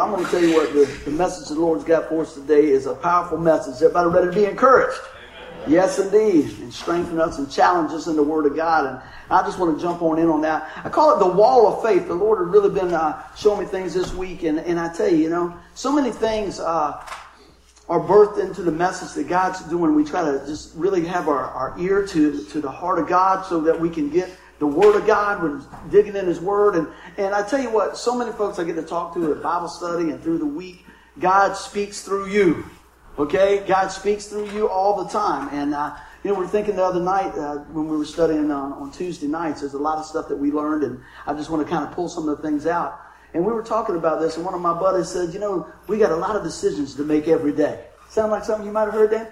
I'm 0.00 0.12
going 0.12 0.24
to 0.24 0.30
tell 0.30 0.42
you 0.42 0.54
what 0.54 0.72
the, 0.72 0.86
the 1.04 1.10
message 1.10 1.48
the 1.48 1.54
Lord's 1.54 1.84
got 1.84 2.08
for 2.08 2.22
us 2.22 2.32
today 2.32 2.68
is 2.68 2.86
a 2.86 2.94
powerful 2.94 3.36
message. 3.36 3.74
Everybody 3.82 4.08
ready 4.08 4.26
to 4.28 4.32
be 4.32 4.44
encouraged? 4.46 4.98
Amen. 5.58 5.70
Yes, 5.70 5.98
indeed. 5.98 6.58
And 6.60 6.72
strengthen 6.72 7.20
us 7.20 7.38
and 7.38 7.50
challenge 7.50 7.92
us 7.92 8.06
in 8.06 8.16
the 8.16 8.22
Word 8.22 8.46
of 8.46 8.56
God. 8.56 8.86
And 8.86 8.98
I 9.30 9.42
just 9.42 9.58
want 9.58 9.76
to 9.76 9.82
jump 9.82 10.00
on 10.00 10.18
in 10.18 10.30
on 10.30 10.40
that. 10.40 10.70
I 10.82 10.88
call 10.88 11.14
it 11.14 11.18
the 11.18 11.30
wall 11.30 11.66
of 11.66 11.82
faith. 11.82 12.08
The 12.08 12.14
Lord 12.14 12.38
has 12.38 12.48
really 12.48 12.70
been 12.70 12.94
uh, 12.94 13.22
showing 13.36 13.60
me 13.60 13.66
things 13.66 13.92
this 13.92 14.14
week. 14.14 14.42
And, 14.42 14.58
and 14.60 14.80
I 14.80 14.90
tell 14.90 15.08
you, 15.08 15.18
you 15.18 15.28
know, 15.28 15.54
so 15.74 15.92
many 15.92 16.10
things 16.10 16.60
uh, 16.60 17.04
are 17.90 18.00
birthed 18.00 18.42
into 18.42 18.62
the 18.62 18.72
message 18.72 19.12
that 19.16 19.28
God's 19.28 19.60
doing. 19.64 19.94
We 19.94 20.04
try 20.04 20.22
to 20.22 20.46
just 20.46 20.74
really 20.76 21.04
have 21.04 21.28
our, 21.28 21.44
our 21.44 21.78
ear 21.78 22.06
to, 22.06 22.44
to 22.44 22.60
the 22.62 22.70
heart 22.70 22.98
of 22.98 23.06
God 23.06 23.44
so 23.44 23.60
that 23.60 23.78
we 23.78 23.90
can 23.90 24.08
get 24.08 24.30
the 24.60 24.66
Word 24.66 24.94
of 24.94 25.06
God, 25.06 25.42
we're 25.42 25.60
digging 25.90 26.14
in 26.14 26.26
His 26.26 26.38
Word. 26.38 26.76
And, 26.76 26.86
and 27.16 27.34
I 27.34 27.42
tell 27.42 27.60
you 27.60 27.70
what, 27.70 27.96
so 27.96 28.16
many 28.16 28.30
folks 28.32 28.58
I 28.58 28.64
get 28.64 28.76
to 28.76 28.82
talk 28.82 29.14
to 29.14 29.32
at 29.32 29.42
Bible 29.42 29.68
study 29.68 30.10
and 30.10 30.22
through 30.22 30.38
the 30.38 30.46
week, 30.46 30.84
God 31.18 31.54
speaks 31.54 32.02
through 32.02 32.28
you. 32.28 32.64
Okay? 33.18 33.64
God 33.66 33.88
speaks 33.88 34.26
through 34.26 34.50
you 34.50 34.68
all 34.68 35.02
the 35.02 35.10
time. 35.10 35.48
And, 35.52 35.74
uh, 35.74 35.96
you 36.22 36.30
know, 36.30 36.38
we 36.38 36.44
are 36.44 36.48
thinking 36.48 36.76
the 36.76 36.84
other 36.84 37.00
night 37.00 37.34
uh, 37.36 37.58
when 37.72 37.88
we 37.88 37.96
were 37.96 38.04
studying 38.04 38.50
on, 38.50 38.74
on 38.74 38.92
Tuesday 38.92 39.26
nights, 39.26 39.60
there's 39.60 39.72
a 39.72 39.78
lot 39.78 39.96
of 39.96 40.04
stuff 40.04 40.28
that 40.28 40.36
we 40.36 40.52
learned, 40.52 40.84
and 40.84 41.00
I 41.26 41.32
just 41.32 41.48
want 41.48 41.66
to 41.66 41.70
kind 41.70 41.82
of 41.82 41.92
pull 41.92 42.10
some 42.10 42.28
of 42.28 42.36
the 42.36 42.42
things 42.42 42.66
out. 42.66 43.00
And 43.32 43.46
we 43.46 43.52
were 43.52 43.62
talking 43.62 43.96
about 43.96 44.20
this, 44.20 44.36
and 44.36 44.44
one 44.44 44.52
of 44.52 44.60
my 44.60 44.78
buddies 44.78 45.08
said, 45.08 45.32
you 45.32 45.40
know, 45.40 45.66
we 45.86 45.96
got 45.96 46.12
a 46.12 46.16
lot 46.16 46.36
of 46.36 46.42
decisions 46.42 46.94
to 46.96 47.04
make 47.04 47.28
every 47.28 47.52
day. 47.52 47.86
Sound 48.10 48.30
like 48.30 48.44
something 48.44 48.66
you 48.66 48.72
might 48.72 48.84
have 48.84 48.92
heard, 48.92 49.10
Dan? 49.10 49.28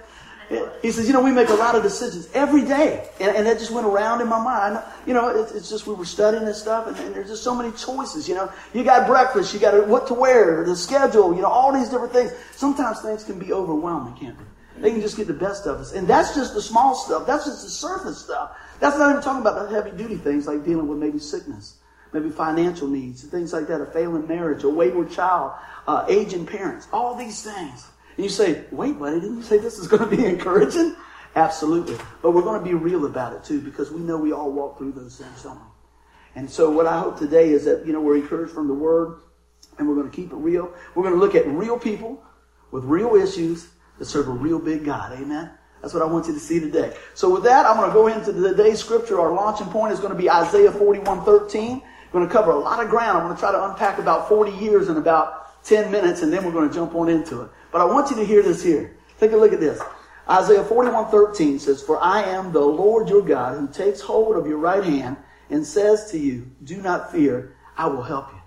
He 0.80 0.90
says, 0.92 1.06
you 1.06 1.12
know, 1.12 1.22
we 1.22 1.30
make 1.30 1.50
a 1.50 1.54
lot 1.54 1.74
of 1.74 1.82
decisions 1.82 2.28
every 2.32 2.62
day. 2.62 3.06
And, 3.20 3.36
and 3.36 3.46
that 3.46 3.58
just 3.58 3.70
went 3.70 3.86
around 3.86 4.22
in 4.22 4.28
my 4.28 4.42
mind. 4.42 4.82
You 5.06 5.12
know, 5.12 5.28
it, 5.28 5.52
it's 5.54 5.68
just 5.68 5.86
we 5.86 5.94
were 5.94 6.06
studying 6.06 6.46
this 6.46 6.60
stuff, 6.60 6.86
and, 6.86 6.96
and, 6.98 7.14
there's 7.14 7.28
just 7.28 7.42
so 7.42 7.54
many 7.54 7.70
choices. 7.72 8.26
You 8.28 8.34
know, 8.34 8.50
you 8.72 8.82
got 8.82 9.06
breakfast, 9.06 9.52
you 9.52 9.60
got 9.60 9.86
what 9.86 10.06
to 10.06 10.14
wear, 10.14 10.64
the 10.64 10.74
schedule, 10.74 11.34
you 11.34 11.42
know, 11.42 11.48
all 11.48 11.72
these 11.72 11.90
different 11.90 12.12
things. 12.14 12.32
Sometimes 12.52 13.00
things 13.00 13.24
can 13.24 13.38
be 13.38 13.52
overwhelming, 13.52 14.14
can't 14.14 14.38
they? 14.38 14.80
They 14.80 14.90
can 14.92 15.00
just 15.00 15.16
get 15.16 15.26
the 15.26 15.34
best 15.34 15.66
of 15.66 15.80
us. 15.80 15.92
And 15.92 16.08
that's 16.08 16.34
just 16.34 16.54
the 16.54 16.62
small 16.62 16.94
stuff. 16.94 17.26
That's 17.26 17.44
just 17.44 17.64
the 17.64 17.70
surface 17.70 18.18
stuff. 18.18 18.56
That's 18.80 18.96
not 18.96 19.10
even 19.10 19.22
talking 19.22 19.40
about 19.40 19.68
the 19.68 19.74
heavy 19.74 19.96
duty 19.96 20.16
things 20.16 20.46
like 20.46 20.64
dealing 20.64 20.86
with 20.86 20.98
maybe 20.98 21.18
sickness, 21.18 21.78
maybe 22.12 22.30
financial 22.30 22.88
needs, 22.88 23.22
and 23.22 23.30
things 23.30 23.52
like 23.52 23.66
that, 23.66 23.80
a 23.80 23.86
failing 23.86 24.26
marriage, 24.26 24.62
a 24.64 24.68
wayward 24.68 25.10
child, 25.10 25.52
uh, 25.86 26.06
aging 26.08 26.46
parents, 26.46 26.86
all 26.92 27.16
these 27.16 27.42
things. 27.42 27.88
And 28.18 28.24
you 28.24 28.30
say, 28.30 28.64
wait, 28.72 28.98
buddy, 28.98 29.20
didn't 29.20 29.36
you 29.36 29.42
say 29.44 29.58
this 29.58 29.78
is 29.78 29.86
going 29.86 30.10
to 30.10 30.16
be 30.16 30.24
encouraging? 30.26 30.96
Absolutely. 31.36 31.96
But 32.20 32.32
we're 32.32 32.42
going 32.42 32.58
to 32.58 32.64
be 32.64 32.74
real 32.74 33.06
about 33.06 33.32
it 33.32 33.44
too, 33.44 33.60
because 33.60 33.92
we 33.92 34.00
know 34.00 34.18
we 34.18 34.32
all 34.32 34.50
walk 34.50 34.76
through 34.76 34.90
those 34.90 35.18
things, 35.18 35.44
don't 35.44 35.54
we? 35.54 35.62
And 36.34 36.50
so 36.50 36.68
what 36.68 36.86
I 36.86 36.98
hope 36.98 37.16
today 37.16 37.50
is 37.50 37.64
that, 37.66 37.86
you 37.86 37.92
know, 37.92 38.00
we're 38.00 38.16
encouraged 38.16 38.52
from 38.52 38.66
the 38.66 38.74
word 38.74 39.20
and 39.78 39.88
we're 39.88 39.94
going 39.94 40.10
to 40.10 40.16
keep 40.16 40.32
it 40.32 40.36
real. 40.36 40.74
We're 40.96 41.04
going 41.04 41.14
to 41.14 41.20
look 41.20 41.36
at 41.36 41.46
real 41.46 41.78
people 41.78 42.20
with 42.72 42.82
real 42.82 43.14
issues 43.14 43.68
that 44.00 44.06
serve 44.06 44.26
a 44.26 44.32
real 44.32 44.58
big 44.58 44.84
God. 44.84 45.12
Amen. 45.12 45.52
That's 45.80 45.94
what 45.94 46.02
I 46.02 46.06
want 46.06 46.26
you 46.26 46.34
to 46.34 46.40
see 46.40 46.58
today. 46.58 46.96
So 47.14 47.30
with 47.32 47.44
that, 47.44 47.66
I'm 47.66 47.76
going 47.76 47.88
to 47.88 47.94
go 47.94 48.08
into 48.08 48.32
today's 48.32 48.80
scripture. 48.80 49.20
Our 49.20 49.32
launching 49.32 49.68
point 49.68 49.92
is 49.92 50.00
going 50.00 50.12
to 50.12 50.18
be 50.18 50.28
Isaiah 50.28 50.72
41, 50.72 51.24
13. 51.24 51.82
We're 52.12 52.20
going 52.20 52.26
to 52.26 52.32
cover 52.32 52.50
a 52.50 52.58
lot 52.58 52.82
of 52.82 52.90
ground. 52.90 53.18
I'm 53.18 53.24
going 53.26 53.36
to 53.36 53.40
try 53.40 53.52
to 53.52 53.64
unpack 53.64 54.00
about 54.00 54.28
40 54.28 54.50
years 54.52 54.88
in 54.88 54.96
about 54.96 55.64
10 55.64 55.92
minutes, 55.92 56.22
and 56.22 56.32
then 56.32 56.44
we're 56.44 56.52
going 56.52 56.68
to 56.68 56.74
jump 56.74 56.96
on 56.96 57.08
into 57.08 57.42
it. 57.42 57.50
But 57.72 57.80
I 57.80 57.84
want 57.84 58.10
you 58.10 58.16
to 58.16 58.24
hear 58.24 58.42
this 58.42 58.62
here. 58.62 58.96
Take 59.18 59.32
a 59.32 59.36
look 59.36 59.52
at 59.52 59.60
this. 59.60 59.80
Isaiah 60.28 60.64
41 60.64 61.10
13 61.10 61.58
says, 61.58 61.82
For 61.82 61.98
I 62.02 62.22
am 62.22 62.52
the 62.52 62.60
Lord 62.60 63.08
your 63.08 63.22
God 63.22 63.58
who 63.58 63.68
takes 63.68 64.00
hold 64.00 64.36
of 64.36 64.46
your 64.46 64.58
right 64.58 64.84
hand 64.84 65.16
and 65.50 65.66
says 65.66 66.10
to 66.10 66.18
you, 66.18 66.50
Do 66.64 66.82
not 66.82 67.10
fear, 67.12 67.56
I 67.76 67.86
will 67.86 68.02
help 68.02 68.30
you. 68.32 68.40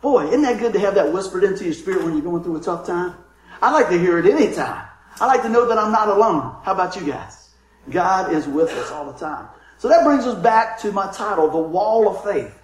Boy, 0.00 0.28
isn't 0.28 0.42
that 0.42 0.58
good 0.58 0.72
to 0.72 0.80
have 0.80 0.94
that 0.94 1.12
whispered 1.12 1.44
into 1.44 1.64
your 1.64 1.74
spirit 1.74 2.04
when 2.04 2.14
you're 2.14 2.22
going 2.22 2.42
through 2.42 2.56
a 2.56 2.60
tough 2.60 2.86
time? 2.86 3.14
I 3.60 3.72
like 3.72 3.88
to 3.90 3.98
hear 3.98 4.18
it 4.18 4.26
anytime. 4.26 4.86
I 5.20 5.26
like 5.26 5.42
to 5.42 5.48
know 5.48 5.66
that 5.68 5.76
I'm 5.76 5.92
not 5.92 6.08
alone. 6.08 6.56
How 6.62 6.72
about 6.72 6.96
you 6.96 7.04
guys? 7.04 7.50
God 7.90 8.32
is 8.32 8.46
with 8.46 8.70
us 8.70 8.90
all 8.90 9.10
the 9.10 9.18
time. 9.18 9.48
So 9.78 9.88
that 9.88 10.04
brings 10.04 10.26
us 10.26 10.40
back 10.40 10.78
to 10.80 10.92
my 10.92 11.10
title, 11.12 11.50
The 11.50 11.58
Wall 11.58 12.08
of 12.08 12.24
Faith. 12.24 12.54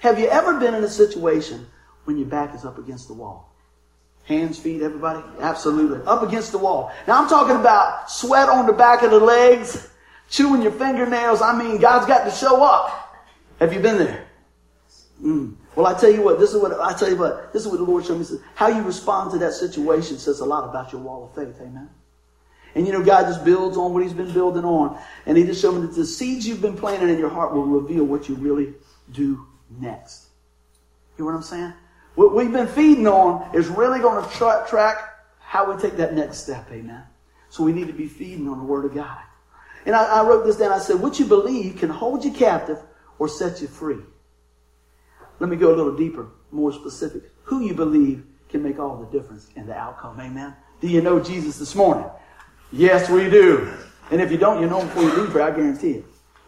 Have 0.00 0.18
you 0.18 0.26
ever 0.28 0.58
been 0.58 0.74
in 0.74 0.82
a 0.82 0.88
situation 0.88 1.66
when 2.04 2.16
your 2.16 2.26
back 2.26 2.54
is 2.54 2.64
up 2.64 2.78
against 2.78 3.08
the 3.08 3.14
wall? 3.14 3.49
Hands, 4.30 4.56
feet, 4.56 4.80
everybody? 4.80 5.20
Absolutely. 5.40 6.06
Up 6.06 6.22
against 6.22 6.52
the 6.52 6.58
wall. 6.58 6.92
Now 7.08 7.20
I'm 7.20 7.28
talking 7.28 7.56
about 7.56 8.08
sweat 8.08 8.48
on 8.48 8.64
the 8.64 8.72
back 8.72 9.02
of 9.02 9.10
the 9.10 9.18
legs, 9.18 9.90
chewing 10.28 10.62
your 10.62 10.70
fingernails. 10.70 11.42
I 11.42 11.58
mean, 11.58 11.80
God's 11.80 12.06
got 12.06 12.22
to 12.22 12.30
show 12.30 12.62
up. 12.62 13.16
Have 13.58 13.72
you 13.72 13.80
been 13.80 13.98
there? 13.98 14.28
Mm. 15.20 15.56
Well, 15.74 15.86
I 15.86 15.98
tell 15.98 16.12
you 16.12 16.22
what, 16.22 16.38
this 16.38 16.54
is 16.54 16.62
what, 16.62 16.78
I 16.80 16.96
tell 16.96 17.10
you 17.10 17.16
what, 17.16 17.52
this 17.52 17.62
is 17.62 17.68
what 17.68 17.78
the 17.78 17.84
Lord 17.84 18.06
showed 18.06 18.18
me. 18.18 18.24
Says, 18.24 18.40
how 18.54 18.68
you 18.68 18.82
respond 18.82 19.32
to 19.32 19.38
that 19.38 19.52
situation 19.52 20.16
says 20.16 20.38
a 20.38 20.44
lot 20.44 20.62
about 20.62 20.92
your 20.92 21.00
wall 21.00 21.24
of 21.24 21.34
faith. 21.34 21.60
Amen. 21.60 21.90
And 22.76 22.86
you 22.86 22.92
know, 22.92 23.02
God 23.02 23.24
just 23.24 23.44
builds 23.44 23.76
on 23.76 23.92
what 23.92 24.04
He's 24.04 24.12
been 24.12 24.32
building 24.32 24.64
on. 24.64 24.96
And 25.26 25.36
He 25.36 25.42
just 25.42 25.60
showed 25.60 25.72
me 25.72 25.80
that 25.80 25.94
the 25.96 26.06
seeds 26.06 26.46
you've 26.46 26.62
been 26.62 26.76
planting 26.76 27.08
in 27.08 27.18
your 27.18 27.30
heart 27.30 27.52
will 27.52 27.66
reveal 27.66 28.04
what 28.04 28.28
you 28.28 28.36
really 28.36 28.74
do 29.10 29.44
next. 29.80 30.28
You 31.18 31.24
know 31.24 31.32
what 31.32 31.36
I'm 31.36 31.42
saying? 31.42 31.72
What 32.14 32.34
we've 32.34 32.52
been 32.52 32.66
feeding 32.66 33.06
on 33.06 33.54
is 33.54 33.68
really 33.68 34.00
going 34.00 34.22
to 34.22 34.30
tra- 34.36 34.64
track 34.68 34.98
how 35.38 35.72
we 35.72 35.80
take 35.80 35.96
that 35.96 36.14
next 36.14 36.38
step. 36.38 36.70
Amen. 36.70 37.02
So 37.48 37.64
we 37.64 37.72
need 37.72 37.86
to 37.88 37.92
be 37.92 38.06
feeding 38.06 38.48
on 38.48 38.58
the 38.58 38.64
Word 38.64 38.84
of 38.84 38.94
God. 38.94 39.18
And 39.86 39.94
I, 39.94 40.20
I 40.20 40.26
wrote 40.26 40.44
this 40.44 40.56
down. 40.56 40.72
I 40.72 40.78
said, 40.78 41.00
what 41.00 41.18
you 41.18 41.24
believe 41.24 41.78
can 41.78 41.88
hold 41.88 42.24
you 42.24 42.32
captive 42.32 42.78
or 43.18 43.28
set 43.28 43.60
you 43.60 43.66
free. 43.66 43.98
Let 45.38 45.48
me 45.48 45.56
go 45.56 45.74
a 45.74 45.76
little 45.76 45.96
deeper, 45.96 46.28
more 46.50 46.72
specific. 46.72 47.30
Who 47.44 47.60
you 47.60 47.74
believe 47.74 48.24
can 48.48 48.62
make 48.62 48.78
all 48.78 48.96
the 48.96 49.06
difference 49.06 49.48
in 49.56 49.66
the 49.66 49.74
outcome. 49.74 50.20
Amen. 50.20 50.54
Do 50.80 50.88
you 50.88 51.00
know 51.00 51.18
Jesus 51.18 51.58
this 51.58 51.74
morning? 51.74 52.06
Yes, 52.72 53.08
we 53.08 53.28
do. 53.30 53.72
And 54.10 54.20
if 54.20 54.30
you 54.30 54.38
don't, 54.38 54.60
you 54.60 54.68
know 54.68 54.80
him 54.80 54.88
before 54.88 55.02
you 55.04 55.22
leave 55.22 55.36
I 55.36 55.50
guarantee 55.50 55.92
it. 55.92 56.04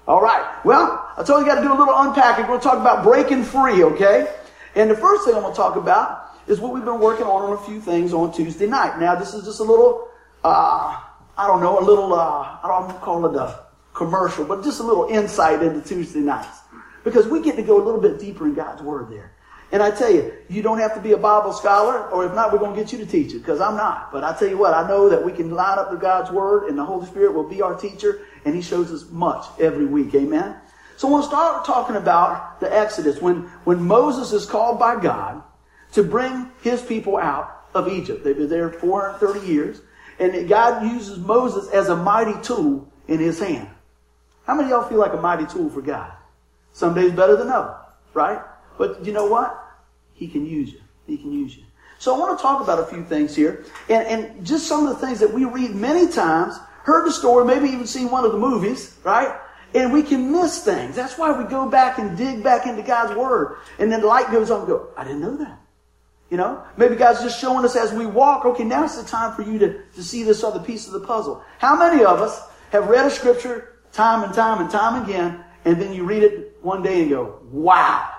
All 0.06 0.20
right. 0.20 0.64
Well, 0.64 1.08
I 1.16 1.22
told 1.22 1.40
you 1.40 1.46
got 1.46 1.56
to 1.56 1.62
do 1.62 1.72
a 1.72 1.78
little 1.78 1.94
unpacking. 1.96 2.44
We're 2.44 2.58
going 2.58 2.60
to 2.60 2.64
talk 2.64 2.78
about 2.78 3.04
breaking 3.04 3.44
free, 3.44 3.84
okay? 3.84 4.32
And 4.74 4.90
the 4.90 4.96
first 4.96 5.24
thing 5.24 5.34
I'm 5.34 5.42
going 5.42 5.52
to 5.52 5.56
talk 5.56 5.76
about 5.76 6.30
is 6.46 6.60
what 6.60 6.72
we've 6.72 6.84
been 6.84 7.00
working 7.00 7.26
on 7.26 7.42
on 7.42 7.52
a 7.52 7.60
few 7.66 7.80
things 7.80 8.12
on 8.12 8.32
Tuesday 8.32 8.66
night. 8.66 8.98
Now, 8.98 9.14
this 9.14 9.34
is 9.34 9.44
just 9.44 9.60
a 9.60 9.64
little, 9.64 10.08
uh, 10.44 11.00
I 11.36 11.46
don't 11.46 11.60
know, 11.60 11.78
a 11.78 11.84
little, 11.84 12.14
uh, 12.14 12.58
I 12.62 12.66
don't 12.66 13.00
call 13.00 13.26
it 13.26 13.36
a 13.36 13.60
commercial, 13.94 14.44
but 14.44 14.64
just 14.64 14.80
a 14.80 14.82
little 14.82 15.06
insight 15.08 15.62
into 15.62 15.80
Tuesday 15.86 16.20
nights. 16.20 16.58
Because 17.04 17.26
we 17.26 17.42
get 17.42 17.56
to 17.56 17.62
go 17.62 17.82
a 17.82 17.84
little 17.84 18.00
bit 18.00 18.18
deeper 18.18 18.46
in 18.46 18.54
God's 18.54 18.82
Word 18.82 19.10
there. 19.10 19.32
And 19.72 19.82
I 19.82 19.90
tell 19.90 20.12
you, 20.12 20.32
you 20.50 20.60
don't 20.60 20.78
have 20.78 20.94
to 20.94 21.00
be 21.00 21.12
a 21.12 21.16
Bible 21.16 21.52
scholar, 21.52 22.06
or 22.10 22.26
if 22.26 22.34
not, 22.34 22.52
we're 22.52 22.58
going 22.58 22.74
to 22.74 22.80
get 22.80 22.92
you 22.92 22.98
to 22.98 23.06
teach 23.06 23.32
it, 23.32 23.38
because 23.38 23.60
I'm 23.60 23.74
not. 23.74 24.12
But 24.12 24.22
I 24.22 24.36
tell 24.38 24.48
you 24.48 24.58
what, 24.58 24.74
I 24.74 24.86
know 24.86 25.08
that 25.08 25.24
we 25.24 25.32
can 25.32 25.50
line 25.50 25.78
up 25.78 25.90
to 25.90 25.96
God's 25.96 26.30
Word, 26.30 26.68
and 26.68 26.78
the 26.78 26.84
Holy 26.84 27.06
Spirit 27.06 27.32
will 27.32 27.48
be 27.48 27.62
our 27.62 27.74
teacher, 27.74 28.20
and 28.44 28.54
He 28.54 28.60
shows 28.60 28.92
us 28.92 29.08
much 29.10 29.46
every 29.58 29.86
week. 29.86 30.14
Amen? 30.14 30.56
So 31.02 31.08
we'll 31.08 31.24
start 31.24 31.64
talking 31.64 31.96
about 31.96 32.60
the 32.60 32.72
Exodus 32.72 33.20
when, 33.20 33.38
when 33.64 33.82
Moses 33.82 34.32
is 34.32 34.46
called 34.46 34.78
by 34.78 35.02
God 35.02 35.42
to 35.94 36.04
bring 36.04 36.48
his 36.62 36.80
people 36.80 37.16
out 37.16 37.66
of 37.74 37.88
Egypt. 37.88 38.22
They've 38.22 38.36
been 38.36 38.48
there 38.48 38.70
430 38.70 39.44
years. 39.44 39.80
And 40.20 40.48
God 40.48 40.84
uses 40.84 41.18
Moses 41.18 41.68
as 41.70 41.88
a 41.88 41.96
mighty 41.96 42.40
tool 42.40 42.88
in 43.08 43.18
his 43.18 43.40
hand. 43.40 43.68
How 44.46 44.54
many 44.54 44.66
of 44.66 44.70
y'all 44.70 44.88
feel 44.88 44.98
like 44.98 45.12
a 45.12 45.20
mighty 45.20 45.44
tool 45.46 45.68
for 45.70 45.82
God? 45.82 46.12
Some 46.72 46.94
days 46.94 47.10
better 47.10 47.34
than 47.34 47.48
others, 47.48 47.84
right? 48.14 48.40
But 48.78 49.04
you 49.04 49.12
know 49.12 49.26
what? 49.26 49.60
He 50.14 50.28
can 50.28 50.46
use 50.46 50.72
you. 50.72 50.82
He 51.08 51.18
can 51.18 51.32
use 51.32 51.56
you. 51.56 51.64
So 51.98 52.14
I 52.14 52.18
want 52.20 52.38
to 52.38 52.42
talk 52.42 52.62
about 52.62 52.78
a 52.78 52.86
few 52.86 53.02
things 53.02 53.34
here. 53.34 53.64
And, 53.88 54.06
and 54.06 54.46
just 54.46 54.68
some 54.68 54.86
of 54.86 55.00
the 55.00 55.04
things 55.04 55.18
that 55.18 55.34
we 55.34 55.46
read 55.46 55.74
many 55.74 56.06
times, 56.12 56.54
heard 56.84 57.04
the 57.04 57.12
story, 57.12 57.44
maybe 57.44 57.70
even 57.70 57.88
seen 57.88 58.08
one 58.08 58.24
of 58.24 58.30
the 58.30 58.38
movies, 58.38 58.96
right? 59.02 59.36
And 59.74 59.92
we 59.92 60.02
can 60.02 60.32
miss 60.32 60.64
things. 60.64 60.94
That's 60.94 61.16
why 61.16 61.32
we 61.32 61.44
go 61.44 61.68
back 61.68 61.98
and 61.98 62.16
dig 62.16 62.42
back 62.42 62.66
into 62.66 62.82
God's 62.82 63.16
Word. 63.16 63.58
And 63.78 63.90
then 63.90 64.00
the 64.00 64.06
light 64.06 64.30
goes 64.30 64.50
on 64.50 64.66
go, 64.66 64.88
I 64.96 65.04
didn't 65.04 65.20
know 65.20 65.36
that. 65.36 65.58
You 66.30 66.38
know, 66.38 66.64
maybe 66.76 66.96
God's 66.96 67.20
just 67.20 67.38
showing 67.38 67.64
us 67.64 67.76
as 67.76 67.92
we 67.92 68.06
walk, 68.06 68.46
okay, 68.46 68.64
now 68.64 68.84
it's 68.84 69.00
the 69.00 69.06
time 69.06 69.34
for 69.34 69.42
you 69.42 69.58
to, 69.58 69.82
to 69.94 70.02
see 70.02 70.22
this 70.22 70.42
other 70.42 70.60
piece 70.60 70.86
of 70.86 70.94
the 70.94 71.00
puzzle. 71.00 71.42
How 71.58 71.76
many 71.76 72.04
of 72.04 72.20
us 72.20 72.42
have 72.70 72.88
read 72.88 73.06
a 73.06 73.10
scripture 73.10 73.80
time 73.92 74.24
and 74.24 74.32
time 74.32 74.60
and 74.62 74.70
time 74.70 75.04
again, 75.04 75.44
and 75.64 75.80
then 75.80 75.92
you 75.92 76.04
read 76.04 76.22
it 76.22 76.56
one 76.62 76.82
day 76.82 77.02
and 77.02 77.10
go, 77.10 77.40
wow. 77.50 78.10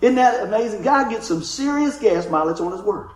Isn't 0.00 0.14
that 0.14 0.44
amazing? 0.44 0.82
God 0.82 1.10
gets 1.10 1.26
some 1.26 1.42
serious 1.42 1.98
gas 1.98 2.28
mileage 2.30 2.60
on 2.60 2.70
His 2.70 2.82
Word. 2.82 3.10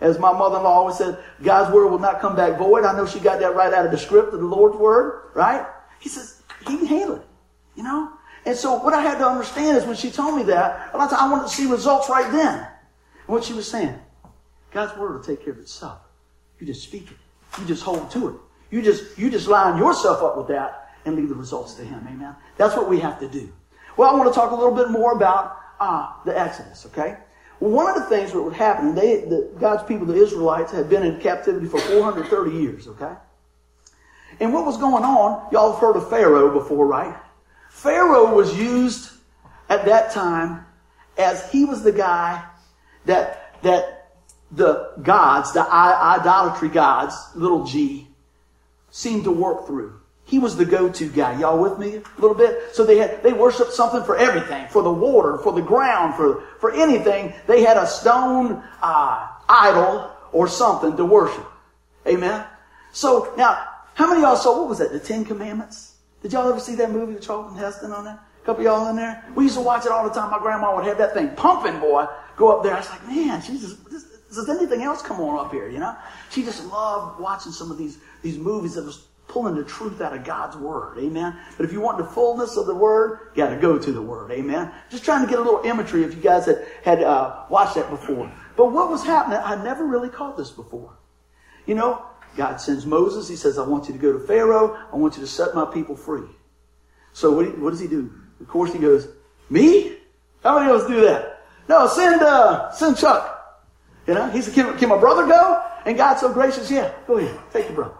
As 0.00 0.18
my 0.18 0.32
mother-in-law 0.32 0.68
always 0.68 0.98
said, 0.98 1.18
God's 1.42 1.72
Word 1.72 1.88
will 1.88 2.00
not 2.00 2.20
come 2.20 2.34
back 2.34 2.58
void. 2.58 2.84
I 2.84 2.96
know 2.96 3.06
she 3.06 3.20
got 3.20 3.38
that 3.38 3.54
right 3.54 3.72
out 3.72 3.86
of 3.86 3.92
the 3.92 3.98
script 3.98 4.34
of 4.34 4.40
the 4.40 4.46
Lord's 4.46 4.76
Word, 4.76 5.30
right? 5.34 5.64
He 6.00 6.08
says, 6.08 6.35
he 6.66 6.76
can 6.76 6.86
handle 6.86 7.16
it, 7.16 7.26
you 7.74 7.82
know? 7.82 8.12
And 8.44 8.56
so 8.56 8.76
what 8.76 8.94
I 8.94 9.02
had 9.02 9.18
to 9.18 9.26
understand 9.26 9.76
is 9.76 9.84
when 9.84 9.96
she 9.96 10.10
told 10.10 10.36
me 10.36 10.44
that, 10.44 10.94
a 10.94 10.96
lot 10.96 11.12
of 11.12 11.18
times 11.18 11.22
I 11.22 11.30
wanted 11.30 11.48
to 11.48 11.54
see 11.54 11.66
results 11.66 12.08
right 12.08 12.30
then. 12.30 12.58
And 12.58 12.68
what 13.26 13.44
she 13.44 13.52
was 13.52 13.68
saying, 13.68 13.98
God's 14.70 14.96
word 14.96 15.14
will 15.14 15.22
take 15.22 15.44
care 15.44 15.52
of 15.52 15.58
itself. 15.58 15.98
You 16.60 16.66
just 16.66 16.82
speak 16.82 17.10
it. 17.10 17.16
You 17.60 17.66
just 17.66 17.82
hold 17.82 18.10
to 18.12 18.28
it. 18.28 18.34
You 18.70 18.82
just, 18.82 19.18
you 19.18 19.30
just 19.30 19.48
line 19.48 19.78
yourself 19.78 20.22
up 20.22 20.36
with 20.36 20.48
that 20.48 20.90
and 21.04 21.16
leave 21.16 21.28
the 21.28 21.34
results 21.34 21.74
to 21.74 21.84
Him. 21.84 22.06
Amen. 22.08 22.34
That's 22.56 22.76
what 22.76 22.88
we 22.88 23.00
have 23.00 23.18
to 23.20 23.28
do. 23.28 23.52
Well, 23.96 24.10
I 24.10 24.18
want 24.18 24.32
to 24.32 24.38
talk 24.38 24.50
a 24.52 24.54
little 24.54 24.74
bit 24.74 24.90
more 24.90 25.12
about 25.12 25.58
uh, 25.80 26.12
the 26.24 26.38
Exodus, 26.38 26.86
okay? 26.86 27.16
One 27.58 27.88
of 27.88 27.94
the 27.94 28.04
things 28.08 28.32
that 28.32 28.42
would 28.42 28.52
happen, 28.52 28.94
they, 28.94 29.22
the, 29.22 29.50
God's 29.58 29.82
people, 29.84 30.06
the 30.06 30.14
Israelites, 30.14 30.70
had 30.70 30.90
been 30.90 31.02
in 31.02 31.18
captivity 31.20 31.66
for 31.66 31.80
430 31.80 32.50
years, 32.50 32.86
okay? 32.88 33.14
And 34.40 34.52
what 34.52 34.66
was 34.66 34.76
going 34.76 35.04
on, 35.04 35.48
y'all 35.52 35.72
have 35.72 35.80
heard 35.80 35.96
of 35.96 36.10
Pharaoh 36.10 36.52
before, 36.52 36.86
right? 36.86 37.16
Pharaoh 37.70 38.34
was 38.34 38.56
used 38.58 39.10
at 39.68 39.84
that 39.86 40.12
time 40.12 40.64
as 41.18 41.50
he 41.50 41.64
was 41.64 41.82
the 41.82 41.92
guy 41.92 42.44
that, 43.06 43.62
that 43.62 44.12
the 44.50 44.92
gods, 45.02 45.52
the 45.52 45.60
idolatry 45.60 46.68
gods, 46.68 47.14
little 47.34 47.64
g, 47.64 48.08
seemed 48.90 49.24
to 49.24 49.30
work 49.30 49.66
through. 49.66 50.00
He 50.24 50.38
was 50.38 50.56
the 50.56 50.64
go-to 50.64 51.08
guy. 51.08 51.38
Y'all 51.38 51.58
with 51.58 51.78
me 51.78 51.96
a 51.96 52.20
little 52.20 52.34
bit? 52.34 52.74
So 52.74 52.84
they 52.84 52.98
had, 52.98 53.22
they 53.22 53.32
worshiped 53.32 53.72
something 53.72 54.02
for 54.02 54.16
everything, 54.16 54.66
for 54.68 54.82
the 54.82 54.92
water, 54.92 55.38
for 55.38 55.52
the 55.52 55.62
ground, 55.62 56.16
for, 56.16 56.42
for 56.58 56.72
anything. 56.72 57.32
They 57.46 57.62
had 57.62 57.76
a 57.76 57.86
stone, 57.86 58.62
uh, 58.82 59.28
idol 59.48 60.10
or 60.32 60.48
something 60.48 60.96
to 60.96 61.04
worship. 61.04 61.46
Amen? 62.06 62.44
So 62.92 63.32
now, 63.36 63.68
how 63.96 64.06
many 64.06 64.18
of 64.18 64.28
y'all 64.28 64.36
saw, 64.36 64.58
what 64.58 64.68
was 64.68 64.78
that, 64.78 64.92
the 64.92 65.00
Ten 65.00 65.24
Commandments? 65.24 65.94
Did 66.20 66.34
y'all 66.34 66.46
ever 66.50 66.60
see 66.60 66.74
that 66.74 66.90
movie 66.90 67.14
with 67.14 67.22
Charlton 67.22 67.56
Heston 67.56 67.92
on 67.92 68.04
that? 68.04 68.22
A 68.42 68.44
couple 68.44 68.62
y'all 68.62 68.90
in 68.90 68.96
there? 68.96 69.24
We 69.34 69.44
used 69.44 69.56
to 69.56 69.62
watch 69.62 69.86
it 69.86 69.90
all 69.90 70.06
the 70.06 70.14
time. 70.14 70.30
My 70.30 70.38
grandma 70.38 70.76
would 70.76 70.84
have 70.84 70.98
that 70.98 71.14
thing 71.14 71.30
pumping, 71.30 71.80
boy, 71.80 72.04
go 72.36 72.54
up 72.54 72.62
there. 72.62 72.74
I 72.74 72.80
was 72.80 72.90
like, 72.90 73.06
man, 73.08 73.40
Jesus, 73.40 73.72
does 73.72 74.50
anything 74.50 74.82
else 74.82 75.00
come 75.00 75.18
on 75.18 75.42
up 75.42 75.50
here, 75.50 75.70
you 75.70 75.78
know? 75.78 75.96
She 76.30 76.42
just 76.42 76.66
loved 76.66 77.18
watching 77.18 77.52
some 77.52 77.70
of 77.70 77.78
these, 77.78 77.96
these 78.20 78.36
movies 78.36 78.74
that 78.74 78.84
was 78.84 79.06
pulling 79.28 79.54
the 79.54 79.64
truth 79.64 80.02
out 80.02 80.14
of 80.14 80.24
God's 80.24 80.58
Word. 80.58 80.98
Amen. 80.98 81.34
But 81.56 81.64
if 81.64 81.72
you 81.72 81.80
want 81.80 81.96
the 81.96 82.04
fullness 82.04 82.58
of 82.58 82.66
the 82.66 82.74
Word, 82.74 83.30
you 83.34 83.42
got 83.42 83.48
to 83.48 83.56
go 83.56 83.78
to 83.78 83.92
the 83.92 84.02
Word. 84.02 84.30
Amen. 84.30 84.72
Just 84.90 85.04
trying 85.04 85.24
to 85.24 85.30
get 85.30 85.38
a 85.38 85.42
little 85.42 85.62
imagery 85.62 86.04
if 86.04 86.14
you 86.14 86.20
guys 86.20 86.44
had, 86.44 86.66
had 86.84 87.02
uh, 87.02 87.44
watched 87.48 87.76
that 87.76 87.88
before. 87.88 88.30
But 88.58 88.72
what 88.72 88.90
was 88.90 89.02
happening, 89.04 89.38
I 89.42 89.62
never 89.64 89.86
really 89.86 90.10
caught 90.10 90.36
this 90.36 90.50
before. 90.50 90.92
You 91.64 91.74
know, 91.74 92.04
God 92.36 92.60
sends 92.60 92.86
Moses. 92.86 93.28
He 93.28 93.36
says, 93.36 93.58
I 93.58 93.66
want 93.66 93.86
you 93.88 93.94
to 93.94 93.98
go 93.98 94.12
to 94.12 94.20
Pharaoh. 94.20 94.78
I 94.92 94.96
want 94.96 95.16
you 95.16 95.22
to 95.22 95.26
set 95.26 95.54
my 95.54 95.64
people 95.64 95.96
free. 95.96 96.28
So 97.12 97.32
what, 97.32 97.58
what 97.58 97.70
does 97.70 97.80
he 97.80 97.88
do? 97.88 98.12
Of 98.40 98.48
course 98.48 98.72
he 98.72 98.78
goes, 98.78 99.08
me? 99.48 99.96
How 100.42 100.58
many 100.58 100.70
of 100.70 100.82
us 100.82 100.86
do 100.86 101.00
that? 101.00 101.46
No, 101.68 101.88
send, 101.88 102.22
uh, 102.22 102.70
send 102.72 102.96
Chuck. 102.96 103.32
You 104.06 104.14
know, 104.14 104.28
he 104.30 104.42
said, 104.42 104.54
can, 104.54 104.78
can 104.78 104.88
my 104.88 104.98
brother 104.98 105.26
go? 105.26 105.62
And 105.84 105.96
God's 105.96 106.20
so 106.20 106.32
gracious, 106.32 106.70
yeah, 106.70 106.92
go 107.06 107.18
ahead, 107.18 107.38
take 107.52 107.66
your 107.66 107.74
brother. 107.74 107.94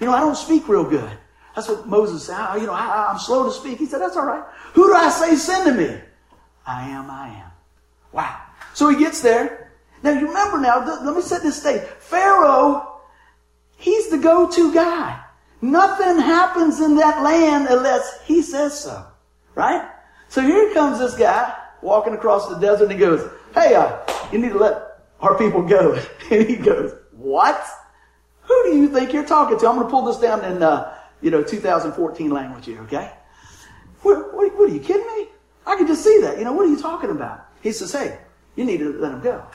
You 0.00 0.06
know, 0.06 0.12
I 0.12 0.20
don't 0.20 0.36
speak 0.36 0.68
real 0.68 0.84
good. 0.84 1.10
That's 1.54 1.68
what 1.68 1.86
Moses 1.86 2.24
said. 2.24 2.56
You 2.56 2.66
know, 2.66 2.72
I, 2.72 3.10
I'm 3.10 3.18
slow 3.18 3.44
to 3.44 3.52
speak. 3.52 3.78
He 3.78 3.86
said, 3.86 4.00
that's 4.00 4.16
all 4.16 4.26
right. 4.26 4.42
Who 4.72 4.88
do 4.88 4.94
I 4.94 5.08
say 5.10 5.36
send 5.36 5.66
to 5.66 5.74
me? 5.74 6.00
I 6.66 6.88
am, 6.88 7.10
I 7.10 7.28
am. 7.28 7.50
Wow. 8.12 8.40
So 8.72 8.88
he 8.88 8.96
gets 8.96 9.20
there. 9.20 9.72
Now 10.02 10.10
you 10.10 10.26
remember 10.26 10.58
now, 10.58 10.84
let 11.04 11.14
me 11.14 11.22
set 11.22 11.42
this 11.42 11.60
stage. 11.60 11.82
Pharaoh, 11.98 12.93
he's 13.84 14.08
the 14.08 14.16
go-to 14.16 14.72
guy. 14.72 15.22
Nothing 15.60 16.18
happens 16.18 16.80
in 16.80 16.96
that 16.96 17.22
land 17.22 17.68
unless 17.68 18.18
he 18.24 18.40
says 18.40 18.80
so. 18.80 19.06
Right? 19.54 19.86
So 20.28 20.40
here 20.40 20.72
comes 20.72 20.98
this 20.98 21.14
guy 21.14 21.54
walking 21.82 22.14
across 22.14 22.48
the 22.48 22.56
desert 22.56 22.84
and 22.84 22.92
he 22.92 22.98
goes, 22.98 23.30
hey, 23.54 23.74
uh, 23.74 23.98
you 24.32 24.38
need 24.38 24.52
to 24.52 24.58
let 24.58 25.04
our 25.20 25.36
people 25.36 25.62
go. 25.62 26.02
And 26.30 26.48
he 26.48 26.56
goes, 26.56 26.94
what? 27.12 27.62
Who 28.42 28.62
do 28.64 28.76
you 28.78 28.88
think 28.88 29.12
you're 29.12 29.26
talking 29.26 29.58
to? 29.58 29.68
I'm 29.68 29.74
going 29.74 29.86
to 29.86 29.90
pull 29.90 30.06
this 30.06 30.16
down 30.16 30.42
in, 30.42 30.62
uh, 30.62 30.96
you 31.20 31.30
know, 31.30 31.42
2014 31.42 32.30
language 32.30 32.64
here, 32.64 32.80
okay? 32.82 33.12
What, 34.00 34.34
what, 34.34 34.58
what, 34.58 34.70
are 34.70 34.74
you 34.74 34.80
kidding 34.80 35.06
me? 35.06 35.28
I 35.66 35.76
can 35.76 35.86
just 35.86 36.02
see 36.02 36.18
that. 36.22 36.38
You 36.38 36.44
know, 36.44 36.52
what 36.52 36.64
are 36.64 36.70
you 36.70 36.80
talking 36.80 37.10
about? 37.10 37.46
He 37.60 37.72
says, 37.72 37.92
hey, 37.92 38.18
you 38.56 38.64
need 38.64 38.78
to 38.78 38.98
let 38.98 39.12
him 39.12 39.20
go. 39.20 39.46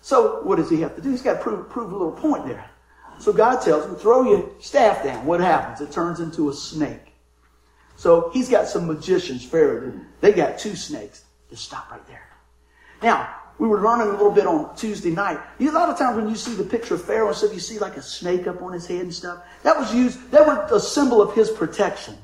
So 0.00 0.40
what 0.42 0.56
does 0.56 0.70
he 0.70 0.80
have 0.80 0.96
to 0.96 1.02
do? 1.02 1.10
He's 1.10 1.20
got 1.20 1.34
to 1.34 1.40
prove, 1.40 1.68
prove 1.68 1.92
a 1.92 1.96
little 1.96 2.12
point 2.12 2.46
there. 2.46 2.70
So 3.18 3.32
God 3.32 3.60
tells 3.62 3.84
him, 3.86 3.96
throw 3.96 4.30
your 4.30 4.50
staff 4.60 5.02
down. 5.04 5.26
What 5.26 5.40
happens? 5.40 5.80
It 5.80 5.92
turns 5.92 6.20
into 6.20 6.48
a 6.50 6.52
snake. 6.52 7.14
So 7.96 8.30
he's 8.32 8.48
got 8.48 8.68
some 8.68 8.86
magicians, 8.86 9.44
Pharaoh. 9.44 9.92
They 10.20 10.32
got 10.32 10.58
two 10.58 10.76
snakes. 10.76 11.24
Just 11.50 11.64
stop 11.64 11.90
right 11.90 12.06
there. 12.06 12.28
Now, 13.02 13.34
we 13.58 13.68
were 13.68 13.80
learning 13.80 14.08
a 14.08 14.10
little 14.10 14.30
bit 14.30 14.46
on 14.46 14.76
Tuesday 14.76 15.10
night. 15.10 15.40
You, 15.58 15.70
a 15.70 15.72
lot 15.72 15.88
of 15.88 15.98
times 15.98 16.16
when 16.16 16.28
you 16.28 16.36
see 16.36 16.54
the 16.54 16.64
picture 16.64 16.94
of 16.94 17.02
Pharaoh 17.02 17.28
and 17.28 17.36
stuff, 17.36 17.54
you 17.54 17.60
see 17.60 17.78
like 17.78 17.96
a 17.96 18.02
snake 18.02 18.46
up 18.46 18.60
on 18.60 18.72
his 18.72 18.86
head 18.86 19.00
and 19.00 19.14
stuff. 19.14 19.42
That 19.62 19.78
was 19.78 19.94
used, 19.94 20.30
that 20.30 20.46
was 20.46 20.70
a 20.72 20.80
symbol 20.80 21.22
of 21.22 21.34
his 21.34 21.50
protection. 21.50 22.18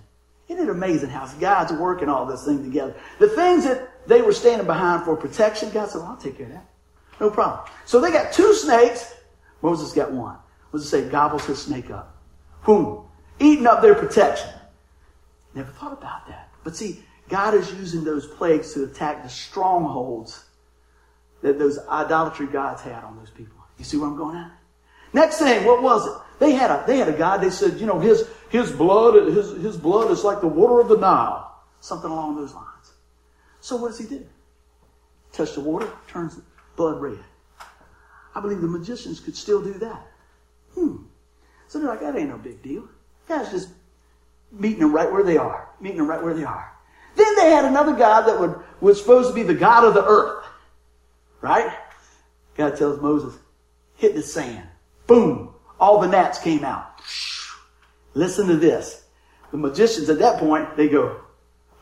Isn't 0.48 0.68
it 0.68 0.70
amazing 0.70 1.08
how 1.08 1.26
God's 1.40 1.72
working 1.72 2.10
all 2.10 2.26
this 2.26 2.44
thing 2.44 2.62
together? 2.62 2.94
The 3.18 3.28
things 3.28 3.64
that 3.64 4.06
they 4.06 4.20
were 4.20 4.32
standing 4.32 4.66
behind 4.66 5.04
for 5.04 5.16
protection, 5.16 5.70
God 5.70 5.88
said, 5.88 5.98
well, 5.98 6.08
I'll 6.08 6.16
take 6.18 6.36
care 6.36 6.46
of 6.46 6.52
that. 6.52 6.66
No 7.18 7.30
problem. 7.30 7.66
So 7.86 8.00
they 8.00 8.10
got 8.12 8.32
two 8.32 8.52
snakes. 8.52 9.14
Moses 9.62 9.92
got 9.92 10.12
one. 10.12 10.36
Moses 10.72 10.90
say 10.90 11.08
gobbles 11.08 11.44
his 11.44 11.60
snake 11.60 11.90
up. 11.90 12.16
Boom. 12.64 13.04
Eating 13.38 13.66
up 13.66 13.82
their 13.82 13.94
protection. 13.94 14.50
Never 15.54 15.70
thought 15.72 15.92
about 15.92 16.26
that. 16.28 16.50
But 16.64 16.76
see, 16.76 17.04
God 17.28 17.54
is 17.54 17.72
using 17.74 18.04
those 18.04 18.26
plagues 18.26 18.72
to 18.74 18.84
attack 18.84 19.22
the 19.22 19.28
strongholds 19.28 20.44
that 21.42 21.58
those 21.58 21.78
idolatry 21.88 22.46
gods 22.46 22.82
had 22.82 23.04
on 23.04 23.16
those 23.18 23.30
people. 23.30 23.56
You 23.78 23.84
see 23.84 23.96
where 23.96 24.08
I'm 24.08 24.16
going 24.16 24.36
at? 24.36 24.52
Next 25.12 25.38
thing, 25.38 25.64
what 25.64 25.82
was 25.82 26.06
it? 26.06 26.14
They 26.38 26.52
had 26.52 26.70
a 26.70 26.84
they 26.86 26.96
had 26.96 27.08
a 27.08 27.12
god. 27.12 27.40
They 27.40 27.50
said, 27.50 27.78
you 27.78 27.86
know, 27.86 27.98
his 27.98 28.28
his 28.48 28.72
blood 28.72 29.14
his 29.26 29.50
his 29.62 29.76
blood 29.76 30.10
is 30.10 30.24
like 30.24 30.40
the 30.40 30.48
water 30.48 30.80
of 30.80 30.88
the 30.88 30.96
Nile, 30.96 31.62
something 31.80 32.10
along 32.10 32.36
those 32.36 32.54
lines. 32.54 32.92
So 33.60 33.76
what 33.76 33.88
does 33.88 33.98
he 33.98 34.06
do? 34.06 34.26
Touch 35.32 35.54
the 35.54 35.60
water, 35.60 35.90
turns 36.08 36.36
the 36.36 36.42
blood 36.76 37.00
red. 37.00 37.18
I 38.34 38.40
believe 38.40 38.60
the 38.60 38.66
magicians 38.66 39.20
could 39.20 39.36
still 39.36 39.62
do 39.62 39.74
that. 39.74 40.06
Hmm. 40.74 40.96
So 41.68 41.78
they're 41.78 41.88
like, 41.88 42.00
that 42.00 42.16
ain't 42.16 42.28
no 42.28 42.38
big 42.38 42.62
deal. 42.62 42.88
That's 43.26 43.50
just 43.50 43.70
meeting 44.50 44.80
them 44.80 44.92
right 44.92 45.10
where 45.10 45.24
they 45.24 45.36
are, 45.36 45.70
meeting 45.80 45.98
them 45.98 46.08
right 46.08 46.22
where 46.22 46.34
they 46.34 46.44
are. 46.44 46.72
Then 47.16 47.34
they 47.36 47.50
had 47.50 47.64
another 47.64 47.94
god 47.94 48.22
that 48.22 48.40
would 48.40 48.56
was 48.80 49.00
supposed 49.00 49.28
to 49.28 49.34
be 49.34 49.42
the 49.42 49.54
god 49.54 49.84
of 49.84 49.94
the 49.94 50.04
earth. 50.04 50.44
Right? 51.40 51.72
God 52.56 52.76
tells 52.76 53.00
Moses, 53.00 53.38
hit 53.96 54.14
the 54.14 54.22
sand. 54.22 54.66
Boom. 55.06 55.54
All 55.80 56.00
the 56.00 56.08
gnats 56.08 56.38
came 56.38 56.64
out. 56.64 57.00
Listen 58.14 58.46
to 58.48 58.56
this. 58.56 59.04
The 59.50 59.56
magicians 59.56 60.08
at 60.08 60.18
that 60.18 60.38
point, 60.38 60.76
they 60.76 60.88
go, 60.88 61.20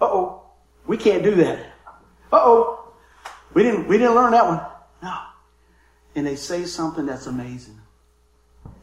uh 0.01 0.07
oh, 0.07 0.43
we 0.87 0.97
can't 0.97 1.23
do 1.23 1.35
that. 1.37 1.59
Uh 2.33 2.41
oh, 2.41 2.93
we 3.55 3.63
didn't, 3.63 3.89
we 3.89 3.99
didn't 3.99 4.15
learn 4.15 4.33
that 4.33 4.47
one. 4.47 4.61
No. 5.03 5.19
And 6.15 6.27
they 6.27 6.37
say 6.37 6.65
something 6.65 7.07
that's 7.07 7.27
amazing. 7.27 7.80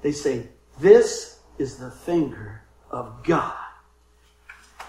They 0.02 0.12
say, 0.12 0.48
this 0.80 1.40
is 1.58 1.78
the 1.78 1.92
finger 1.92 2.62
of 2.92 3.24
God. 3.24 3.56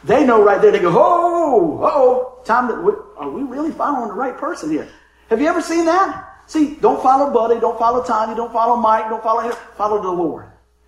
They 0.04 0.24
know 0.24 0.42
right 0.44 0.60
there. 0.60 0.70
They 0.70 0.78
go, 0.78 0.92
oh, 0.94 1.80
oh, 1.82 2.42
time 2.44 2.68
to, 2.68 3.04
are 3.16 3.30
we 3.30 3.42
really 3.42 3.72
following 3.72 4.08
the 4.08 4.14
right 4.14 4.36
person 4.36 4.70
here? 4.70 4.88
Have 5.28 5.40
you 5.40 5.48
ever 5.48 5.60
seen 5.60 5.86
that? 5.86 6.24
See, 6.46 6.76
don't 6.76 7.02
follow 7.02 7.30
Buddy, 7.32 7.60
don't 7.60 7.78
follow 7.78 8.02
Tanya, 8.02 8.34
don't 8.34 8.52
follow 8.52 8.76
Mike, 8.76 9.10
don't 9.10 9.22
follow 9.22 9.42
him. 9.42 9.52
Follow 9.76 10.00
the 10.00 10.10
Lord. 10.10 10.46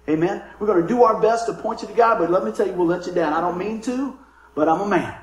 Amen. 0.09 0.43
We're 0.59 0.67
going 0.67 0.81
to 0.81 0.89
do 0.89 1.03
our 1.03 1.21
best 1.21 1.47
to 1.47 1.53
point 1.53 1.83
you 1.83 1.89
to 1.89 1.95
God, 1.95 2.19
but 2.19 2.31
let 2.31 2.45
me 2.45 2.53
tell 2.53 2.67
you, 2.67 2.73
we'll 2.73 2.87
let 2.87 3.07
you 3.07 3.13
down. 3.13 3.35
I 3.35 3.41
don't 3.41 3.59
mean 3.59 3.83
to, 3.83 4.19
but 4.55 4.69
I'm 4.69 4.81
a 4.81 4.89
man. 4.89 5.15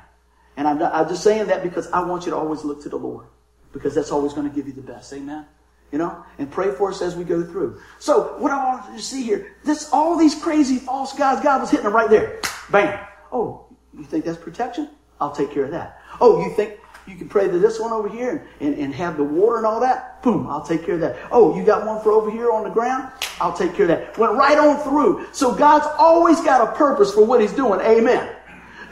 And 0.56 0.68
I'm, 0.68 0.78
not, 0.78 0.94
I'm 0.94 1.08
just 1.10 1.24
saying 1.24 1.48
that 1.48 1.64
because 1.64 1.92
I 1.92 2.04
want 2.04 2.26
you 2.26 2.32
to 2.32 2.38
always 2.38 2.64
look 2.64 2.84
to 2.84 2.90
the 2.90 2.98
Lord. 2.98 3.26
Because 3.74 3.96
that's 3.96 4.12
always 4.12 4.34
going 4.34 4.48
to 4.48 4.56
give 4.56 4.68
you 4.68 4.74
the 4.74 4.82
best. 4.82 5.12
Amen. 5.14 5.46
You 5.92 5.98
know, 5.98 6.26
and 6.38 6.52
pray 6.52 6.72
for 6.72 6.92
us 6.92 7.02
as 7.02 7.16
we 7.16 7.24
go 7.24 7.44
through. 7.44 7.80
So, 8.00 8.36
what 8.40 8.52
I 8.52 8.58
want 8.66 8.92
you 8.92 8.98
to 8.98 9.04
see 9.04 9.24
here, 9.24 9.56
this, 9.64 9.90
all 9.94 10.18
these 10.18 10.36
crazy 10.36 10.78
false 10.78 11.14
gods, 11.14 11.42
God 11.42 11.62
was 11.62 11.72
hitting 11.72 11.86
them 11.86 11.96
right 11.96 12.10
there. 12.10 12.42
Bam. 12.70 13.00
Oh, 13.32 13.66
you 13.98 14.04
think 14.04 14.26
that's 14.26 14.38
protection? 14.38 14.90
I'll 15.22 15.32
take 15.32 15.52
care 15.52 15.64
of 15.64 15.72
that. 15.72 16.02
Oh, 16.20 16.44
you 16.44 16.54
think 16.56 16.80
you 17.08 17.16
can 17.16 17.30
pray 17.30 17.48
to 17.48 17.58
this 17.58 17.80
one 17.80 17.94
over 17.94 18.10
here 18.10 18.48
and, 18.60 18.74
and, 18.74 18.84
and 18.84 18.94
have 18.94 19.16
the 19.16 19.24
water 19.24 19.58
and 19.58 19.66
all 19.66 19.80
that. 19.80 20.22
Boom, 20.22 20.48
I'll 20.48 20.66
take 20.66 20.86
care 20.86 20.96
of 20.96 21.02
that. 21.02 21.18
Oh, 21.32 21.56
you 21.58 21.64
got 21.64 21.86
one 21.86 22.02
for 22.04 22.12
over 22.12 22.30
here 22.30 22.52
on 22.52 22.64
the 22.64 22.70
ground? 22.70 23.12
I'll 23.40 23.56
take 23.56 23.74
care 23.76 23.84
of 23.84 23.90
that. 23.90 24.18
Went 24.18 24.34
right 24.34 24.58
on 24.58 24.84
through. 24.84 25.28
So 25.32 25.56
God's 25.56 25.88
always 25.98 26.42
got 26.42 26.68
a 26.68 26.74
purpose 26.76 27.14
for 27.14 27.26
what 27.26 27.40
He's 27.40 27.54
doing. 27.54 27.80
Amen. 27.80 28.36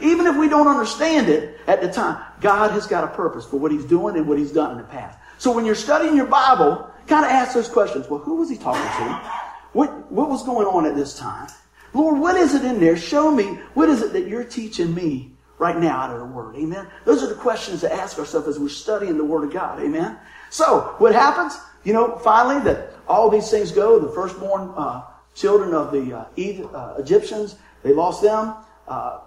Even 0.00 0.26
if 0.26 0.36
we 0.36 0.48
don't 0.48 0.66
understand 0.66 1.28
it 1.28 1.60
at 1.66 1.80
the 1.80 1.90
time, 1.90 2.22
God 2.40 2.70
has 2.70 2.86
got 2.86 3.04
a 3.04 3.08
purpose 3.08 3.44
for 3.44 3.58
what 3.58 3.70
He's 3.70 3.84
doing 3.84 4.16
and 4.16 4.26
what 4.26 4.38
He's 4.38 4.52
done 4.52 4.72
in 4.72 4.78
the 4.78 4.84
past. 4.84 5.18
So 5.38 5.52
when 5.52 5.64
you're 5.64 5.74
studying 5.74 6.16
your 6.16 6.26
Bible, 6.26 6.88
kind 7.06 7.24
of 7.24 7.30
ask 7.30 7.54
those 7.54 7.68
questions. 7.68 8.08
Well, 8.08 8.20
who 8.20 8.36
was 8.36 8.50
He 8.50 8.56
talking 8.56 8.82
to? 8.82 9.30
What, 9.72 10.10
what 10.10 10.28
was 10.28 10.44
going 10.44 10.66
on 10.66 10.86
at 10.86 10.96
this 10.96 11.18
time? 11.18 11.48
Lord, 11.92 12.18
what 12.18 12.36
is 12.36 12.54
it 12.54 12.64
in 12.64 12.80
there? 12.80 12.96
Show 12.96 13.30
me. 13.30 13.44
What 13.74 13.88
is 13.88 14.02
it 14.02 14.12
that 14.12 14.26
you're 14.26 14.44
teaching 14.44 14.94
me 14.94 15.36
right 15.58 15.78
now 15.78 15.96
out 15.98 16.10
of 16.10 16.18
the 16.18 16.26
Word. 16.26 16.56
Amen. 16.56 16.86
Those 17.04 17.22
are 17.22 17.28
the 17.28 17.34
questions 17.34 17.80
to 17.80 17.92
ask 17.92 18.18
ourselves 18.18 18.48
as 18.48 18.58
we're 18.58 18.68
studying 18.68 19.16
the 19.16 19.24
Word 19.24 19.44
of 19.44 19.52
God. 19.52 19.80
Amen. 19.80 20.18
So, 20.50 20.94
what 20.98 21.14
happens? 21.14 21.58
You 21.84 21.92
know, 21.92 22.18
finally, 22.18 22.62
that 22.64 22.92
all 23.08 23.30
these 23.30 23.50
things 23.50 23.72
go. 23.72 23.98
The 23.98 24.12
firstborn 24.12 24.72
uh, 24.76 25.02
children 25.34 25.74
of 25.74 25.92
the 25.92 26.14
uh, 26.14 26.76
uh, 26.76 26.94
Egyptians, 26.98 27.56
they 27.82 27.92
lost 27.92 28.22
them. 28.22 28.54
Uh, 28.86 29.20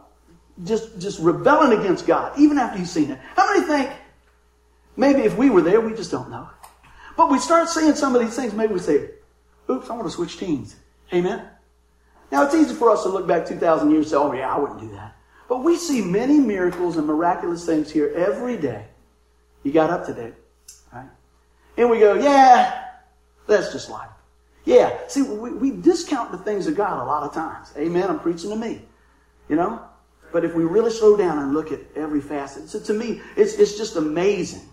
just, 0.66 1.00
just 1.00 1.20
rebelling 1.20 1.80
against 1.80 2.06
God, 2.06 2.38
even 2.38 2.58
after 2.58 2.80
you've 2.80 2.90
seen 2.90 3.12
it. 3.12 3.20
How 3.36 3.54
many 3.54 3.66
think 3.66 3.92
maybe 5.00 5.22
if 5.22 5.38
we 5.38 5.50
were 5.50 5.62
there, 5.62 5.80
we 5.80 5.94
just 5.94 6.12
don't 6.12 6.30
know? 6.30 6.50
But 7.16 7.32
we 7.32 7.40
start 7.40 7.70
seeing 7.70 7.96
some 7.96 8.16
of 8.16 8.22
these 8.22 8.36
things, 8.36 8.54
maybe 8.54 8.74
we 8.74 8.80
say, 8.80 9.10
oops, 9.70 9.90
I 9.90 9.94
want 9.94 10.06
to 10.06 10.12
switch 10.12 10.38
teams. 10.38 10.76
Amen? 11.14 11.48
Now, 12.32 12.46
it's 12.46 12.54
easy 12.54 12.76
for 12.76 12.92
us 12.92 13.04
to 13.04 13.10
look 13.10 13.28
back 13.28 13.48
2,000 13.48 13.90
years 13.90 14.06
and 14.06 14.12
say, 14.12 14.18
oh, 14.18 14.32
yeah, 14.34 14.54
I 14.54 14.60
wouldn't 14.60 14.80
do 14.80 14.92
that. 14.92 15.16
But 15.48 15.64
we 15.64 15.78
see 15.78 16.02
many 16.02 16.40
miracles 16.40 16.98
and 16.98 17.08
miraculous 17.08 17.66
things 17.66 17.90
here 17.92 18.14
every 18.16 18.58
day. 18.58 18.86
You 19.64 19.72
got 19.72 19.90
up 19.90 20.06
today, 20.06 20.32
right? 20.94 21.10
And 21.76 21.90
we 21.90 22.00
go, 22.00 22.14
yeah, 22.14 22.86
that's 23.48 23.72
just 23.72 23.90
life. 23.90 24.10
Yeah, 24.66 24.96
see, 25.08 25.24
we, 25.24 25.52
we 25.52 25.72
discount 25.72 26.32
the 26.32 26.38
things 26.38 26.68
of 26.68 26.76
God 26.76 27.02
a 27.02 27.06
lot 27.06 27.24
of 27.24 27.34
times. 27.34 27.74
Amen. 27.76 28.08
I'm 28.10 28.20
preaching 28.20 28.52
to 28.52 28.56
me, 28.56 28.84
you 29.48 29.56
know? 29.56 29.82
But 30.32 30.46
if 30.46 30.54
we 30.54 30.64
really 30.64 30.92
slow 30.92 31.18
down 31.18 31.40
and 31.40 31.54
look 31.54 31.72
at 31.72 31.80
every 31.96 32.22
facet, 32.22 32.70
so 32.70 32.80
to 32.80 32.94
me, 32.94 33.22
it's, 33.36 33.56
it's 33.56 33.76
just 33.76 33.96
amazing 33.96 34.69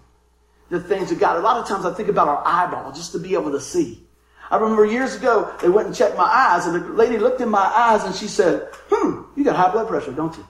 the 0.68 0.80
things 0.80 1.12
of 1.12 1.18
God. 1.18 1.36
A 1.36 1.40
lot 1.40 1.58
of 1.58 1.68
times 1.68 1.84
I 1.84 1.92
think 1.92 2.08
about 2.08 2.28
our 2.28 2.42
eyeball 2.46 2.92
just 2.92 3.12
to 3.12 3.18
be 3.18 3.34
able 3.34 3.52
to 3.52 3.60
see. 3.60 4.02
I 4.50 4.56
remember 4.56 4.84
years 4.84 5.14
ago, 5.14 5.52
they 5.60 5.68
went 5.68 5.88
and 5.88 5.96
checked 5.96 6.16
my 6.16 6.24
eyes, 6.24 6.66
and 6.66 6.74
the 6.74 6.88
lady 6.92 7.18
looked 7.18 7.40
in 7.40 7.48
my 7.48 7.64
eyes 7.64 8.04
and 8.04 8.14
she 8.14 8.28
said, 8.28 8.68
Hmm, 8.90 9.22
you 9.36 9.44
got 9.44 9.56
high 9.56 9.72
blood 9.72 9.88
pressure, 9.88 10.12
don't 10.12 10.36
you? 10.36 10.46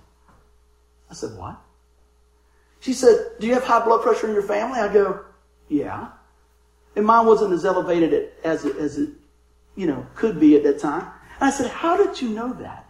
I 1.11 1.15
said, 1.15 1.37
What? 1.37 1.59
She 2.81 2.93
said, 2.93 3.33
Do 3.41 3.47
you 3.47 3.55
have 3.55 3.65
high 3.65 3.85
blood 3.85 4.03
pressure 4.03 4.27
in 4.27 4.35
your 4.35 4.43
family? 4.43 4.81
I 4.81 4.93
go, 4.93 5.25
Yeah. 5.69 6.09
And 6.95 7.05
mine 7.07 7.27
wasn't 7.27 7.53
as 7.53 7.65
elevated 7.65 8.33
as 8.45 8.65
it, 8.65 8.77
as 8.77 8.99
it 8.99 9.11
you 9.77 9.87
know, 9.87 10.07
could 10.15 10.41
be 10.41 10.57
at 10.57 10.63
that 10.65 10.79
time. 10.79 11.03
And 11.41 11.49
I 11.49 11.51
said, 11.51 11.71
How 11.71 11.97
did 11.97 12.21
you 12.21 12.31
know 12.31 12.53
that? 12.55 12.89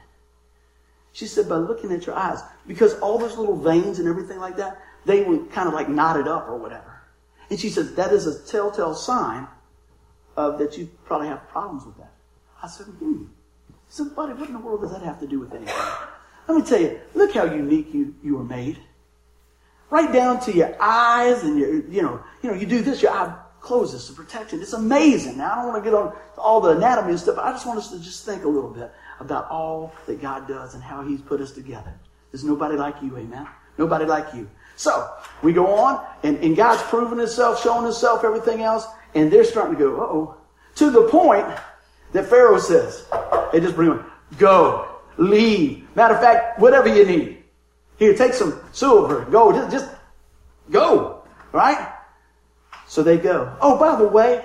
She 1.13 1.27
said, 1.27 1.49
By 1.49 1.57
looking 1.57 1.93
at 1.93 2.07
your 2.07 2.17
eyes. 2.17 2.41
Because 2.67 2.99
all 3.01 3.19
those 3.19 3.37
little 3.37 3.57
veins 3.57 3.99
and 3.99 4.09
everything 4.09 4.39
like 4.39 4.57
that, 4.57 4.81
they 5.05 5.23
were 5.23 5.39
kind 5.47 5.69
of 5.69 5.75
like 5.75 5.89
knotted 5.89 6.27
up 6.27 6.49
or 6.49 6.57
whatever. 6.57 6.96
And 7.51 7.59
she 7.59 7.69
says, 7.69 7.95
That 7.95 8.13
is 8.13 8.27
a 8.27 8.43
telltale 8.47 8.95
sign 8.95 9.49
of 10.37 10.59
that 10.59 10.77
you 10.77 10.89
probably 11.05 11.29
have 11.29 11.49
problems 11.49 11.85
with 11.87 11.97
that. 11.99 12.13
I 12.63 12.69
said, 12.69 12.87
Hmm. 12.87 13.25
She 13.89 13.97
said, 13.97 14.17
Buddy, 14.17 14.33
what 14.33 14.49
in 14.49 14.55
the 14.55 14.61
world 14.61 14.83
does 14.83 14.93
that 14.93 15.03
have 15.03 15.21
to 15.21 15.27
do 15.27 15.41
with 15.41 15.55
anything? 15.55 15.75
Let 16.49 16.57
me 16.57 16.63
tell 16.63 16.81
you, 16.81 17.01
look 17.15 17.35
how 17.35 17.45
unique 17.45 17.93
you, 17.93 18.15
you 18.23 18.37
were 18.37 18.45
made. 18.45 18.79
Right 19.91 20.13
down 20.13 20.41
to 20.41 20.53
your 20.53 20.77
eyes 20.81 21.43
and 21.43 21.59
your, 21.59 21.75
you 21.89 22.03
know, 22.03 22.23
you 22.43 22.51
know, 22.51 22.57
you 22.57 22.67
do 22.67 22.83
this, 22.83 23.03
your 23.03 23.13
eye 23.13 23.37
closes 23.61 24.07
to 24.07 24.13
protection. 24.13 24.61
It's 24.61 24.73
amazing. 24.73 25.39
Now, 25.39 25.53
I 25.53 25.55
don't 25.57 25.67
want 25.73 25.85
to 25.85 25.91
get 25.91 25.97
on 25.97 26.15
all 26.39 26.61
the 26.61 26.71
anatomy 26.71 27.11
and 27.11 27.21
stuff. 27.21 27.39
I 27.39 27.53
just 27.53 27.67
want 27.67 27.79
us 27.79 27.91
to 27.91 27.99
just 27.99 28.25
think 28.25 28.45
a 28.45 28.49
little 28.49 28.71
bit 28.71 28.93
about 29.21 29.49
all 29.51 29.93
that 30.07 30.21
God 30.21 30.47
does 30.47 30.75
and 30.75 30.83
how 30.83 31.03
He's 31.03 31.21
put 31.21 31.41
us 31.41 31.53
together. 31.53 31.93
There's 32.31 32.45
nobody 32.45 32.77
like 32.77 33.03
you, 33.03 33.17
amen? 33.17 33.47
Nobody 33.79 34.05
like 34.05 34.35
you. 34.35 34.49
So, 34.77 35.11
we 35.43 35.53
go 35.53 35.75
on, 35.75 36.07
and, 36.23 36.39
and 36.45 36.55
God's 36.55 36.83
proven 36.83 37.19
Himself, 37.19 37.63
showing 37.63 37.85
Himself, 37.85 38.25
everything 38.25 38.63
else, 38.63 38.87
and 39.15 39.33
they're 39.33 39.45
starting 39.45 39.75
to 39.77 39.79
go, 39.79 39.97
oh. 39.97 40.37
To 40.77 40.91
the 40.91 41.09
point 41.09 41.47
that 42.13 42.27
Pharaoh 42.27 42.59
says, 42.59 43.07
they 43.53 43.61
just 43.61 43.75
bring 43.75 43.89
them, 43.89 44.05
go, 44.39 44.87
leave. 45.17 45.89
Matter 45.97 46.15
of 46.15 46.21
fact, 46.21 46.61
whatever 46.61 46.89
you 46.89 47.07
need. 47.07 47.43
Here, 47.99 48.15
take 48.15 48.35
some 48.35 48.61
silver, 48.73 49.25
go, 49.31 49.53
just, 49.53 49.71
just 49.71 49.91
go, 50.71 51.23
right? 51.53 51.95
So 52.87 53.03
they 53.03 53.17
go. 53.17 53.57
Oh, 53.63 53.79
by 53.79 53.97
the 53.97 54.07
way, 54.07 54.45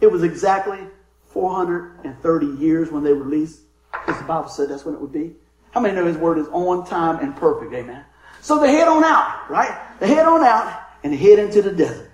it 0.00 0.06
was 0.06 0.22
exactly 0.22 0.78
430 1.26 2.46
years 2.62 2.92
when 2.92 3.02
they 3.02 3.12
released, 3.12 3.62
because 3.90 4.20
the 4.20 4.26
Bible 4.26 4.48
said 4.48 4.68
that's 4.68 4.84
when 4.84 4.94
it 4.94 5.00
would 5.00 5.12
be. 5.12 5.34
How 5.72 5.80
many 5.80 5.94
know 5.94 6.06
His 6.06 6.16
word 6.16 6.38
is 6.38 6.46
on 6.48 6.86
time 6.86 7.18
and 7.18 7.34
perfect? 7.34 7.74
Amen. 7.74 8.04
So 8.42 8.58
they 8.58 8.72
head 8.72 8.88
on 8.88 9.04
out, 9.04 9.48
right? 9.48 9.80
They 10.00 10.08
head 10.08 10.26
on 10.26 10.42
out 10.44 10.82
and 11.04 11.14
head 11.14 11.38
into 11.38 11.62
the 11.62 11.70
desert. 11.70 12.10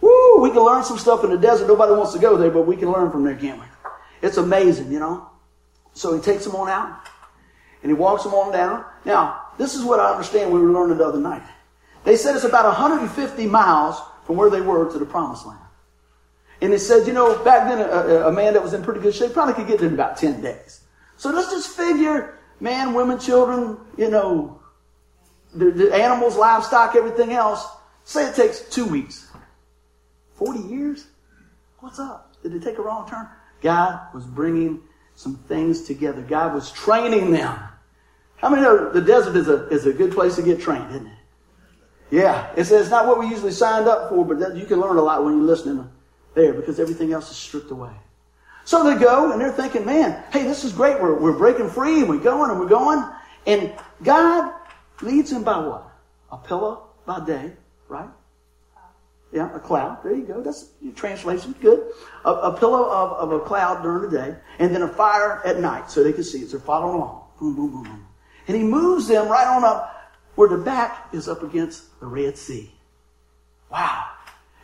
Woo! 0.00 0.40
We 0.40 0.50
can 0.50 0.64
learn 0.64 0.82
some 0.82 0.98
stuff 0.98 1.22
in 1.22 1.30
the 1.30 1.38
desert. 1.38 1.68
Nobody 1.68 1.92
wants 1.92 2.14
to 2.14 2.18
go 2.18 2.36
there, 2.38 2.50
but 2.50 2.62
we 2.62 2.76
can 2.76 2.90
learn 2.90 3.10
from 3.10 3.24
there, 3.24 3.36
can't 3.36 3.60
we? 3.60 3.66
It's 4.22 4.38
amazing, 4.38 4.90
you 4.90 4.98
know. 4.98 5.28
So 5.92 6.14
he 6.14 6.20
takes 6.20 6.44
them 6.44 6.56
on 6.56 6.68
out 6.68 7.06
and 7.82 7.90
he 7.90 7.94
walks 7.94 8.24
them 8.24 8.32
on 8.32 8.52
down. 8.52 8.86
Now, 9.04 9.48
this 9.58 9.74
is 9.74 9.84
what 9.84 10.00
I 10.00 10.10
understand 10.10 10.50
we 10.50 10.60
were 10.60 10.72
learning 10.72 10.96
the 10.96 11.06
other 11.06 11.20
night. 11.20 11.42
They 12.04 12.16
said 12.16 12.34
it's 12.34 12.44
about 12.44 12.64
150 12.64 13.46
miles 13.46 14.00
from 14.24 14.36
where 14.36 14.48
they 14.48 14.62
were 14.62 14.90
to 14.90 14.98
the 14.98 15.04
promised 15.04 15.46
land. 15.46 15.60
And 16.62 16.72
it 16.72 16.78
said, 16.78 17.06
you 17.06 17.12
know, 17.12 17.42
back 17.44 17.68
then 17.68 17.80
a, 17.80 18.28
a, 18.28 18.32
man 18.32 18.54
that 18.54 18.62
was 18.62 18.72
in 18.72 18.82
pretty 18.82 19.00
good 19.00 19.14
shape 19.14 19.32
probably 19.32 19.54
could 19.54 19.66
get 19.66 19.78
there 19.78 19.88
in 19.88 19.94
about 19.94 20.16
10 20.16 20.40
days. 20.40 20.80
So 21.18 21.30
let's 21.30 21.50
just 21.50 21.68
figure 21.76 22.38
man, 22.60 22.94
women, 22.94 23.18
children, 23.18 23.78
you 23.96 24.10
know, 24.10 24.59
the, 25.54 25.70
the 25.70 25.94
animals, 25.94 26.36
livestock, 26.36 26.94
everything 26.96 27.32
else. 27.32 27.66
Say 28.04 28.28
it 28.28 28.34
takes 28.34 28.60
two 28.60 28.86
weeks. 28.86 29.30
40 30.34 30.60
years? 30.60 31.06
What's 31.80 31.98
up? 31.98 32.34
Did 32.42 32.54
it 32.54 32.62
take 32.62 32.78
a 32.78 32.82
wrong 32.82 33.08
turn? 33.08 33.28
God 33.60 34.00
was 34.14 34.24
bringing 34.24 34.80
some 35.14 35.36
things 35.36 35.82
together. 35.82 36.22
God 36.22 36.54
was 36.54 36.72
training 36.72 37.30
them. 37.30 37.58
How 38.36 38.48
many 38.48 38.62
know 38.62 38.90
the 38.90 39.02
desert 39.02 39.36
is 39.36 39.48
a, 39.48 39.68
is 39.68 39.86
a 39.86 39.92
good 39.92 40.12
place 40.12 40.36
to 40.36 40.42
get 40.42 40.60
trained, 40.60 40.90
isn't 40.90 41.06
it? 41.06 41.12
Yeah, 42.10 42.50
it's, 42.56 42.70
it's 42.70 42.90
not 42.90 43.06
what 43.06 43.18
we 43.18 43.26
usually 43.26 43.52
signed 43.52 43.86
up 43.86 44.08
for, 44.08 44.24
but 44.24 44.38
that, 44.40 44.56
you 44.56 44.66
can 44.66 44.80
learn 44.80 44.96
a 44.96 45.02
lot 45.02 45.24
when 45.24 45.36
you're 45.36 45.46
listening 45.46 45.88
there 46.34 46.54
because 46.54 46.80
everything 46.80 47.12
else 47.12 47.30
is 47.30 47.36
stripped 47.36 47.70
away. 47.70 47.92
So 48.64 48.84
they 48.84 48.98
go 48.98 49.32
and 49.32 49.40
they're 49.40 49.52
thinking, 49.52 49.84
man, 49.84 50.22
hey, 50.32 50.44
this 50.44 50.64
is 50.64 50.72
great. 50.72 51.00
We're, 51.00 51.14
we're 51.18 51.36
breaking 51.36 51.68
free 51.68 52.00
and 52.00 52.08
we're 52.08 52.18
going 52.18 52.50
and 52.50 52.58
we're 52.58 52.68
going. 52.68 53.04
And 53.46 53.72
God 54.02 54.52
leads 55.02 55.30
them 55.30 55.44
by 55.44 55.58
what? 55.58 55.90
A 56.32 56.38
pillar 56.38 56.78
by 57.06 57.24
day, 57.24 57.52
right? 57.88 58.08
Yeah, 59.32 59.54
a 59.54 59.60
cloud. 59.60 60.02
There 60.02 60.14
you 60.14 60.24
go. 60.24 60.42
That's 60.42 60.70
your 60.80 60.92
translation. 60.92 61.54
Good. 61.60 61.92
A, 62.24 62.30
a 62.30 62.58
pillar 62.58 62.84
of, 62.84 63.12
of 63.12 63.32
a 63.32 63.44
cloud 63.44 63.82
during 63.82 64.10
the 64.10 64.16
day, 64.16 64.36
and 64.58 64.74
then 64.74 64.82
a 64.82 64.88
fire 64.88 65.40
at 65.46 65.60
night 65.60 65.90
so 65.90 66.02
they 66.02 66.12
can 66.12 66.24
see 66.24 66.42
as 66.42 66.50
they're 66.50 66.60
following 66.60 66.96
along. 66.96 67.24
Boom, 67.38 67.54
boom, 67.54 67.70
boom, 67.70 67.82
boom. 67.84 68.06
And 68.48 68.56
he 68.56 68.64
moves 68.64 69.06
them 69.06 69.28
right 69.28 69.46
on 69.46 69.64
up 69.64 70.12
where 70.34 70.48
the 70.48 70.58
back 70.58 71.08
is 71.12 71.28
up 71.28 71.42
against 71.42 72.00
the 72.00 72.06
Red 72.06 72.36
Sea. 72.36 72.72
Wow. 73.70 74.06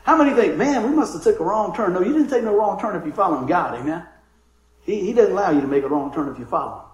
How 0.03 0.17
many 0.17 0.35
think, 0.35 0.57
man, 0.57 0.89
we 0.89 0.97
must 0.97 1.13
have 1.15 1.23
took 1.23 1.41
a 1.41 1.45
wrong 1.45 1.75
turn? 1.75 1.93
No, 1.93 2.01
you 2.01 2.13
didn't 2.13 2.31
take 2.31 2.43
no 2.43 2.57
wrong 2.57 2.81
turn 2.81 2.97
if 2.97 3.05
you're 3.05 3.15
following 3.15 3.47
God, 3.47 3.75
amen? 3.79 4.05
He, 4.83 5.01
he 5.01 5.13
doesn't 5.13 5.33
allow 5.33 5.51
you 5.51 5.61
to 5.61 5.67
make 5.67 5.85
a 5.85 5.89
wrong 5.89 6.13
turn 6.13 6.29
if 6.29 6.39
you 6.39 6.45
follow 6.45 6.79
him. 6.79 6.87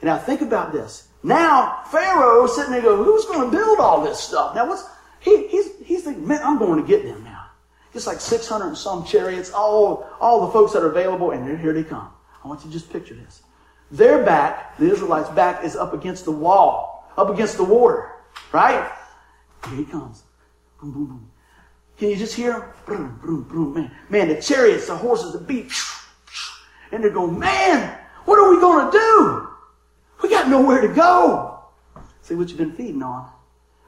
And 0.00 0.08
now 0.08 0.18
think 0.18 0.42
about 0.42 0.72
this. 0.72 1.08
Now, 1.24 1.82
Pharaoh 1.90 2.46
sitting 2.46 2.70
there 2.70 2.82
going, 2.82 3.02
who's 3.02 3.24
going 3.24 3.50
to 3.50 3.56
build 3.56 3.80
all 3.80 4.04
this 4.04 4.20
stuff? 4.20 4.54
Now, 4.54 4.68
what's, 4.68 4.84
he, 5.18 5.48
he's, 5.48 5.70
he's 5.84 6.04
thinking, 6.04 6.28
man, 6.28 6.40
I'm 6.44 6.58
going 6.58 6.80
to 6.80 6.86
get 6.86 7.02
them 7.02 7.24
now. 7.24 7.46
It's 7.94 8.06
like 8.06 8.20
600 8.20 8.66
and 8.66 8.78
some 8.78 9.04
chariots, 9.04 9.50
all, 9.50 10.08
all 10.20 10.46
the 10.46 10.52
folks 10.52 10.72
that 10.74 10.82
are 10.82 10.90
available, 10.90 11.32
and 11.32 11.58
here 11.58 11.72
they 11.72 11.82
come. 11.82 12.10
I 12.44 12.48
want 12.48 12.60
you 12.60 12.70
to 12.70 12.72
just 12.72 12.92
picture 12.92 13.14
this. 13.14 13.42
Their 13.90 14.24
back, 14.24 14.76
the 14.78 14.92
Israelites' 14.92 15.30
back, 15.30 15.64
is 15.64 15.74
up 15.74 15.94
against 15.94 16.24
the 16.24 16.30
wall 16.30 16.94
up 17.16 17.30
against 17.30 17.56
the 17.56 17.64
water, 17.64 18.10
right? 18.52 18.90
Here 19.68 19.76
he 19.76 19.84
comes. 19.84 20.22
Boom, 20.80 20.92
boom, 20.92 21.06
boom. 21.06 21.30
Can 21.96 22.10
you 22.10 22.16
just 22.16 22.34
hear 22.34 22.54
him? 22.54 22.62
Boom, 22.86 23.48
boom, 23.48 23.74
man. 23.74 23.90
Man, 24.08 24.28
the 24.28 24.40
chariots, 24.40 24.88
the 24.88 24.96
horses, 24.96 25.32
the 25.32 25.38
beat. 25.38 25.72
And 26.90 27.02
they're 27.02 27.10
going, 27.10 27.38
man, 27.38 27.98
what 28.24 28.38
are 28.38 28.50
we 28.50 28.60
going 28.60 28.90
to 28.90 28.92
do? 28.92 29.48
We 30.24 30.30
got 30.30 30.48
nowhere 30.48 30.80
to 30.80 30.88
go. 30.88 31.58
See 32.22 32.34
what 32.34 32.48
you've 32.48 32.56
been 32.56 32.72
feeding 32.72 33.02
on. 33.02 33.30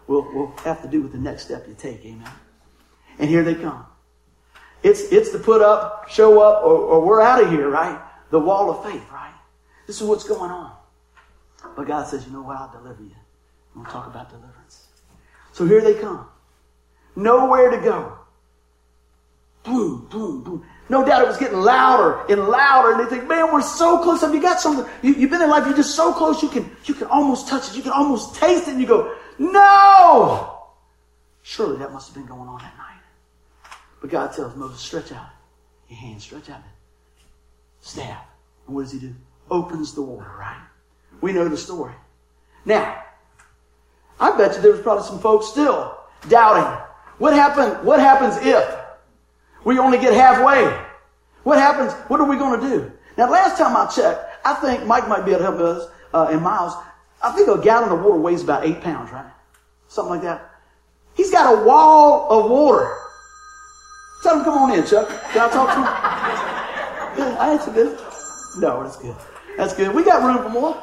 We'll, 0.06 0.30
we'll 0.34 0.54
have 0.64 0.82
to 0.82 0.88
do 0.88 1.00
with 1.00 1.12
the 1.12 1.18
next 1.18 1.46
step 1.46 1.66
you 1.66 1.72
take, 1.72 2.04
amen. 2.04 2.30
And 3.18 3.30
here 3.30 3.42
they 3.42 3.54
come. 3.54 3.86
It's, 4.82 5.10
it's 5.10 5.32
the 5.32 5.38
put 5.38 5.62
up, 5.62 6.10
show 6.10 6.42
up, 6.42 6.62
or, 6.62 6.74
or 6.74 7.00
we're 7.00 7.22
out 7.22 7.42
of 7.42 7.50
here, 7.50 7.70
right? 7.70 7.98
The 8.28 8.38
wall 8.38 8.68
of 8.70 8.84
faith, 8.84 9.02
right? 9.10 9.32
This 9.86 10.02
is 10.02 10.06
what's 10.06 10.24
going 10.24 10.50
on. 10.50 10.72
But 11.74 11.86
God 11.86 12.06
says, 12.06 12.26
you 12.26 12.32
know 12.34 12.42
what? 12.42 12.58
I'll 12.58 12.70
deliver 12.70 13.02
you. 13.02 13.16
We'll 13.74 13.86
talk 13.86 14.06
about 14.06 14.28
deliverance. 14.28 14.88
So 15.54 15.64
here 15.64 15.80
they 15.80 15.94
come. 15.94 16.28
Nowhere 17.16 17.70
to 17.70 17.78
go. 17.78 18.18
Boom, 19.64 20.06
boom, 20.10 20.44
boom. 20.44 20.66
No 20.88 21.04
doubt 21.04 21.22
it 21.22 21.28
was 21.28 21.36
getting 21.36 21.58
louder 21.58 22.20
and 22.28 22.48
louder, 22.48 22.92
and 22.92 23.00
they 23.00 23.10
think, 23.10 23.28
man, 23.28 23.52
we're 23.52 23.60
so 23.60 24.02
close. 24.02 24.20
Have 24.20 24.34
you 24.34 24.40
got 24.40 24.60
something? 24.60 24.86
You, 25.02 25.14
have 25.14 25.30
been 25.30 25.42
in 25.42 25.50
life, 25.50 25.66
you're 25.66 25.76
just 25.76 25.96
so 25.96 26.12
close, 26.12 26.42
you 26.42 26.48
can, 26.48 26.70
you 26.84 26.94
can 26.94 27.08
almost 27.08 27.48
touch 27.48 27.70
it. 27.70 27.76
You 27.76 27.82
can 27.82 27.92
almost 27.92 28.36
taste 28.36 28.68
it, 28.68 28.72
and 28.72 28.80
you 28.80 28.86
go, 28.86 29.16
no! 29.38 30.62
Surely 31.42 31.76
that 31.78 31.92
must 31.92 32.08
have 32.08 32.14
been 32.14 32.26
going 32.26 32.48
on 32.48 32.58
that 32.58 32.76
night. 32.76 33.00
But 34.00 34.10
God 34.10 34.32
tells 34.32 34.54
Moses, 34.54 34.80
stretch 34.80 35.10
out 35.12 35.26
your 35.88 35.98
hand, 35.98 36.20
stretch 36.20 36.50
out 36.50 36.58
it. 36.58 37.24
Staff. 37.80 38.24
And 38.66 38.74
what 38.74 38.82
does 38.82 38.92
he 38.92 38.98
do? 38.98 39.14
Opens 39.50 39.94
the 39.94 40.02
water, 40.02 40.30
right? 40.38 40.60
We 41.20 41.32
know 41.32 41.48
the 41.48 41.56
story. 41.56 41.94
Now, 42.64 43.02
I 44.18 44.36
bet 44.36 44.56
you 44.56 44.62
there 44.62 44.72
was 44.72 44.80
probably 44.80 45.04
some 45.04 45.20
folks 45.20 45.46
still 45.46 45.96
doubting. 46.28 46.84
What 47.18 47.32
happened? 47.32 47.86
What 47.86 48.00
happens 48.00 48.36
if 48.44 48.75
we 49.66 49.80
only 49.80 49.98
get 49.98 50.14
halfway? 50.14 50.62
What 51.42 51.58
happens? 51.58 51.92
What 52.08 52.20
are 52.20 52.28
we 52.28 52.36
going 52.36 52.60
to 52.60 52.68
do? 52.68 52.92
Now, 53.18 53.28
last 53.28 53.58
time 53.58 53.76
I 53.76 53.86
checked, 53.86 54.24
I 54.46 54.54
think 54.54 54.86
Mike 54.86 55.08
might 55.08 55.24
be 55.24 55.32
able 55.32 55.40
to 55.40 55.44
help 55.44 55.60
us 55.60 55.90
uh, 56.14 56.28
in 56.30 56.40
miles. 56.40 56.72
I 57.20 57.32
think 57.32 57.48
a 57.48 57.60
gallon 57.60 57.90
of 57.90 58.04
water 58.04 58.20
weighs 58.20 58.44
about 58.44 58.64
eight 58.64 58.80
pounds, 58.80 59.10
right? 59.10 59.26
Something 59.88 60.10
like 60.10 60.22
that. 60.22 60.48
He's 61.14 61.32
got 61.32 61.52
a 61.52 61.64
wall 61.64 62.30
of 62.30 62.48
water. 62.48 62.96
Tell 64.22 64.38
him 64.38 64.44
come 64.44 64.56
on 64.56 64.78
in, 64.78 64.86
Chuck. 64.86 65.08
Can 65.32 65.42
I 65.42 65.52
talk 65.52 65.68
to 65.68 65.74
him? 65.74 67.36
I 67.38 67.50
answered 67.50 67.74
this. 67.74 68.58
No, 68.58 68.84
that's 68.84 68.96
good. 68.98 69.16
That's 69.56 69.74
good. 69.74 69.92
We 69.92 70.04
got 70.04 70.22
room 70.22 70.44
for 70.44 70.48
more. 70.48 70.82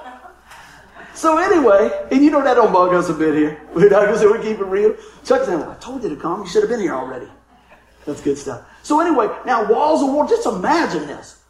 So 1.13 1.37
anyway, 1.37 1.89
and 2.11 2.21
you 2.21 2.31
know 2.31 2.43
that 2.43 2.55
don't 2.55 2.73
bug 2.73 2.93
us 2.93 3.07
a 3.07 3.13
bit 3.13 3.35
here. 3.35 3.61
We're 3.73 3.87
not 3.87 4.07
to 4.07 4.17
say 4.17 4.27
we 4.27 4.41
keep 4.41 4.59
it 4.59 4.65
real. 4.65 4.95
Chuck 5.23 5.45
said, 5.45 5.59
well, 5.59 5.71
I 5.71 5.75
told 5.75 6.03
you 6.03 6.09
to 6.09 6.17
come. 6.17 6.41
You 6.41 6.49
should 6.49 6.63
have 6.63 6.69
been 6.69 6.81
here 6.81 6.95
already. 6.95 7.27
That's 8.05 8.21
good 8.21 8.37
stuff. 8.37 8.65
So 8.83 8.99
anyway, 8.99 9.29
now 9.45 9.69
walls 9.69 10.01
of 10.01 10.13
war. 10.13 10.27
Just 10.27 10.45
imagine 10.45 11.07
this. 11.07 11.41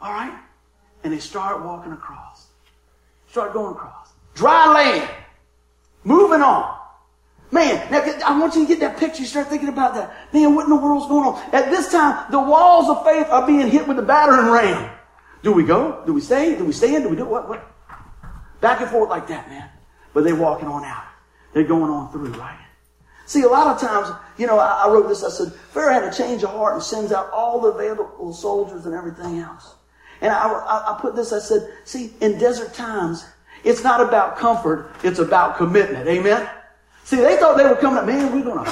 All 0.00 0.12
right? 0.12 0.32
And 1.04 1.12
they 1.12 1.18
start 1.18 1.64
walking 1.64 1.92
across. 1.92 2.48
Start 3.28 3.52
going 3.52 3.74
across. 3.74 4.12
Dry 4.34 4.72
land. 4.72 5.10
Moving 6.04 6.42
on. 6.42 6.78
Man, 7.52 7.90
now 7.90 8.00
I 8.24 8.38
want 8.38 8.54
you 8.54 8.62
to 8.62 8.68
get 8.68 8.80
that 8.80 8.96
picture. 8.96 9.22
You 9.22 9.26
start 9.26 9.48
thinking 9.48 9.68
about 9.68 9.94
that. 9.94 10.32
Man, 10.32 10.54
what 10.54 10.64
in 10.64 10.70
the 10.70 10.76
world's 10.76 11.08
going 11.08 11.26
on? 11.26 11.42
At 11.52 11.70
this 11.70 11.90
time, 11.90 12.30
the 12.30 12.38
walls 12.38 12.88
of 12.88 13.04
faith 13.04 13.26
are 13.28 13.46
being 13.46 13.68
hit 13.68 13.88
with 13.88 13.96
the 13.96 14.02
battering 14.02 14.50
ram. 14.50 14.90
Do 15.42 15.52
we 15.52 15.64
go? 15.64 16.02
Do 16.06 16.12
we 16.12 16.20
stay? 16.20 16.56
Do 16.56 16.64
we 16.64 16.72
stand? 16.72 17.04
Do 17.04 17.10
we 17.10 17.16
do 17.16 17.24
what? 17.24 17.48
What? 17.48 17.66
Back 18.60 18.80
and 18.80 18.90
forth 18.90 19.10
like 19.10 19.26
that, 19.28 19.48
man. 19.48 19.68
But 20.14 20.24
they're 20.24 20.36
walking 20.36 20.68
on 20.68 20.84
out. 20.84 21.04
They're 21.52 21.64
going 21.64 21.90
on 21.90 22.12
through, 22.12 22.32
right? 22.34 22.58
See, 23.30 23.42
a 23.42 23.48
lot 23.48 23.68
of 23.68 23.80
times, 23.80 24.08
you 24.38 24.48
know, 24.48 24.58
I, 24.58 24.86
I 24.86 24.88
wrote 24.90 25.06
this. 25.06 25.22
I 25.22 25.28
said, 25.28 25.52
Pharaoh 25.52 25.92
had 25.92 26.02
a 26.02 26.12
change 26.12 26.42
of 26.42 26.50
heart 26.50 26.74
and 26.74 26.82
sends 26.82 27.12
out 27.12 27.30
all 27.30 27.60
the 27.60 27.68
available 27.68 28.32
soldiers 28.32 28.86
and 28.86 28.92
everything 28.92 29.38
else. 29.38 29.76
And 30.20 30.32
I, 30.32 30.48
I, 30.48 30.96
I 30.96 31.00
put 31.00 31.14
this, 31.14 31.32
I 31.32 31.38
said, 31.38 31.62
see, 31.84 32.12
in 32.20 32.40
desert 32.40 32.74
times, 32.74 33.24
it's 33.62 33.84
not 33.84 34.00
about 34.00 34.36
comfort, 34.36 34.90
it's 35.04 35.20
about 35.20 35.56
commitment. 35.56 36.08
Amen? 36.08 36.50
See, 37.04 37.18
they 37.18 37.36
thought 37.36 37.56
they 37.56 37.62
were 37.62 37.76
coming 37.76 38.00
up, 38.00 38.06
man, 38.06 38.32
we're 38.32 38.42
gonna, 38.42 38.68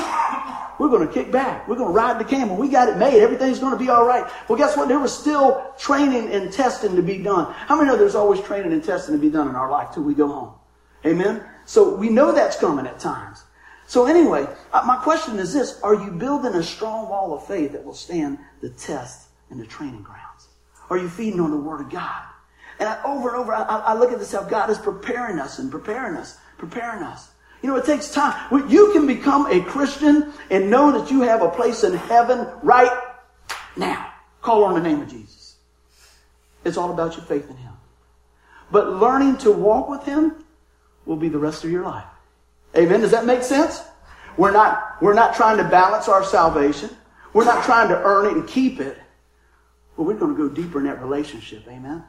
we're 0.81 0.88
gonna 0.88 1.07
kick 1.07 1.31
back. 1.31 1.69
We're 1.69 1.77
gonna 1.77 1.93
ride 1.93 2.19
the 2.19 2.25
camel. 2.25 2.57
We 2.57 2.69
got 2.69 2.88
it 2.88 2.97
made. 2.97 3.23
Everything's 3.23 3.61
gonna 3.61 3.79
be 3.79 3.91
all 3.91 4.09
right. 4.09 4.29
Well, 4.49 4.59
guess 4.59 4.77
what? 4.77 4.88
There 4.88 4.99
was 4.99 5.17
still 5.17 5.73
training 5.79 6.33
and 6.33 6.53
testing 6.53 6.97
to 6.97 7.03
be 7.03 7.19
done. 7.19 7.53
How 7.53 7.77
many 7.77 7.87
know 7.87 7.97
there's 7.97 8.17
always 8.17 8.41
training 8.41 8.73
and 8.73 8.83
testing 8.83 9.15
to 9.15 9.21
be 9.21 9.31
done 9.31 9.49
in 9.49 9.55
our 9.55 9.71
life 9.71 9.95
till 9.95 10.03
we 10.03 10.15
go 10.15 10.27
home? 10.27 10.55
Amen? 11.07 11.45
So 11.65 11.95
we 11.95 12.09
know 12.09 12.33
that's 12.33 12.59
coming 12.59 12.88
at 12.88 12.99
times. 12.99 13.45
So 13.88 14.04
anyway, 14.04 14.47
uh, 14.71 14.83
my 14.87 14.97
question 14.99 15.38
is 15.38 15.54
this. 15.54 15.80
Are 15.80 15.95
you 15.95 16.11
building 16.11 16.52
a 16.54 16.62
strong 16.62 17.09
wall 17.09 17.35
of 17.35 17.47
faith 17.47 17.73
that 17.73 17.83
will 17.83 17.95
stand 17.95 18.38
the 18.61 18.68
test 18.68 19.28
in 19.50 19.57
the 19.57 19.66
training 19.66 20.02
grounds? 20.02 20.49
Are 20.90 20.99
you 20.99 21.09
feeding 21.09 21.40
on 21.40 21.50
the 21.50 21.57
Word 21.57 21.80
of 21.80 21.90
God? 21.90 22.23
And 22.78 22.87
I, 22.87 23.02
over 23.02 23.30
and 23.30 23.38
over, 23.38 23.54
I, 23.54 23.62
I 23.62 23.95
look 23.95 24.12
at 24.12 24.18
this 24.18 24.30
how 24.30 24.42
God 24.42 24.68
is 24.68 24.76
preparing 24.76 25.38
us 25.38 25.59
and 25.59 25.71
preparing 25.71 26.18
us, 26.18 26.37
preparing 26.59 27.02
us. 27.02 27.30
You 27.62 27.71
know, 27.71 27.76
it 27.76 27.87
takes 27.87 28.12
time. 28.12 28.37
You 28.68 28.92
can 28.92 29.07
become 29.07 29.47
a 29.47 29.62
Christian 29.62 30.35
and 30.50 30.71
know 30.71 30.92
that 30.92 31.11
you 31.11 31.23
have 31.23 31.40
a 31.40 31.49
place 31.49 31.83
in 31.83 31.95
heaven 31.95 32.47
right 32.62 32.92
now. 33.75 34.12
Call 34.42 34.64
on 34.64 34.75
the 34.75 34.80
name 34.80 35.00
of 35.00 35.09
Jesus. 35.09 35.57
It's 36.62 36.76
all 36.76 36.92
about 36.92 37.16
your 37.16 37.25
faith 37.25 37.49
in 37.49 37.57
Him. 37.57 37.73
But 38.71 38.92
learning 38.92 39.38
to 39.38 39.50
walk 39.50 39.88
with 39.88 40.04
Him 40.04 40.45
will 41.07 41.16
be 41.16 41.30
the 41.30 41.38
rest 41.38 41.64
of 41.64 41.71
your 41.71 41.85
life. 41.85 42.04
Amen. 42.77 43.01
Does 43.01 43.11
that 43.11 43.27
make 43.27 43.43
sense? 43.43 43.83
We're 44.37 44.53
not, 44.53 45.03
we're 45.03 45.15
not 45.15 45.35
trying 45.35 45.57
to 45.59 45.65
balance 45.65 46.09
our 46.09 46.25
salvation. 46.25 46.91
We're 47.33 47.45
not 47.45 47.65
trying 47.65 47.89
to 47.89 48.01
earn 48.01 48.27
it 48.27 48.33
and 48.33 48.47
keep 48.47 48.81
it. 48.81 48.97
But 49.97 50.05
we're 50.05 50.15
going 50.15 50.37
to 50.37 50.49
go 50.49 50.55
deeper 50.55 50.79
in 50.79 50.87
that 50.87 51.01
relationship. 51.01 51.67
Amen. 51.69 52.05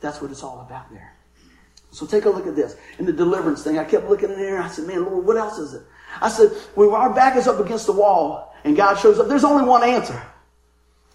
That's 0.00 0.22
what 0.22 0.30
it's 0.30 0.42
all 0.42 0.60
about 0.60 0.90
there. 0.90 1.12
So 1.90 2.06
take 2.06 2.24
a 2.24 2.30
look 2.30 2.46
at 2.46 2.56
this. 2.56 2.76
In 2.98 3.06
the 3.06 3.12
deliverance 3.12 3.62
thing, 3.62 3.78
I 3.78 3.84
kept 3.84 4.08
looking 4.08 4.30
in 4.30 4.36
there. 4.36 4.60
I 4.60 4.68
said, 4.68 4.86
man, 4.86 5.04
Lord, 5.04 5.24
what 5.24 5.36
else 5.36 5.58
is 5.58 5.74
it? 5.74 5.82
I 6.20 6.28
said, 6.28 6.50
when 6.74 6.88
our 6.90 7.12
back 7.12 7.36
is 7.36 7.46
up 7.46 7.60
against 7.60 7.86
the 7.86 7.92
wall 7.92 8.54
and 8.64 8.76
God 8.76 8.96
shows 8.96 9.18
up, 9.18 9.28
there's 9.28 9.44
only 9.44 9.66
one 9.66 9.82
answer. 9.82 10.20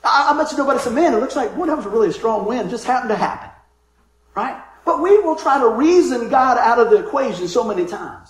I, 0.04 0.32
I 0.32 0.38
bet 0.38 0.52
you 0.52 0.58
nobody 0.58 0.80
said, 0.80 0.94
man, 0.94 1.14
it 1.14 1.18
looks 1.18 1.36
like, 1.36 1.56
boy, 1.56 1.68
that 1.68 1.78
was 1.78 1.86
really 1.86 2.10
a 2.10 2.14
strong 2.14 2.46
wind. 2.46 2.70
Just 2.70 2.86
happened 2.86 3.10
to 3.10 3.16
happen. 3.16 3.50
Right? 4.36 4.62
But 4.86 5.02
we 5.02 5.20
will 5.20 5.36
try 5.36 5.60
to 5.60 5.70
reason 5.70 6.30
God 6.30 6.58
out 6.58 6.80
of 6.80 6.90
the 6.90 7.06
equation 7.06 7.48
so 7.48 7.64
many 7.64 7.86
times. 7.86 8.21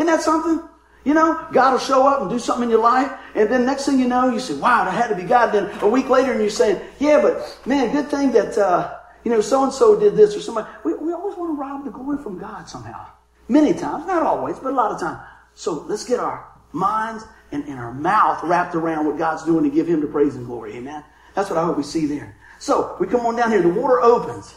Isn't 0.00 0.06
that 0.06 0.22
something? 0.22 0.66
You 1.04 1.12
know, 1.12 1.46
God 1.52 1.72
will 1.72 1.78
show 1.78 2.06
up 2.06 2.22
and 2.22 2.30
do 2.30 2.38
something 2.38 2.64
in 2.64 2.70
your 2.70 2.80
life, 2.80 3.12
and 3.34 3.50
then 3.50 3.66
next 3.66 3.84
thing 3.84 3.98
you 3.98 4.08
know, 4.08 4.30
you 4.30 4.40
say, 4.40 4.54
wow, 4.54 4.84
that 4.84 4.92
had 4.92 5.08
to 5.08 5.14
be 5.14 5.24
God. 5.24 5.52
Then 5.52 5.70
a 5.82 5.88
week 5.88 6.08
later, 6.08 6.32
and 6.32 6.40
you're 6.40 6.48
saying, 6.48 6.80
yeah, 6.98 7.20
but 7.20 7.60
man, 7.66 7.92
good 7.92 8.08
thing 8.08 8.32
that, 8.32 8.56
uh, 8.56 8.96
you 9.24 9.30
know, 9.30 9.42
so 9.42 9.62
and 9.62 9.72
so 9.74 10.00
did 10.00 10.16
this 10.16 10.34
or 10.34 10.40
somebody. 10.40 10.70
We, 10.84 10.94
we 10.94 11.12
always 11.12 11.36
want 11.36 11.54
to 11.54 11.60
rob 11.60 11.84
the 11.84 11.90
glory 11.90 12.16
from 12.22 12.38
God 12.38 12.66
somehow. 12.66 13.08
Many 13.48 13.74
times, 13.74 14.06
not 14.06 14.22
always, 14.22 14.58
but 14.58 14.72
a 14.72 14.74
lot 14.74 14.90
of 14.90 14.98
times. 14.98 15.20
So 15.52 15.84
let's 15.86 16.06
get 16.06 16.18
our 16.18 16.48
minds 16.72 17.24
and, 17.52 17.64
and 17.66 17.78
our 17.78 17.92
mouth 17.92 18.42
wrapped 18.42 18.74
around 18.74 19.04
what 19.04 19.18
God's 19.18 19.44
doing 19.44 19.64
to 19.64 19.70
give 19.70 19.86
Him 19.86 20.00
the 20.00 20.06
praise 20.06 20.34
and 20.34 20.46
glory. 20.46 20.76
Amen. 20.76 21.04
That's 21.34 21.50
what 21.50 21.58
I 21.58 21.64
hope 21.66 21.76
we 21.76 21.82
see 21.82 22.06
there. 22.06 22.36
So 22.58 22.96
we 22.98 23.06
come 23.06 23.26
on 23.26 23.36
down 23.36 23.50
here. 23.50 23.60
The 23.60 23.68
water 23.68 24.00
opens. 24.00 24.54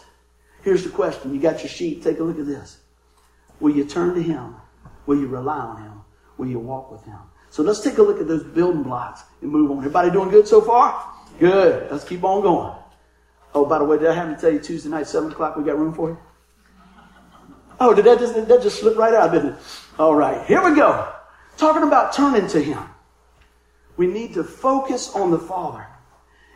Here's 0.62 0.86
the 0.86 0.90
question. 0.90 1.36
You 1.36 1.42
got 1.42 1.60
your 1.60 1.70
sheet. 1.70 2.02
Take 2.02 2.20
a 2.20 2.24
look 2.24 2.40
at 2.40 2.46
this. 2.46 2.80
Will 3.60 3.76
you 3.76 3.84
turn 3.84 4.16
to 4.16 4.22
Him? 4.22 4.56
Will 5.06 5.20
you 5.20 5.28
rely 5.28 5.58
on 5.58 5.82
Him? 5.82 6.02
Will 6.38 6.48
you 6.48 6.60
walk 6.60 6.92
with 6.92 7.04
Him? 7.06 7.20
So 7.50 7.62
let's 7.62 7.82
take 7.82 7.98
a 7.98 8.02
look 8.02 8.20
at 8.20 8.28
those 8.28 8.44
building 8.44 8.84
blocks 8.84 9.24
and 9.42 9.52
move 9.52 9.70
on. 9.72 9.78
Everybody 9.78 10.10
doing 10.12 10.30
good 10.30 10.48
so 10.48 10.62
far? 10.62 11.14
Good. 11.40 11.92
Let's 11.92 12.04
keep 12.04 12.24
on 12.24 12.42
going. 12.42 12.76
Oh, 13.54 13.66
by 13.66 13.78
the 13.78 13.86
way, 13.86 14.00
did 14.00 14.08
I 14.08 14.16
have 14.16 14.34
to 14.34 14.42
tell 14.42 14.52
you 14.52 14.60
Tuesday 14.60 14.90
night, 14.90 15.08
7 15.08 15.32
o'clock, 15.32 15.56
we 15.56 15.64
got 15.64 15.78
room 15.78 15.94
for 15.94 16.10
you? 16.10 16.18
Oh, 17.80 17.94
did 17.94 18.06
that 18.06 18.20
just, 18.20 18.34
did 18.34 18.48
that 18.48 18.62
just 18.62 18.80
slip 18.80 18.98
right 18.98 19.14
out, 19.14 19.32
didn't 19.32 19.54
it? 19.54 19.60
All 20.00 20.16
right, 20.16 20.46
here 20.48 20.64
we 20.64 20.76
go. 20.76 21.12
Talking 21.58 21.84
about 21.84 22.14
turning 22.14 22.48
to 22.48 22.62
Him. 22.62 22.84
We 23.98 24.08
need 24.08 24.34
to 24.34 24.44
focus 24.44 25.14
on 25.14 25.32
the 25.32 25.38
Father. 25.38 25.86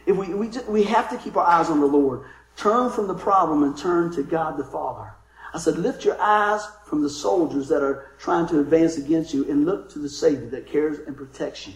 If 0.07 0.15
we, 0.15 0.33
we, 0.33 0.49
just, 0.49 0.67
we 0.67 0.83
have 0.83 1.09
to 1.11 1.17
keep 1.17 1.37
our 1.37 1.45
eyes 1.45 1.69
on 1.69 1.79
the 1.79 1.85
Lord. 1.85 2.25
Turn 2.55 2.89
from 2.89 3.07
the 3.07 3.13
problem 3.13 3.63
and 3.63 3.77
turn 3.77 4.11
to 4.15 4.23
God 4.23 4.57
the 4.57 4.63
Father. 4.63 5.11
I 5.57 5.59
said, 5.59 5.79
lift 5.79 6.05
your 6.05 6.21
eyes 6.21 6.61
from 6.85 7.01
the 7.01 7.09
soldiers 7.09 7.67
that 7.69 7.81
are 7.81 8.11
trying 8.19 8.45
to 8.49 8.59
advance 8.59 8.97
against 8.97 9.33
you 9.33 9.49
and 9.49 9.65
look 9.65 9.91
to 9.93 9.97
the 9.97 10.07
Savior 10.07 10.47
that 10.51 10.67
cares 10.67 10.99
and 11.07 11.17
protects 11.17 11.65
you. 11.65 11.73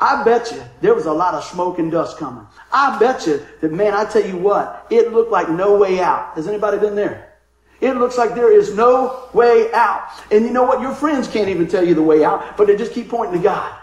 I 0.00 0.24
bet 0.24 0.50
you 0.50 0.60
there 0.80 0.96
was 0.96 1.06
a 1.06 1.12
lot 1.12 1.34
of 1.34 1.44
smoke 1.44 1.78
and 1.78 1.92
dust 1.92 2.18
coming. 2.18 2.44
I 2.72 2.98
bet 2.98 3.24
you 3.28 3.46
that, 3.60 3.70
man, 3.70 3.94
I 3.94 4.04
tell 4.04 4.26
you 4.26 4.36
what, 4.36 4.88
it 4.90 5.12
looked 5.12 5.30
like 5.30 5.48
no 5.48 5.76
way 5.76 6.00
out. 6.00 6.34
Has 6.34 6.48
anybody 6.48 6.78
been 6.78 6.96
there? 6.96 7.34
It 7.80 7.92
looks 7.92 8.18
like 8.18 8.34
there 8.34 8.52
is 8.52 8.74
no 8.74 9.28
way 9.32 9.72
out. 9.72 10.08
And 10.32 10.44
you 10.44 10.50
know 10.50 10.64
what? 10.64 10.80
Your 10.80 10.96
friends 10.96 11.28
can't 11.28 11.48
even 11.48 11.68
tell 11.68 11.86
you 11.86 11.94
the 11.94 12.02
way 12.02 12.24
out, 12.24 12.56
but 12.56 12.66
they 12.66 12.74
just 12.74 12.94
keep 12.94 13.08
pointing 13.08 13.40
to 13.40 13.44
God. 13.44 13.78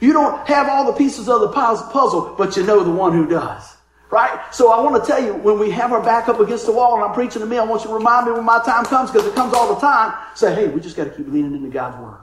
You 0.00 0.14
don't 0.14 0.48
have 0.48 0.70
all 0.70 0.86
the 0.86 0.96
pieces 0.96 1.28
of 1.28 1.42
the 1.42 1.48
puzzle, 1.48 2.34
but 2.38 2.56
you 2.56 2.62
know 2.62 2.82
the 2.82 2.90
one 2.90 3.12
who 3.12 3.28
does. 3.28 3.76
Right? 4.10 4.40
So 4.54 4.72
I 4.72 4.80
want 4.80 5.02
to 5.02 5.06
tell 5.06 5.22
you, 5.22 5.34
when 5.34 5.58
we 5.58 5.70
have 5.70 5.92
our 5.92 6.02
back 6.02 6.28
up 6.28 6.40
against 6.40 6.64
the 6.64 6.72
wall 6.72 6.94
and 6.94 7.04
I'm 7.04 7.12
preaching 7.12 7.40
to 7.40 7.46
me, 7.46 7.58
I 7.58 7.64
want 7.64 7.82
you 7.82 7.88
to 7.88 7.94
remind 7.94 8.26
me 8.26 8.32
when 8.32 8.44
my 8.44 8.58
time 8.64 8.84
comes, 8.84 9.10
because 9.10 9.26
it 9.26 9.34
comes 9.34 9.52
all 9.52 9.74
the 9.74 9.80
time, 9.80 10.14
say, 10.34 10.54
hey, 10.54 10.68
we 10.68 10.80
just 10.80 10.96
got 10.96 11.04
to 11.04 11.10
keep 11.10 11.28
leaning 11.28 11.54
into 11.54 11.68
God's 11.68 11.98
Word. 11.98 12.20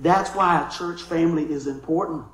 That's 0.00 0.30
why 0.30 0.66
a 0.66 0.70
church 0.70 1.02
family 1.02 1.44
is 1.44 1.66
important. 1.66 2.24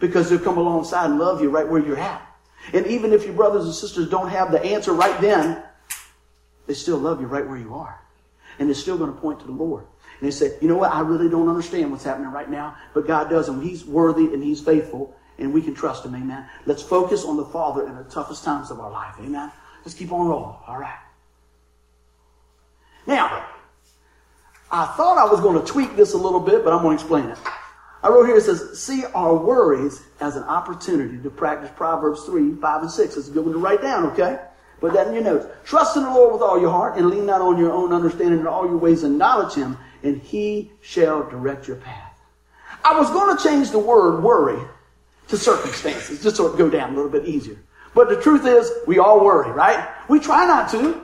Because 0.00 0.28
they'll 0.30 0.40
come 0.40 0.58
alongside 0.58 1.10
and 1.10 1.18
love 1.18 1.40
you 1.40 1.50
right 1.50 1.68
where 1.68 1.80
you're 1.84 1.98
at. 1.98 2.26
And 2.72 2.86
even 2.86 3.12
if 3.12 3.24
your 3.24 3.34
brothers 3.34 3.64
and 3.64 3.74
sisters 3.74 4.08
don't 4.08 4.28
have 4.28 4.50
the 4.50 4.62
answer 4.62 4.92
right 4.92 5.20
then, 5.20 5.62
they 6.66 6.74
still 6.74 6.98
love 6.98 7.20
you 7.20 7.26
right 7.26 7.46
where 7.46 7.58
you 7.58 7.74
are. 7.74 8.00
And 8.58 8.68
they're 8.68 8.74
still 8.74 8.98
going 8.98 9.12
to 9.12 9.20
point 9.20 9.40
to 9.40 9.46
the 9.46 9.52
Lord. 9.52 9.84
And 10.20 10.26
they 10.26 10.30
say, 10.30 10.56
you 10.60 10.68
know 10.68 10.76
what? 10.76 10.92
I 10.92 11.00
really 11.00 11.28
don't 11.28 11.48
understand 11.48 11.90
what's 11.90 12.04
happening 12.04 12.30
right 12.30 12.50
now, 12.50 12.76
but 12.94 13.06
God 13.06 13.30
does, 13.30 13.48
and 13.48 13.62
He's 13.62 13.84
worthy 13.84 14.32
and 14.34 14.42
He's 14.42 14.60
faithful, 14.60 15.16
and 15.40 15.52
we 15.52 15.62
can 15.62 15.74
trust 15.74 16.04
Him. 16.04 16.14
Amen. 16.14 16.46
Let's 16.66 16.82
focus 16.82 17.24
on 17.24 17.36
the 17.36 17.44
Father 17.46 17.86
in 17.86 17.96
the 17.96 18.04
toughest 18.04 18.44
times 18.44 18.70
of 18.70 18.78
our 18.80 18.90
life. 18.90 19.14
Amen. 19.18 19.50
Let's 19.84 19.94
keep 19.94 20.12
on 20.12 20.28
rolling. 20.28 20.56
All 20.66 20.78
right. 20.78 20.98
Now, 23.06 23.46
I 24.70 24.86
thought 24.96 25.18
I 25.18 25.24
was 25.24 25.40
going 25.40 25.60
to 25.60 25.66
tweak 25.66 25.96
this 25.96 26.12
a 26.12 26.18
little 26.18 26.40
bit, 26.40 26.62
but 26.62 26.72
I'm 26.72 26.82
going 26.82 26.96
to 26.96 27.02
explain 27.02 27.24
it. 27.26 27.38
I 28.02 28.08
wrote 28.08 28.26
here, 28.26 28.36
it 28.36 28.42
says, 28.42 28.80
see 28.80 29.04
our 29.14 29.34
worries 29.34 30.02
as 30.20 30.36
an 30.36 30.44
opportunity 30.44 31.18
to 31.22 31.30
practice 31.30 31.70
Proverbs 31.76 32.24
3, 32.24 32.54
5, 32.54 32.82
and 32.82 32.90
6. 32.90 33.16
It's 33.16 33.28
a 33.28 33.30
good 33.30 33.44
one 33.44 33.52
to 33.52 33.58
write 33.58 33.82
down, 33.82 34.06
okay? 34.06 34.38
Put 34.80 34.94
that 34.94 35.08
in 35.08 35.14
your 35.14 35.22
notes. 35.22 35.46
Trust 35.64 35.96
in 35.96 36.04
the 36.04 36.10
Lord 36.10 36.32
with 36.32 36.42
all 36.42 36.58
your 36.58 36.70
heart 36.70 36.96
and 36.96 37.10
lean 37.10 37.26
not 37.26 37.42
on 37.42 37.58
your 37.58 37.72
own 37.72 37.92
understanding 37.92 38.40
in 38.40 38.46
all 38.46 38.64
your 38.64 38.78
ways. 38.78 39.04
Acknowledge 39.04 39.54
him 39.54 39.76
and 40.02 40.20
he 40.22 40.72
shall 40.80 41.28
direct 41.28 41.68
your 41.68 41.76
path. 41.76 42.14
I 42.82 42.98
was 42.98 43.10
going 43.10 43.36
to 43.36 43.42
change 43.42 43.70
the 43.70 43.78
word 43.78 44.22
worry 44.22 44.58
to 45.30 45.36
circumstances 45.36 46.22
just 46.22 46.36
so 46.36 46.52
it 46.52 46.58
go 46.58 46.68
down 46.68 46.92
a 46.92 46.96
little 46.96 47.10
bit 47.10 47.26
easier. 47.26 47.56
But 47.94 48.08
the 48.08 48.20
truth 48.20 48.46
is, 48.46 48.70
we 48.86 48.98
all 48.98 49.24
worry, 49.24 49.50
right? 49.50 49.88
We 50.08 50.20
try 50.20 50.46
not 50.46 50.70
to, 50.70 51.02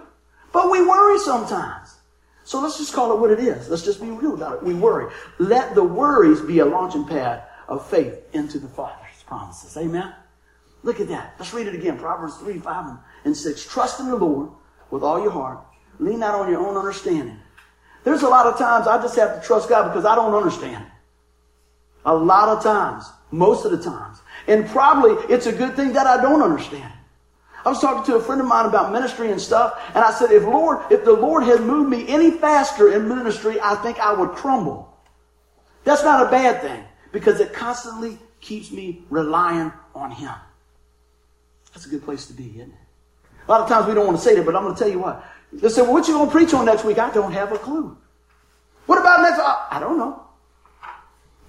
but 0.52 0.70
we 0.70 0.86
worry 0.86 1.18
sometimes. 1.18 1.96
So 2.44 2.60
let's 2.60 2.78
just 2.78 2.92
call 2.92 3.12
it 3.12 3.18
what 3.18 3.30
it 3.30 3.40
is. 3.40 3.68
Let's 3.68 3.82
just 3.82 4.00
be 4.00 4.10
real 4.10 4.34
about 4.34 4.54
it. 4.54 4.62
We 4.62 4.74
worry. 4.74 5.12
Let 5.38 5.74
the 5.74 5.82
worries 5.82 6.40
be 6.40 6.60
a 6.60 6.64
launching 6.64 7.04
pad 7.04 7.42
of 7.66 7.84
faith 7.88 8.22
into 8.32 8.58
the 8.58 8.68
Father's 8.68 9.22
promises. 9.26 9.76
Amen? 9.76 10.12
Look 10.84 11.00
at 11.00 11.08
that. 11.08 11.34
Let's 11.38 11.52
read 11.52 11.66
it 11.66 11.74
again. 11.74 11.98
Proverbs 11.98 12.36
3, 12.36 12.58
5, 12.58 12.98
and 13.24 13.36
6. 13.36 13.66
Trust 13.66 13.98
in 13.98 14.08
the 14.08 14.16
Lord 14.16 14.50
with 14.90 15.02
all 15.02 15.20
your 15.20 15.32
heart. 15.32 15.58
Lean 15.98 16.20
not 16.20 16.36
on 16.36 16.48
your 16.48 16.64
own 16.64 16.76
understanding. 16.76 17.38
There's 18.04 18.22
a 18.22 18.28
lot 18.28 18.46
of 18.46 18.56
times 18.56 18.86
I 18.86 19.02
just 19.02 19.16
have 19.16 19.40
to 19.40 19.44
trust 19.44 19.68
God 19.68 19.88
because 19.88 20.04
I 20.04 20.14
don't 20.14 20.32
understand. 20.32 20.86
A 22.04 22.14
lot 22.14 22.48
of 22.48 22.62
times 22.62 23.10
most 23.30 23.64
of 23.64 23.70
the 23.70 23.82
times. 23.82 24.18
And 24.46 24.66
probably 24.68 25.12
it's 25.32 25.46
a 25.46 25.52
good 25.52 25.74
thing 25.74 25.92
that 25.94 26.06
I 26.06 26.20
don't 26.20 26.42
understand. 26.42 26.92
I 27.64 27.68
was 27.68 27.80
talking 27.80 28.04
to 28.04 28.16
a 28.16 28.22
friend 28.22 28.40
of 28.40 28.46
mine 28.46 28.66
about 28.66 28.92
ministry 28.92 29.32
and 29.32 29.40
stuff, 29.40 29.80
and 29.88 30.04
I 30.04 30.12
said, 30.12 30.30
if 30.30 30.44
Lord, 30.44 30.84
if 30.90 31.04
the 31.04 31.12
Lord 31.12 31.42
had 31.42 31.62
moved 31.62 31.90
me 31.90 32.06
any 32.06 32.30
faster 32.30 32.92
in 32.92 33.08
ministry, 33.08 33.60
I 33.60 33.74
think 33.76 33.98
I 33.98 34.12
would 34.12 34.30
crumble. 34.30 34.96
That's 35.82 36.04
not 36.04 36.24
a 36.24 36.30
bad 36.30 36.62
thing 36.62 36.84
because 37.10 37.40
it 37.40 37.52
constantly 37.52 38.18
keeps 38.40 38.70
me 38.70 39.02
relying 39.10 39.72
on 39.96 40.12
Him. 40.12 40.34
That's 41.74 41.86
a 41.86 41.88
good 41.88 42.04
place 42.04 42.26
to 42.26 42.32
be, 42.32 42.50
isn't 42.50 42.72
it? 42.72 42.78
A 43.48 43.50
lot 43.50 43.60
of 43.60 43.68
times 43.68 43.86
we 43.86 43.94
don't 43.94 44.06
want 44.06 44.18
to 44.18 44.24
say 44.24 44.34
that, 44.36 44.44
but 44.46 44.54
I'm 44.54 44.62
going 44.62 44.74
to 44.74 44.78
tell 44.78 44.90
you 44.90 44.98
what. 44.98 45.24
They 45.52 45.68
say, 45.68 45.82
well, 45.82 45.92
what 45.92 46.06
you 46.06 46.14
going 46.14 46.26
to 46.26 46.32
preach 46.32 46.54
on 46.54 46.66
next 46.66 46.84
week? 46.84 46.98
I 46.98 47.10
don't 47.12 47.32
have 47.32 47.52
a 47.52 47.58
clue. 47.58 47.96
What 48.86 49.00
about 49.00 49.22
next? 49.22 49.40
I 49.40 49.78
don't 49.80 49.98
know. 49.98 50.25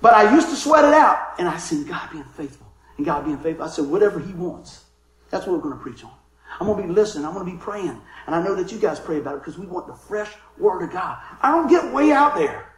But 0.01 0.13
I 0.13 0.33
used 0.33 0.49
to 0.49 0.55
sweat 0.55 0.86
it 0.86 0.93
out, 0.93 1.39
and 1.39 1.47
I 1.47 1.57
seen 1.57 1.86
God 1.86 2.12
being 2.12 2.23
faithful. 2.23 2.67
And 2.97 3.05
God 3.05 3.25
being 3.25 3.38
faithful. 3.38 3.65
I 3.65 3.69
said, 3.69 3.86
whatever 3.86 4.19
He 4.19 4.33
wants, 4.33 4.86
that's 5.29 5.45
what 5.45 5.55
we're 5.55 5.63
going 5.63 5.77
to 5.77 5.81
preach 5.81 6.03
on. 6.03 6.13
I'm 6.60 6.67
going 6.67 6.81
to 6.81 6.88
be 6.88 6.93
listening. 6.93 7.25
I'm 7.25 7.33
going 7.33 7.45
to 7.45 7.51
be 7.51 7.57
praying. 7.57 8.01
And 8.25 8.36
I 8.36 8.41
know 8.41 8.55
that 8.55 8.71
you 8.71 8.79
guys 8.79 8.99
pray 8.99 9.17
about 9.17 9.36
it 9.36 9.39
because 9.39 9.57
we 9.57 9.65
want 9.65 9.88
the 9.88 9.93
fresh 9.93 10.31
Word 10.57 10.83
of 10.83 10.91
God. 10.91 11.17
I 11.41 11.51
don't 11.51 11.69
get 11.69 11.93
way 11.93 12.12
out 12.12 12.36
there. 12.36 12.73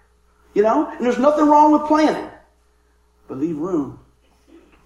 You 0.53 0.63
know? 0.63 0.89
And 0.89 1.05
there's 1.05 1.19
nothing 1.19 1.47
wrong 1.47 1.71
with 1.71 1.83
planning. 1.83 2.29
But 3.27 3.37
leave 3.37 3.57
room 3.57 3.99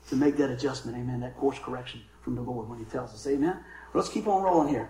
to 0.10 0.16
make 0.16 0.38
that 0.38 0.50
adjustment. 0.50 0.98
Amen. 0.98 1.22
That 1.22 1.38
course 1.38 1.58
correction 1.60 2.02
from 2.22 2.36
the 2.36 2.42
Lord 2.42 2.70
when 2.70 2.80
He 2.80 2.86
tells 2.86 3.14
us. 3.14 3.26
Amen. 3.26 3.58
Let's 3.94 4.10
keep 4.10 4.28
on 4.28 4.44
rolling 4.44 4.70
here. 4.70 4.90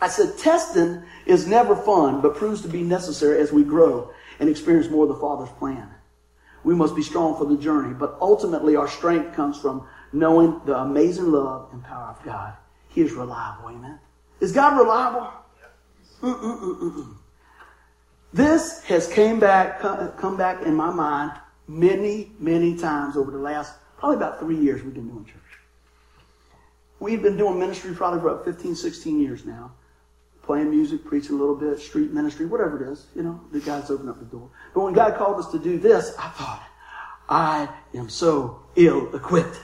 I 0.00 0.08
said, 0.08 0.38
testing 0.38 1.02
is 1.26 1.46
never 1.46 1.76
fun, 1.76 2.20
but 2.20 2.36
proves 2.36 2.62
to 2.62 2.68
be 2.68 2.82
necessary 2.82 3.40
as 3.40 3.52
we 3.52 3.64
grow 3.64 4.12
and 4.38 4.48
experience 4.48 4.88
more 4.88 5.04
of 5.04 5.10
the 5.10 5.20
Father's 5.20 5.50
plan. 5.58 5.88
We 6.64 6.74
must 6.74 6.94
be 6.94 7.02
strong 7.02 7.36
for 7.36 7.46
the 7.46 7.56
journey, 7.56 7.94
but 7.94 8.16
ultimately 8.20 8.76
our 8.76 8.88
strength 8.88 9.34
comes 9.34 9.58
from 9.58 9.86
knowing 10.12 10.60
the 10.66 10.76
amazing 10.78 11.32
love 11.32 11.68
and 11.72 11.82
power 11.82 12.14
of 12.16 12.22
God. 12.24 12.54
He 12.88 13.00
is 13.00 13.12
reliable, 13.12 13.70
amen. 13.70 13.98
Is 14.40 14.52
God 14.52 14.78
reliable? 14.78 15.30
This 18.32 18.82
has 18.84 19.08
came 19.08 19.40
back, 19.40 19.80
come 19.80 20.36
back 20.36 20.62
in 20.62 20.74
my 20.74 20.90
mind 20.90 21.32
many, 21.66 22.32
many 22.38 22.76
times 22.76 23.16
over 23.16 23.30
the 23.30 23.38
last 23.38 23.74
probably 23.98 24.16
about 24.16 24.38
three 24.38 24.56
years 24.56 24.82
we've 24.82 24.94
been 24.94 25.08
doing 25.08 25.24
church. 25.24 25.34
We've 27.00 27.22
been 27.22 27.36
doing 27.36 27.58
ministry 27.58 27.94
probably 27.94 28.20
for 28.20 28.28
about 28.28 28.44
15, 28.44 28.74
16 28.74 29.20
years 29.20 29.44
now 29.44 29.72
playing 30.50 30.68
music, 30.68 31.04
preaching 31.04 31.36
a 31.36 31.38
little 31.38 31.54
bit, 31.54 31.78
street 31.78 32.10
ministry, 32.10 32.44
whatever 32.44 32.82
it 32.82 32.92
is, 32.92 33.06
you 33.14 33.22
know, 33.22 33.40
the 33.52 33.60
God's 33.60 33.88
opened 33.88 34.10
up 34.10 34.18
the 34.18 34.24
door. 34.24 34.50
But 34.74 34.80
when 34.80 34.92
God 34.92 35.16
called 35.16 35.38
us 35.38 35.48
to 35.52 35.60
do 35.60 35.78
this, 35.78 36.12
I 36.18 36.28
thought, 36.30 36.64
I 37.28 37.68
am 37.94 38.08
so 38.08 38.60
ill 38.74 39.14
equipped. 39.14 39.60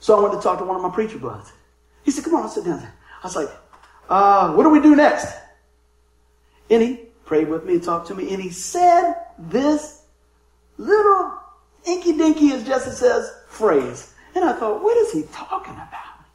So 0.00 0.14
I 0.14 0.20
went 0.20 0.34
to 0.34 0.42
talk 0.42 0.58
to 0.58 0.66
one 0.66 0.76
of 0.76 0.82
my 0.82 0.90
preacher 0.90 1.16
buds. 1.16 1.54
He 2.02 2.10
said, 2.10 2.24
come 2.24 2.34
on, 2.34 2.50
sit 2.50 2.66
down. 2.66 2.86
I 3.22 3.26
was 3.26 3.36
like, 3.36 3.48
uh, 4.10 4.52
what 4.52 4.64
do 4.64 4.68
we 4.68 4.82
do 4.82 4.94
next? 4.94 5.34
And 6.68 6.82
he 6.82 6.96
prayed 7.24 7.48
with 7.48 7.64
me 7.64 7.72
and 7.72 7.82
talked 7.82 8.08
to 8.08 8.14
me, 8.14 8.34
and 8.34 8.42
he 8.42 8.50
said 8.50 9.14
this 9.38 10.02
little 10.76 11.38
inky 11.86 12.18
dinky, 12.18 12.52
as 12.52 12.66
Jesse 12.66 12.90
says, 12.90 13.32
phrase. 13.48 14.12
And 14.34 14.44
I 14.44 14.52
thought, 14.52 14.82
what 14.82 14.94
is 14.98 15.10
he 15.10 15.22
talking 15.32 15.72
about? 15.72 16.26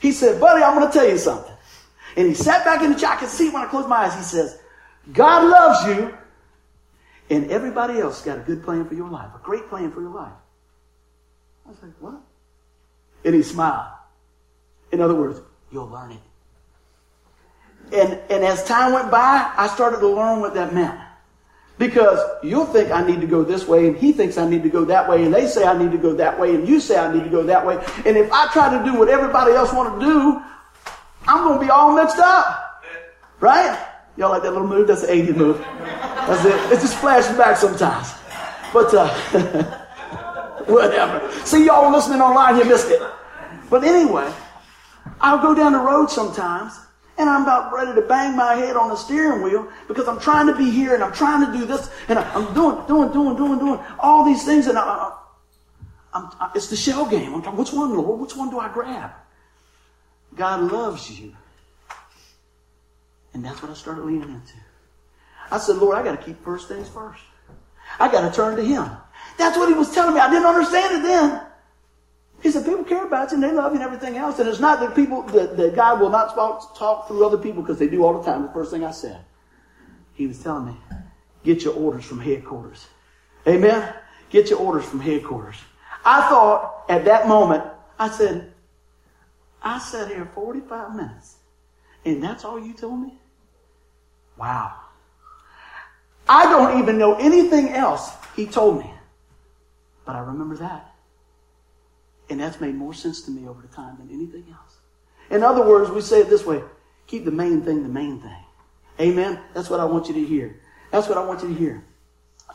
He 0.00 0.10
said, 0.10 0.40
buddy, 0.40 0.64
I'm 0.64 0.74
going 0.74 0.90
to 0.90 0.92
tell 0.92 1.08
you 1.08 1.18
something. 1.18 1.55
And 2.16 2.26
he 2.26 2.34
sat 2.34 2.64
back 2.64 2.82
in 2.82 2.92
the 2.92 2.98
chair. 2.98 3.10
I 3.10 3.16
could 3.16 3.28
see 3.28 3.50
when 3.50 3.62
I 3.62 3.66
closed 3.66 3.88
my 3.88 4.06
eyes. 4.06 4.14
He 4.14 4.22
says, 4.22 4.58
God 5.12 5.48
loves 5.48 5.86
you, 5.86 6.16
and 7.30 7.50
everybody 7.50 8.00
else 8.00 8.22
got 8.22 8.38
a 8.38 8.40
good 8.40 8.64
plan 8.64 8.86
for 8.88 8.94
your 8.94 9.08
life, 9.08 9.28
a 9.34 9.38
great 9.44 9.68
plan 9.68 9.92
for 9.92 10.00
your 10.00 10.10
life. 10.10 10.32
I 11.66 11.70
was 11.70 11.78
like, 11.82 11.92
what? 12.00 12.20
And 13.24 13.34
he 13.34 13.42
smiled. 13.42 13.86
In 14.92 15.00
other 15.00 15.14
words, 15.14 15.40
you'll 15.70 15.88
learn 15.88 16.12
it. 16.12 16.18
And, 17.92 18.20
and 18.30 18.44
as 18.44 18.64
time 18.64 18.92
went 18.92 19.10
by, 19.10 19.52
I 19.56 19.68
started 19.68 20.00
to 20.00 20.08
learn 20.08 20.40
what 20.40 20.54
that 20.54 20.74
meant. 20.74 21.00
Because 21.78 22.18
you'll 22.42 22.66
think 22.66 22.90
I 22.90 23.06
need 23.06 23.20
to 23.20 23.26
go 23.26 23.44
this 23.44 23.66
way, 23.68 23.86
and 23.86 23.96
he 23.96 24.12
thinks 24.12 24.38
I 24.38 24.48
need 24.48 24.62
to 24.62 24.70
go 24.70 24.84
that 24.86 25.08
way, 25.08 25.24
and 25.24 25.34
they 25.34 25.46
say 25.46 25.64
I 25.64 25.76
need 25.76 25.92
to 25.92 25.98
go 25.98 26.14
that 26.14 26.40
way, 26.40 26.54
and 26.54 26.66
you 26.66 26.80
say 26.80 26.98
I 26.98 27.12
need 27.12 27.24
to 27.24 27.30
go 27.30 27.42
that 27.42 27.66
way. 27.66 27.76
And 28.06 28.16
if 28.16 28.32
I 28.32 28.50
try 28.52 28.76
to 28.76 28.84
do 28.84 28.98
what 28.98 29.08
everybody 29.08 29.52
else 29.52 29.72
want 29.72 30.00
to 30.00 30.06
do, 30.06 30.42
I'm 31.28 31.44
going 31.44 31.58
to 31.58 31.64
be 31.64 31.70
all 31.70 31.94
mixed 31.94 32.18
up. 32.18 32.84
Right? 33.40 33.78
Y'all 34.16 34.30
like 34.30 34.42
that 34.42 34.52
little 34.52 34.66
move? 34.66 34.88
That's 34.88 35.02
the 35.02 35.08
80s 35.08 35.36
move. 35.36 35.58
That's 35.58 36.44
it. 36.44 36.72
It 36.72 36.80
just 36.80 36.96
flashes 36.96 37.36
back 37.36 37.56
sometimes. 37.56 38.14
But, 38.72 38.94
uh, 38.94 39.08
whatever. 40.66 41.30
See 41.44 41.66
y'all 41.66 41.90
listening 41.92 42.20
online, 42.20 42.56
you 42.56 42.64
missed 42.64 42.90
it. 42.90 43.02
But 43.68 43.84
anyway, 43.84 44.32
I'll 45.20 45.42
go 45.42 45.54
down 45.54 45.72
the 45.72 45.78
road 45.78 46.06
sometimes 46.06 46.72
and 47.18 47.28
I'm 47.28 47.42
about 47.42 47.72
ready 47.72 47.94
to 47.94 48.06
bang 48.06 48.36
my 48.36 48.54
head 48.54 48.76
on 48.76 48.88
the 48.88 48.96
steering 48.96 49.42
wheel 49.42 49.68
because 49.88 50.06
I'm 50.08 50.20
trying 50.20 50.46
to 50.48 50.54
be 50.54 50.70
here 50.70 50.94
and 50.94 51.02
I'm 51.02 51.12
trying 51.12 51.46
to 51.46 51.58
do 51.58 51.64
this 51.64 51.90
and 52.08 52.18
I'm 52.18 52.52
doing, 52.54 52.86
doing, 52.86 53.12
doing, 53.12 53.36
doing, 53.36 53.58
doing 53.58 53.80
all 53.98 54.24
these 54.24 54.44
things 54.44 54.66
and 54.66 54.78
I, 54.78 55.12
am 56.14 56.30
it's 56.54 56.68
the 56.68 56.76
shell 56.76 57.06
game. 57.06 57.34
I'm 57.34 57.42
talking, 57.42 57.58
which 57.58 57.72
one, 57.72 57.94
Lord? 57.94 58.20
Which 58.20 58.36
one 58.36 58.50
do 58.50 58.58
I 58.58 58.68
grab? 58.72 59.12
God 60.36 60.70
loves 60.70 61.18
you. 61.18 61.34
And 63.34 63.44
that's 63.44 63.62
what 63.62 63.70
I 63.70 63.74
started 63.74 64.04
leaning 64.04 64.28
into. 64.28 64.54
I 65.50 65.58
said, 65.58 65.76
Lord, 65.76 65.96
I 65.96 66.02
got 66.02 66.18
to 66.18 66.24
keep 66.24 66.42
first 66.42 66.68
things 66.68 66.88
first. 66.88 67.22
I 67.98 68.10
got 68.10 68.28
to 68.28 68.34
turn 68.34 68.56
to 68.56 68.64
Him. 68.64 68.90
That's 69.38 69.56
what 69.56 69.68
He 69.68 69.74
was 69.74 69.92
telling 69.92 70.14
me. 70.14 70.20
I 70.20 70.30
didn't 70.30 70.46
understand 70.46 70.96
it 70.96 71.02
then. 71.02 71.42
He 72.42 72.50
said, 72.50 72.64
people 72.64 72.84
care 72.84 73.06
about 73.06 73.30
you 73.30 73.36
and 73.36 73.42
they 73.42 73.52
love 73.52 73.72
you 73.72 73.80
and 73.80 73.84
everything 73.84 74.16
else. 74.16 74.38
And 74.38 74.48
it's 74.48 74.60
not 74.60 74.80
that 74.80 74.94
people, 74.94 75.22
that, 75.22 75.56
that 75.56 75.74
God 75.74 76.00
will 76.00 76.10
not 76.10 76.34
talk, 76.34 76.76
talk 76.78 77.08
through 77.08 77.24
other 77.24 77.38
people 77.38 77.62
because 77.62 77.78
they 77.78 77.88
do 77.88 78.04
all 78.04 78.18
the 78.18 78.24
time. 78.24 78.42
The 78.42 78.52
first 78.52 78.70
thing 78.70 78.84
I 78.84 78.90
said. 78.90 79.24
He 80.12 80.26
was 80.26 80.42
telling 80.42 80.66
me, 80.66 80.76
get 81.44 81.62
your 81.62 81.74
orders 81.74 82.04
from 82.04 82.20
headquarters. 82.20 82.86
Amen? 83.46 83.94
Get 84.30 84.50
your 84.50 84.58
orders 84.58 84.84
from 84.84 85.00
headquarters. 85.00 85.56
I 86.04 86.28
thought 86.28 86.84
at 86.88 87.04
that 87.04 87.28
moment, 87.28 87.64
I 87.98 88.10
said, 88.10 88.52
I 89.66 89.80
sat 89.80 90.06
here 90.06 90.30
45 90.32 90.94
minutes 90.94 91.38
and 92.04 92.22
that's 92.22 92.44
all 92.44 92.56
you 92.56 92.72
told 92.72 93.00
me? 93.00 93.18
Wow. 94.38 94.76
I 96.28 96.44
don't 96.44 96.80
even 96.80 96.98
know 96.98 97.14
anything 97.16 97.70
else 97.70 98.12
he 98.36 98.46
told 98.46 98.78
me. 98.78 98.88
But 100.04 100.14
I 100.14 100.20
remember 100.20 100.56
that. 100.58 100.94
And 102.30 102.38
that's 102.38 102.60
made 102.60 102.76
more 102.76 102.94
sense 102.94 103.22
to 103.22 103.32
me 103.32 103.48
over 103.48 103.60
the 103.60 103.66
time 103.66 103.96
than 103.98 104.08
anything 104.14 104.44
else. 104.52 104.76
In 105.30 105.42
other 105.42 105.66
words, 105.66 105.90
we 105.90 106.00
say 106.00 106.20
it 106.20 106.30
this 106.30 106.46
way 106.46 106.62
keep 107.08 107.24
the 107.24 107.32
main 107.32 107.62
thing 107.62 107.82
the 107.82 107.88
main 107.88 108.20
thing. 108.20 108.44
Amen? 109.00 109.40
That's 109.52 109.68
what 109.68 109.80
I 109.80 109.84
want 109.84 110.06
you 110.06 110.14
to 110.14 110.24
hear. 110.24 110.60
That's 110.92 111.08
what 111.08 111.18
I 111.18 111.24
want 111.24 111.42
you 111.42 111.48
to 111.48 111.54
hear. 111.54 111.84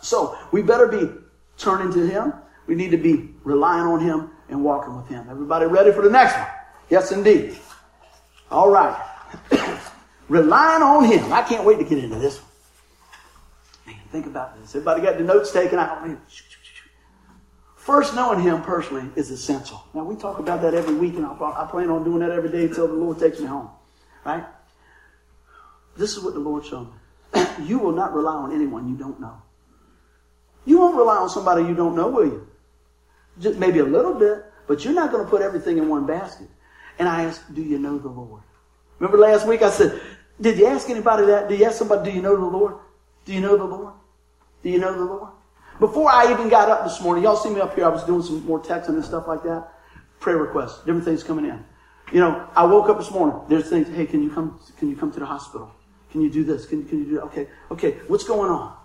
So, 0.02 0.38
we 0.54 0.62
better 0.62 0.88
be 0.88 1.10
turning 1.58 1.91
to 1.93 2.08
Him. 2.08 2.34
We 2.67 2.76
need 2.76 2.91
to 2.91 2.97
be 2.97 3.32
relying 3.43 3.86
on 3.86 4.00
Him 4.00 4.32
and 4.50 4.63
walking 4.63 4.95
with 4.95 5.08
Him. 5.08 5.28
Everybody 5.30 5.65
ready 5.65 5.91
for 5.91 6.02
the 6.02 6.10
next 6.10 6.38
one? 6.38 6.47
Yes, 6.91 7.13
indeed. 7.13 7.58
All 8.51 8.69
right. 8.69 9.01
relying 10.27 10.84
on 10.84 11.06
Him. 11.06 11.32
I 11.32 11.41
can't 11.41 11.65
wait 11.65 11.80
to 11.80 11.86
get 11.86 12.04
into 12.04 12.17
this 12.17 12.39
one. 12.39 13.95
Man, 13.95 14.04
think 14.12 14.25
about 14.25 14.60
this. 14.60 14.75
Everybody 14.75 15.01
got 15.01 15.17
the 15.17 15.23
notes 15.23 15.54
taken 15.54 15.80
out? 15.80 16.06
Man. 16.06 16.19
First, 17.77 18.13
knowing 18.13 18.41
Him 18.41 18.62
personally 18.62 19.10
is 19.15 19.32
essential. 19.32 19.82
Now, 19.93 20.04
we 20.04 20.17
talk 20.17 20.39
about 20.39 20.62
that 20.63 20.73
every 20.73 20.93
week, 20.93 21.15
and 21.15 21.25
I 21.25 21.67
plan 21.71 21.89
on 21.89 22.04
doing 22.04 22.19
that 22.19 22.32
every 22.32 22.51
day 22.51 22.65
until 22.65 22.88
the 22.88 22.93
Lord 22.93 23.17
takes 23.17 23.39
me 23.39 23.45
home. 23.45 23.69
Right? 24.25 24.43
This 25.95 26.17
is 26.17 26.21
what 26.21 26.34
the 26.34 26.41
Lord 26.41 26.65
showed 26.65 26.89
me. 27.34 27.45
you 27.63 27.80
will 27.80 27.93
not 27.93 28.13
rely 28.13 28.36
on 28.36 28.54
anyone 28.54 28.89
you 28.89 28.97
don't 28.97 29.19
know. 29.21 29.41
You 30.65 30.80
won't 30.80 30.97
rely 30.97 31.15
on 31.15 31.30
somebody 31.30 31.63
you 31.63 31.73
don't 31.73 31.95
know, 31.95 32.10
will 32.10 32.25
you? 32.25 32.47
Just 33.39 33.58
maybe 33.58 33.80
a 33.80 33.86
little 33.86 34.13
bit, 34.13 34.43
but 34.67 34.84
you're 34.84 34.93
not 34.93 35.10
going 35.10 35.23
to 35.23 35.30
put 35.30 35.41
everything 35.41 35.77
in 35.77 35.88
one 35.88 36.06
basket. 36.06 36.49
And 36.99 37.08
I 37.08 37.23
asked, 37.23 37.54
Do 37.54 37.62
you 37.62 37.80
know 37.80 37.97
the 37.97 38.10
Lord? 38.10 38.41
Remember 38.99 39.17
last 39.17 39.47
week 39.47 39.62
I 39.62 39.69
said, 39.69 39.99
Did 40.39 40.58
you 40.58 40.67
ask 40.67 40.89
anybody 40.89 41.25
that? 41.27 41.49
Did 41.49 41.60
you 41.60 41.65
ask 41.65 41.77
somebody, 41.77 42.12
Do 42.12 42.15
you 42.15 42.21
know 42.21 42.36
the 42.36 42.45
Lord? 42.45 42.75
Do 43.25 43.34
you 43.34 43.41
know 43.41 43.58
the 43.58 43.65
Lord? 43.65 43.93
Do 44.63 44.69
you 44.69 44.80
know 44.80 44.93
the 44.93 45.06
Lord? 45.06 45.30
Before 45.80 46.12
I 46.12 46.32
even 46.32 46.49
got 46.49 46.69
up 46.69 46.84
this 46.84 47.01
morning, 47.01 47.23
y'all 47.23 47.36
see 47.36 47.49
me 47.49 47.60
up 47.60 47.75
here, 47.75 47.86
I 47.86 47.89
was 47.89 48.04
doing 48.04 48.21
some 48.21 48.45
more 48.45 48.62
texting 48.62 48.89
and 48.89 49.04
stuff 49.04 49.27
like 49.27 49.41
that. 49.43 49.67
Prayer 50.19 50.38
requests, 50.38 50.80
different 50.80 51.06
things 51.06 51.23
coming 51.23 51.45
in. 51.45 51.63
You 52.13 52.19
know, 52.19 52.47
I 52.56 52.65
woke 52.65 52.89
up 52.89 52.99
this 52.99 53.10
morning, 53.10 53.39
there's 53.49 53.69
things, 53.69 53.88
hey, 53.88 54.06
can 54.06 54.21
you 54.21 54.30
come, 54.30 54.60
can 54.77 54.89
you 54.89 54.95
come 54.95 55.12
to 55.12 55.19
the 55.19 55.25
hospital? 55.25 55.71
Can 56.12 56.21
you 56.21 56.30
do 56.30 56.43
this? 56.43 56.65
Can, 56.65 56.86
can 56.86 56.99
you 56.99 57.06
do 57.06 57.15
that? 57.15 57.23
Okay, 57.23 57.47
okay, 57.71 57.91
what's 58.08 58.25
going 58.25 58.51
on? 58.51 58.75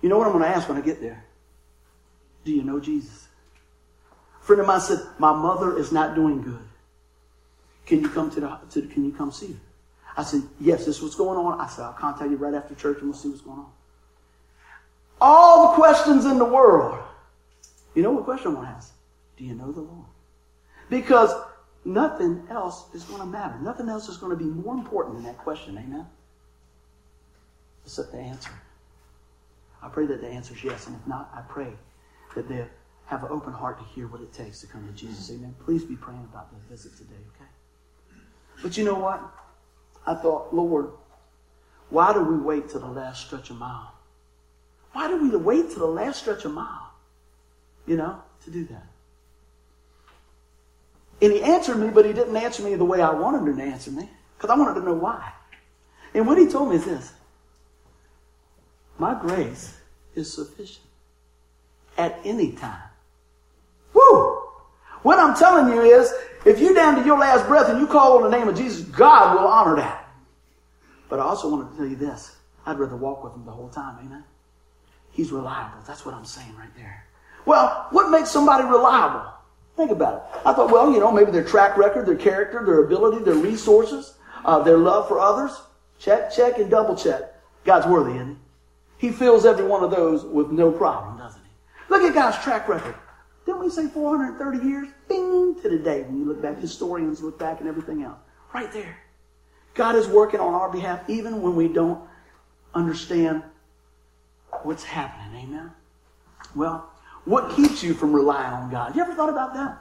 You 0.00 0.08
know 0.08 0.18
what 0.18 0.28
I'm 0.28 0.38
to 0.38 0.46
ask 0.46 0.68
when 0.68 0.78
I 0.78 0.80
get 0.80 1.00
there? 1.00 1.24
Do 2.44 2.52
you 2.52 2.62
know 2.62 2.78
Jesus? 2.78 3.28
A 4.40 4.44
friend 4.44 4.60
of 4.60 4.66
mine 4.66 4.80
said, 4.80 4.98
my 5.18 5.32
mother 5.32 5.76
is 5.76 5.92
not 5.92 6.14
doing 6.14 6.42
good. 6.42 6.62
Can 7.90 8.00
you 8.00 8.08
come 8.08 8.30
to 8.30 8.40
the, 8.40 8.58
to, 8.70 8.88
can 8.88 9.04
you 9.04 9.12
come 9.12 9.30
see 9.30 9.48
her? 9.48 9.58
I 10.16 10.22
said, 10.24 10.42
yes, 10.60 10.86
this 10.86 10.96
is 10.96 11.02
what's 11.02 11.14
going 11.14 11.38
on. 11.38 11.60
I 11.60 11.66
said, 11.68 11.82
I'll 11.82 11.92
contact 11.92 12.30
you 12.30 12.36
right 12.38 12.54
after 12.54 12.74
church 12.74 12.98
and 13.00 13.10
we'll 13.10 13.18
see 13.18 13.28
what's 13.28 13.42
going 13.42 13.58
on 13.58 13.70
all 15.20 15.70
the 15.70 15.74
questions 15.74 16.24
in 16.24 16.38
the 16.38 16.44
world 16.44 16.98
You 17.94 18.02
know 18.02 18.12
what 18.12 18.24
question 18.24 18.52
I 18.52 18.54
want 18.54 18.68
to 18.68 18.74
ask? 18.74 18.92
Do 19.36 19.44
you 19.44 19.54
know 19.54 19.72
the 19.72 19.80
Lord? 19.80 20.06
Because 20.88 21.32
nothing 21.84 22.46
else 22.50 22.84
is 22.94 23.04
going 23.04 23.20
to 23.20 23.26
matter. 23.26 23.58
Nothing 23.60 23.88
else 23.88 24.08
is 24.08 24.16
going 24.16 24.36
to 24.36 24.42
be 24.42 24.50
more 24.50 24.74
important 24.74 25.16
than 25.16 25.24
that 25.24 25.38
question. 25.38 25.76
Amen? 25.76 26.06
Except 27.84 28.12
the 28.12 28.18
answer. 28.18 28.50
I 29.82 29.88
pray 29.88 30.06
that 30.06 30.20
the 30.20 30.28
answer 30.28 30.54
is 30.54 30.62
yes. 30.62 30.86
And 30.86 30.96
if 30.96 31.06
not, 31.06 31.30
I 31.34 31.40
pray 31.40 31.72
that 32.36 32.48
they 32.48 32.64
have 33.06 33.24
an 33.24 33.30
open 33.30 33.52
heart 33.52 33.78
to 33.78 33.84
hear 33.84 34.06
what 34.06 34.20
it 34.20 34.32
takes 34.32 34.60
to 34.60 34.66
come 34.66 34.86
to 34.86 34.92
Jesus. 34.92 35.30
Amen. 35.30 35.54
Please 35.64 35.84
be 35.84 35.96
praying 35.96 36.26
about 36.32 36.50
the 36.52 36.74
visit 36.74 36.96
today, 36.96 37.22
okay? 37.34 37.50
But 38.62 38.76
you 38.76 38.84
know 38.84 38.94
what? 38.94 39.22
I 40.06 40.14
thought, 40.14 40.54
Lord, 40.54 40.90
why 41.88 42.12
do 42.12 42.20
we 42.20 42.36
wait 42.36 42.68
to 42.70 42.78
the 42.78 42.86
last 42.86 43.26
stretch 43.26 43.50
of 43.50 43.56
mile? 43.56 43.92
Why 44.92 45.08
do 45.08 45.22
we 45.22 45.36
wait 45.36 45.70
to 45.72 45.78
the 45.78 45.86
last 45.86 46.20
stretch 46.20 46.44
of 46.44 46.52
mile? 46.52 46.92
You 47.86 47.96
know, 47.96 48.22
to 48.44 48.50
do 48.50 48.64
that. 48.66 48.86
And 51.22 51.32
he 51.32 51.42
answered 51.42 51.76
me, 51.76 51.90
but 51.90 52.06
he 52.06 52.12
didn't 52.12 52.36
answer 52.36 52.62
me 52.62 52.74
the 52.76 52.84
way 52.84 53.00
I 53.00 53.12
wanted 53.12 53.48
him 53.48 53.56
to 53.56 53.62
answer 53.62 53.90
me, 53.90 54.08
because 54.36 54.50
I 54.50 54.56
wanted 54.56 54.80
to 54.80 54.86
know 54.86 54.94
why. 54.94 55.32
And 56.14 56.26
what 56.26 56.38
he 56.38 56.46
told 56.46 56.70
me 56.70 56.76
is 56.76 56.84
this 56.84 57.12
My 58.98 59.14
grace 59.14 59.78
is 60.14 60.32
sufficient 60.32 60.86
at 61.98 62.18
any 62.24 62.52
time. 62.52 62.88
Woo! 63.92 64.38
What 65.02 65.18
I'm 65.18 65.36
telling 65.36 65.72
you 65.74 65.82
is, 65.82 66.12
if 66.44 66.58
you're 66.58 66.74
down 66.74 66.96
to 66.96 67.04
your 67.04 67.18
last 67.18 67.46
breath 67.46 67.68
and 67.68 67.80
you 67.80 67.86
call 67.86 68.16
on 68.16 68.30
the 68.30 68.36
name 68.36 68.48
of 68.48 68.56
Jesus, 68.56 68.82
God 68.86 69.34
will 69.34 69.48
honor 69.48 69.76
that. 69.76 70.08
But 71.08 71.18
I 71.18 71.22
also 71.22 71.50
want 71.50 71.70
to 71.70 71.76
tell 71.76 71.86
you 71.86 71.96
this. 71.96 72.36
I'd 72.66 72.78
rather 72.78 72.96
walk 72.96 73.24
with 73.24 73.34
him 73.34 73.44
the 73.44 73.50
whole 73.50 73.68
time, 73.68 73.98
amen? 74.04 74.24
He's 75.10 75.32
reliable. 75.32 75.78
That's 75.86 76.06
what 76.06 76.14
I'm 76.14 76.24
saying 76.24 76.54
right 76.56 76.74
there. 76.76 77.04
Well, 77.46 77.88
what 77.90 78.10
makes 78.10 78.30
somebody 78.30 78.64
reliable? 78.64 79.32
Think 79.76 79.90
about 79.90 80.14
it. 80.14 80.40
I 80.46 80.52
thought, 80.52 80.70
well, 80.70 80.92
you 80.92 81.00
know, 81.00 81.10
maybe 81.10 81.30
their 81.30 81.44
track 81.44 81.76
record, 81.76 82.06
their 82.06 82.16
character, 82.16 82.64
their 82.64 82.84
ability, 82.84 83.24
their 83.24 83.34
resources, 83.34 84.14
uh, 84.44 84.62
their 84.62 84.78
love 84.78 85.08
for 85.08 85.18
others. 85.18 85.52
Check, 85.98 86.32
check, 86.32 86.58
and 86.58 86.70
double 86.70 86.94
check. 86.94 87.34
God's 87.64 87.86
worthy, 87.86 88.14
isn't 88.16 88.38
he? 88.98 89.08
He 89.08 89.12
fills 89.12 89.46
every 89.46 89.64
one 89.64 89.82
of 89.82 89.90
those 89.90 90.24
with 90.24 90.50
no 90.50 90.70
problem, 90.70 91.18
doesn't 91.18 91.40
he? 91.42 91.50
Look 91.88 92.02
at 92.02 92.14
God's 92.14 92.42
track 92.44 92.68
record. 92.68 92.94
Didn't 93.50 93.64
we 93.64 93.70
say 93.70 93.88
430 93.88 94.64
years? 94.64 94.86
Bing 95.08 95.56
to 95.60 95.68
the 95.68 95.78
day 95.78 96.02
when 96.02 96.20
you 96.20 96.24
look 96.24 96.40
back. 96.40 96.58
Historians 96.58 97.20
look 97.20 97.36
back 97.36 97.58
and 97.58 97.68
everything 97.68 98.04
else. 98.04 98.20
Right 98.54 98.70
there. 98.72 98.96
God 99.74 99.96
is 99.96 100.06
working 100.06 100.38
on 100.38 100.54
our 100.54 100.70
behalf 100.70 101.00
even 101.10 101.42
when 101.42 101.56
we 101.56 101.66
don't 101.66 102.00
understand 102.76 103.42
what's 104.62 104.84
happening. 104.84 105.48
Amen? 105.48 105.72
Well, 106.54 106.92
what 107.24 107.56
keeps 107.56 107.82
you 107.82 107.92
from 107.92 108.12
relying 108.12 108.52
on 108.52 108.70
God? 108.70 108.94
You 108.94 109.02
ever 109.02 109.14
thought 109.14 109.30
about 109.30 109.52
that? 109.54 109.78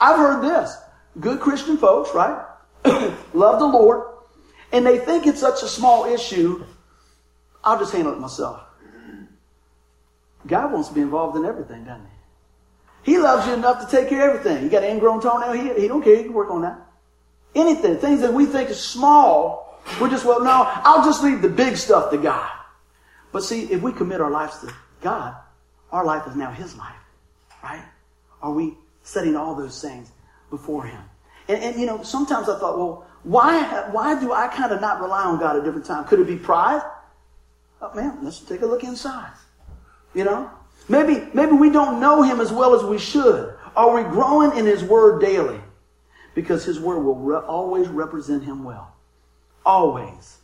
I've 0.00 0.16
heard 0.16 0.42
this. 0.42 0.74
Good 1.20 1.38
Christian 1.38 1.76
folks, 1.76 2.14
right? 2.14 2.46
Love 3.34 3.58
the 3.58 3.66
Lord. 3.66 4.06
And 4.72 4.86
they 4.86 4.98
think 4.98 5.26
it's 5.26 5.40
such 5.40 5.62
a 5.62 5.68
small 5.68 6.06
issue. 6.06 6.64
I'll 7.62 7.78
just 7.78 7.92
handle 7.92 8.14
it 8.14 8.20
myself. 8.20 8.62
God 10.46 10.72
wants 10.72 10.88
to 10.88 10.94
be 10.94 11.02
involved 11.02 11.36
in 11.36 11.44
everything, 11.44 11.84
doesn't 11.84 12.06
he? 12.06 12.19
He 13.02 13.18
loves 13.18 13.46
you 13.46 13.54
enough 13.54 13.80
to 13.80 13.96
take 13.96 14.08
care 14.08 14.30
of 14.30 14.36
everything. 14.36 14.64
You 14.64 14.70
got 14.70 14.82
an 14.82 14.90
ingrown 14.90 15.20
toenail, 15.20 15.52
he, 15.52 15.80
he 15.80 15.88
don't 15.88 16.02
care. 16.02 16.16
He 16.16 16.24
can 16.24 16.32
work 16.32 16.50
on 16.50 16.62
that. 16.62 16.78
Anything, 17.54 17.96
things 17.96 18.20
that 18.20 18.32
we 18.32 18.46
think 18.46 18.70
is 18.70 18.80
small, 18.80 19.80
we're 20.00 20.10
just, 20.10 20.24
well, 20.24 20.40
no, 20.40 20.64
I'll 20.66 21.04
just 21.04 21.22
leave 21.22 21.42
the 21.42 21.48
big 21.48 21.76
stuff 21.76 22.10
to 22.10 22.18
God. 22.18 22.50
But 23.32 23.42
see, 23.42 23.62
if 23.72 23.82
we 23.82 23.92
commit 23.92 24.20
our 24.20 24.30
lives 24.30 24.58
to 24.60 24.72
God, 25.00 25.34
our 25.90 26.04
life 26.04 26.26
is 26.26 26.36
now 26.36 26.50
His 26.50 26.76
life, 26.76 26.96
right? 27.62 27.84
Are 28.42 28.52
we 28.52 28.76
setting 29.02 29.36
all 29.36 29.54
those 29.54 29.80
things 29.80 30.10
before 30.50 30.84
Him? 30.84 31.02
And, 31.48 31.62
and 31.62 31.80
you 31.80 31.86
know, 31.86 32.02
sometimes 32.02 32.48
I 32.48 32.58
thought, 32.58 32.78
well, 32.78 33.06
why, 33.22 33.88
why 33.90 34.18
do 34.20 34.32
I 34.32 34.48
kind 34.48 34.72
of 34.72 34.80
not 34.80 35.00
rely 35.00 35.24
on 35.24 35.38
God 35.38 35.56
at 35.56 35.64
different 35.64 35.86
times? 35.86 36.08
Could 36.08 36.20
it 36.20 36.26
be 36.26 36.36
pride? 36.36 36.82
Uh, 37.80 37.88
oh, 37.92 37.96
man, 37.96 38.18
let's 38.22 38.40
take 38.40 38.62
a 38.62 38.66
look 38.66 38.84
inside. 38.84 39.32
You 40.14 40.24
know? 40.24 40.50
Maybe, 40.90 41.24
maybe 41.32 41.52
we 41.52 41.70
don't 41.70 42.00
know 42.00 42.22
Him 42.22 42.40
as 42.40 42.50
well 42.50 42.74
as 42.74 42.82
we 42.82 42.98
should. 42.98 43.54
Are 43.76 43.94
we 43.94 44.02
growing 44.02 44.58
in 44.58 44.66
His 44.66 44.82
Word 44.82 45.20
daily? 45.20 45.60
Because 46.34 46.64
His 46.64 46.80
Word 46.80 46.98
will 47.04 47.14
re- 47.14 47.36
always 47.36 47.86
represent 47.86 48.42
Him 48.42 48.64
well. 48.64 48.92
Always. 49.64 50.38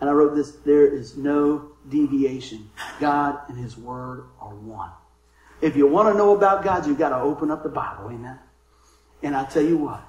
And 0.00 0.08
I 0.08 0.12
wrote 0.12 0.36
this, 0.36 0.52
there 0.64 0.86
is 0.86 1.16
no 1.16 1.72
deviation. 1.88 2.70
God 3.00 3.40
and 3.48 3.58
His 3.58 3.76
Word 3.76 4.26
are 4.40 4.54
one. 4.54 4.92
If 5.60 5.74
you 5.74 5.88
want 5.88 6.14
to 6.14 6.16
know 6.16 6.36
about 6.36 6.62
God, 6.62 6.86
you've 6.86 6.98
got 6.98 7.08
to 7.08 7.16
open 7.16 7.50
up 7.50 7.64
the 7.64 7.68
Bible. 7.68 8.08
Amen? 8.08 8.38
And 9.24 9.34
I 9.34 9.46
tell 9.46 9.64
you 9.64 9.78
what, 9.78 10.00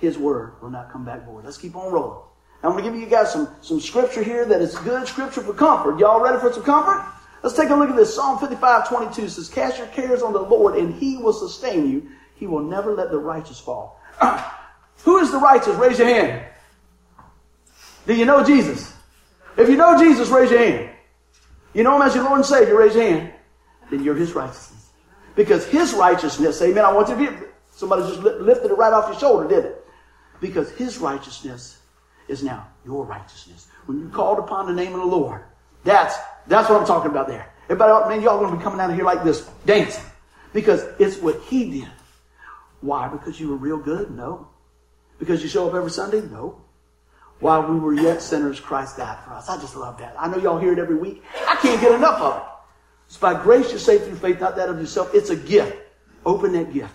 His 0.00 0.18
Word 0.18 0.60
will 0.60 0.70
not 0.70 0.90
come 0.90 1.04
back 1.04 1.24
void. 1.24 1.44
Let's 1.44 1.56
keep 1.56 1.76
on 1.76 1.92
rolling. 1.92 2.18
I'm 2.64 2.72
going 2.72 2.82
to 2.82 2.90
give 2.90 2.98
you 2.98 3.06
guys 3.06 3.32
some, 3.32 3.48
some 3.60 3.78
scripture 3.78 4.24
here 4.24 4.44
that 4.44 4.60
is 4.60 4.74
good 4.78 5.06
scripture 5.06 5.42
for 5.42 5.54
comfort. 5.54 6.00
Y'all 6.00 6.20
ready 6.20 6.40
for 6.40 6.52
some 6.52 6.64
comfort? 6.64 7.12
Let's 7.42 7.56
take 7.56 7.70
a 7.70 7.74
look 7.74 7.90
at 7.90 7.96
this. 7.96 8.14
Psalm 8.14 8.38
55, 8.38 8.88
22 8.88 9.28
says, 9.28 9.48
Cast 9.48 9.78
your 9.78 9.86
cares 9.88 10.22
on 10.22 10.32
the 10.32 10.40
Lord 10.40 10.76
and 10.76 10.94
he 10.94 11.16
will 11.16 11.32
sustain 11.32 11.90
you. 11.90 12.08
He 12.34 12.46
will 12.46 12.62
never 12.62 12.94
let 12.94 13.10
the 13.10 13.18
righteous 13.18 13.60
fall. 13.60 14.00
Who 15.04 15.18
is 15.18 15.30
the 15.30 15.38
righteous? 15.38 15.76
Raise 15.76 15.98
your 15.98 16.08
hand. 16.08 16.44
Do 18.06 18.14
you 18.14 18.24
know 18.24 18.44
Jesus? 18.44 18.94
If 19.56 19.68
you 19.68 19.76
know 19.76 19.98
Jesus, 19.98 20.28
raise 20.28 20.50
your 20.50 20.60
hand. 20.60 20.90
You 21.74 21.82
know 21.82 21.96
him 21.96 22.02
as 22.02 22.14
your 22.14 22.24
Lord 22.24 22.38
and 22.38 22.46
Savior, 22.46 22.78
raise 22.78 22.94
your 22.94 23.04
hand. 23.04 23.32
Then 23.90 24.02
you're 24.02 24.14
his 24.14 24.34
righteousness. 24.34 24.90
Because 25.34 25.66
his 25.66 25.92
righteousness, 25.92 26.60
amen, 26.62 26.84
I 26.84 26.92
want 26.92 27.08
you 27.08 27.14
to 27.16 27.30
be, 27.30 27.46
somebody 27.70 28.02
just 28.02 28.20
lifted 28.20 28.70
it 28.70 28.74
right 28.74 28.92
off 28.92 29.08
your 29.10 29.18
shoulder, 29.18 29.46
did 29.46 29.66
it? 29.66 29.84
Because 30.40 30.70
his 30.72 30.98
righteousness 30.98 31.78
is 32.28 32.42
now 32.42 32.66
your 32.84 33.04
righteousness. 33.04 33.68
When 33.86 33.98
you 34.00 34.08
called 34.08 34.38
upon 34.38 34.66
the 34.66 34.72
name 34.72 34.94
of 34.94 35.00
the 35.00 35.06
Lord, 35.06 35.42
that's, 35.84 36.16
that's 36.48 36.68
what 36.68 36.80
I'm 36.80 36.86
talking 36.86 37.10
about 37.10 37.28
there. 37.28 37.52
Everybody, 37.64 38.08
man, 38.08 38.22
y'all 38.22 38.40
gonna 38.40 38.56
be 38.56 38.62
coming 38.62 38.80
out 38.80 38.90
of 38.90 38.96
here 38.96 39.04
like 39.04 39.24
this, 39.24 39.48
dancing. 39.64 40.04
Because 40.52 40.84
it's 40.98 41.18
what 41.18 41.40
he 41.42 41.80
did. 41.80 41.90
Why? 42.80 43.08
Because 43.08 43.40
you 43.40 43.48
were 43.48 43.56
real 43.56 43.78
good? 43.78 44.10
No. 44.10 44.48
Because 45.18 45.42
you 45.42 45.48
show 45.48 45.68
up 45.68 45.74
every 45.74 45.90
Sunday? 45.90 46.20
No. 46.20 46.62
While 47.40 47.70
we 47.70 47.78
were 47.78 47.92
yet 47.92 48.22
sinners, 48.22 48.60
Christ 48.60 48.96
died 48.96 49.18
for 49.24 49.32
us. 49.32 49.48
I 49.48 49.60
just 49.60 49.76
love 49.76 49.98
that. 49.98 50.14
I 50.18 50.28
know 50.28 50.38
y'all 50.38 50.58
hear 50.58 50.72
it 50.72 50.78
every 50.78 50.94
week. 50.94 51.22
I 51.46 51.56
can't 51.56 51.80
get 51.80 51.92
enough 51.92 52.20
of 52.20 52.36
it. 52.36 52.42
It's 53.08 53.16
by 53.16 53.40
grace 53.40 53.70
you're 53.70 53.78
saved 53.78 54.04
through 54.04 54.16
faith, 54.16 54.40
not 54.40 54.56
that 54.56 54.68
of 54.68 54.80
yourself. 54.80 55.10
It's 55.14 55.30
a 55.30 55.36
gift. 55.36 55.76
Open 56.24 56.52
that 56.52 56.72
gift. 56.72 56.94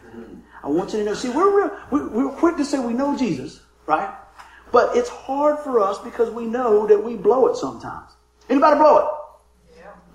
I 0.63 0.67
want 0.67 0.93
you 0.93 0.99
to 0.99 1.05
know. 1.05 1.13
See, 1.13 1.29
we're 1.29 1.57
real, 1.57 1.79
we're, 1.89 2.07
we're 2.09 2.31
quick 2.31 2.57
to 2.57 2.65
say 2.65 2.79
we 2.79 2.93
know 2.93 3.17
Jesus, 3.17 3.61
right? 3.85 4.13
But 4.71 4.95
it's 4.95 5.09
hard 5.09 5.59
for 5.59 5.79
us 5.79 5.99
because 5.99 6.29
we 6.29 6.45
know 6.45 6.87
that 6.87 7.03
we 7.03 7.15
blow 7.15 7.47
it 7.47 7.55
sometimes. 7.55 8.11
Anybody 8.49 8.77
blow 8.77 8.97
it? 8.97 9.05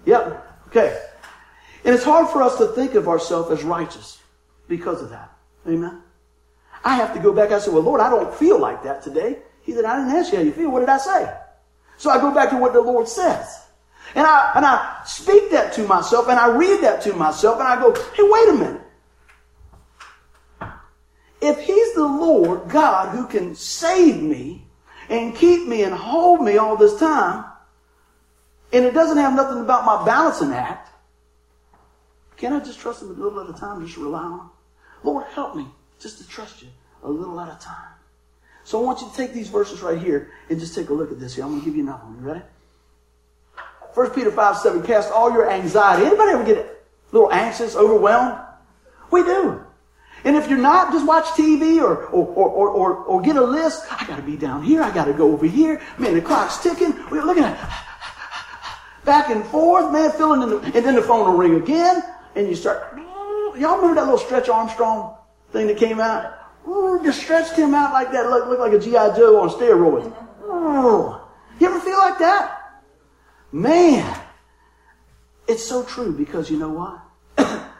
Yep. 0.06 0.66
Okay. 0.68 1.02
And 1.84 1.94
it's 1.94 2.04
hard 2.04 2.28
for 2.30 2.42
us 2.42 2.56
to 2.58 2.68
think 2.68 2.94
of 2.94 3.08
ourselves 3.08 3.50
as 3.50 3.62
righteous 3.62 4.22
because 4.66 5.02
of 5.02 5.10
that. 5.10 5.32
Amen. 5.68 6.02
I 6.84 6.94
have 6.94 7.12
to 7.14 7.20
go 7.20 7.32
back. 7.32 7.52
I 7.52 7.58
say, 7.58 7.70
well, 7.70 7.82
Lord, 7.82 8.00
I 8.00 8.08
don't 8.08 8.32
feel 8.34 8.58
like 8.58 8.82
that 8.84 9.02
today. 9.02 9.38
He 9.62 9.72
said, 9.72 9.84
I 9.84 9.98
didn't 9.98 10.16
ask 10.16 10.32
you 10.32 10.38
how 10.38 10.44
you 10.44 10.52
feel. 10.52 10.70
What 10.70 10.80
did 10.80 10.88
I 10.88 10.98
say? 10.98 11.32
So 11.96 12.10
I 12.10 12.18
go 12.20 12.32
back 12.32 12.50
to 12.50 12.56
what 12.56 12.72
the 12.72 12.80
Lord 12.80 13.08
says. 13.08 13.64
And 14.14 14.26
I, 14.26 14.52
and 14.54 14.64
I 14.64 15.02
speak 15.04 15.50
that 15.50 15.72
to 15.74 15.82
myself 15.82 16.28
and 16.28 16.38
I 16.38 16.48
read 16.56 16.80
that 16.82 17.02
to 17.02 17.12
myself 17.12 17.58
and 17.58 17.66
I 17.66 17.80
go, 17.80 17.92
hey, 18.14 18.22
wait 18.22 18.48
a 18.48 18.52
minute. 18.52 18.82
If 21.40 21.60
He's 21.60 21.94
the 21.94 22.06
Lord 22.06 22.68
God 22.68 23.14
who 23.14 23.26
can 23.26 23.54
save 23.54 24.22
me 24.22 24.66
and 25.08 25.34
keep 25.34 25.66
me 25.66 25.82
and 25.82 25.94
hold 25.94 26.42
me 26.42 26.56
all 26.56 26.76
this 26.76 26.98
time, 26.98 27.44
and 28.76 28.84
it 28.84 28.92
doesn't 28.92 29.16
have 29.16 29.34
nothing 29.34 29.62
about 29.62 29.86
my 29.86 30.04
balancing 30.04 30.52
act, 30.52 30.90
can 32.36 32.52
I 32.52 32.60
just 32.60 32.78
trust 32.78 33.00
Him 33.00 33.08
a 33.08 33.12
little 33.14 33.40
at 33.40 33.48
a 33.48 33.58
time, 33.58 33.82
just 33.86 33.96
rely 33.96 34.20
on 34.20 34.40
Him? 34.40 34.50
Lord, 35.02 35.24
help 35.32 35.56
me 35.56 35.66
just 35.98 36.18
to 36.18 36.28
trust 36.28 36.60
you 36.60 36.68
a 37.02 37.08
little 37.08 37.40
at 37.40 37.48
a 37.48 37.58
time. 37.58 37.94
So 38.64 38.78
I 38.78 38.84
want 38.84 39.00
you 39.00 39.08
to 39.08 39.16
take 39.16 39.32
these 39.32 39.48
verses 39.48 39.80
right 39.80 39.98
here 39.98 40.30
and 40.50 40.60
just 40.60 40.74
take 40.74 40.90
a 40.90 40.92
look 40.92 41.10
at 41.10 41.18
this 41.18 41.36
here. 41.36 41.44
I'm 41.44 41.52
going 41.52 41.62
to 41.62 41.64
give 41.64 41.74
you 41.74 41.84
another 41.84 42.04
one. 42.04 42.18
You 42.20 42.26
ready? 42.26 42.42
1 43.94 44.10
Peter 44.10 44.30
5, 44.30 44.58
7, 44.58 44.82
cast 44.82 45.10
all 45.10 45.32
your 45.32 45.50
anxiety. 45.50 46.04
Anybody 46.04 46.32
ever 46.32 46.44
get 46.44 46.58
a 46.58 46.68
little 47.12 47.32
anxious, 47.32 47.76
overwhelmed? 47.76 48.38
We 49.10 49.22
do. 49.22 49.64
And 50.24 50.36
if 50.36 50.50
you're 50.50 50.58
not, 50.58 50.92
just 50.92 51.06
watch 51.06 51.24
TV 51.28 51.80
or, 51.80 52.04
or, 52.08 52.26
or, 52.26 52.68
or, 52.68 52.94
or 52.96 53.22
get 53.22 53.36
a 53.36 53.42
list. 53.42 53.86
I 53.90 54.04
got 54.06 54.16
to 54.16 54.22
be 54.22 54.36
down 54.36 54.62
here. 54.62 54.82
I 54.82 54.92
got 54.92 55.06
to 55.06 55.14
go 55.14 55.32
over 55.32 55.46
here. 55.46 55.80
Man, 55.96 56.12
the 56.12 56.20
clock's 56.20 56.58
ticking. 56.58 56.92
We're 57.10 57.24
looking 57.24 57.44
at 57.44 57.85
back 59.06 59.30
and 59.30 59.42
forth, 59.46 59.90
man, 59.90 60.10
filling 60.12 60.42
in 60.42 60.50
the, 60.50 60.58
and 60.58 60.84
then 60.84 60.96
the 60.96 61.02
phone 61.02 61.24
will 61.24 61.38
ring 61.38 61.54
again. 61.54 62.02
And 62.34 62.46
you 62.46 62.54
start, 62.54 62.94
y'all 63.56 63.76
remember 63.76 63.94
that 63.94 64.04
little 64.04 64.18
Stretch 64.18 64.50
Armstrong 64.50 65.16
thing 65.52 65.68
that 65.68 65.78
came 65.78 66.00
out? 66.00 66.34
Just 67.02 67.22
stretched 67.22 67.54
him 67.54 67.74
out 67.74 67.92
like 67.92 68.10
that, 68.10 68.28
looked, 68.28 68.48
looked 68.48 68.60
like 68.60 68.72
a 68.72 68.78
G.I. 68.78 69.16
Joe 69.16 69.40
on 69.40 69.48
steroids. 69.48 70.12
Oh, 70.42 71.26
you 71.60 71.68
ever 71.68 71.80
feel 71.80 71.96
like 71.96 72.18
that? 72.18 72.82
Man, 73.52 74.20
it's 75.46 75.64
so 75.64 75.84
true 75.84 76.12
because 76.12 76.50
you 76.50 76.58
know 76.58 76.70
why? 76.70 77.00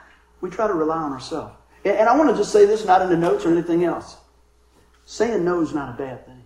We 0.43 0.51
try 0.51 0.67
to 0.67 0.75
rely 0.75 0.99
on 0.99 1.13
ourselves. 1.13 1.57
And, 1.85 1.97
and 1.97 2.09
I 2.09 2.17
want 2.17 2.31
to 2.31 2.37
just 2.37 2.53
say 2.53 2.67
this, 2.67 2.85
not 2.85 3.01
in 3.01 3.09
the 3.09 3.17
notes 3.17 3.47
or 3.47 3.51
anything 3.51 3.85
else. 3.85 4.17
Saying 5.07 5.45
no 5.45 5.63
is 5.63 5.73
not 5.73 5.89
a 5.89 5.97
bad 5.97 6.27
thing. 6.27 6.45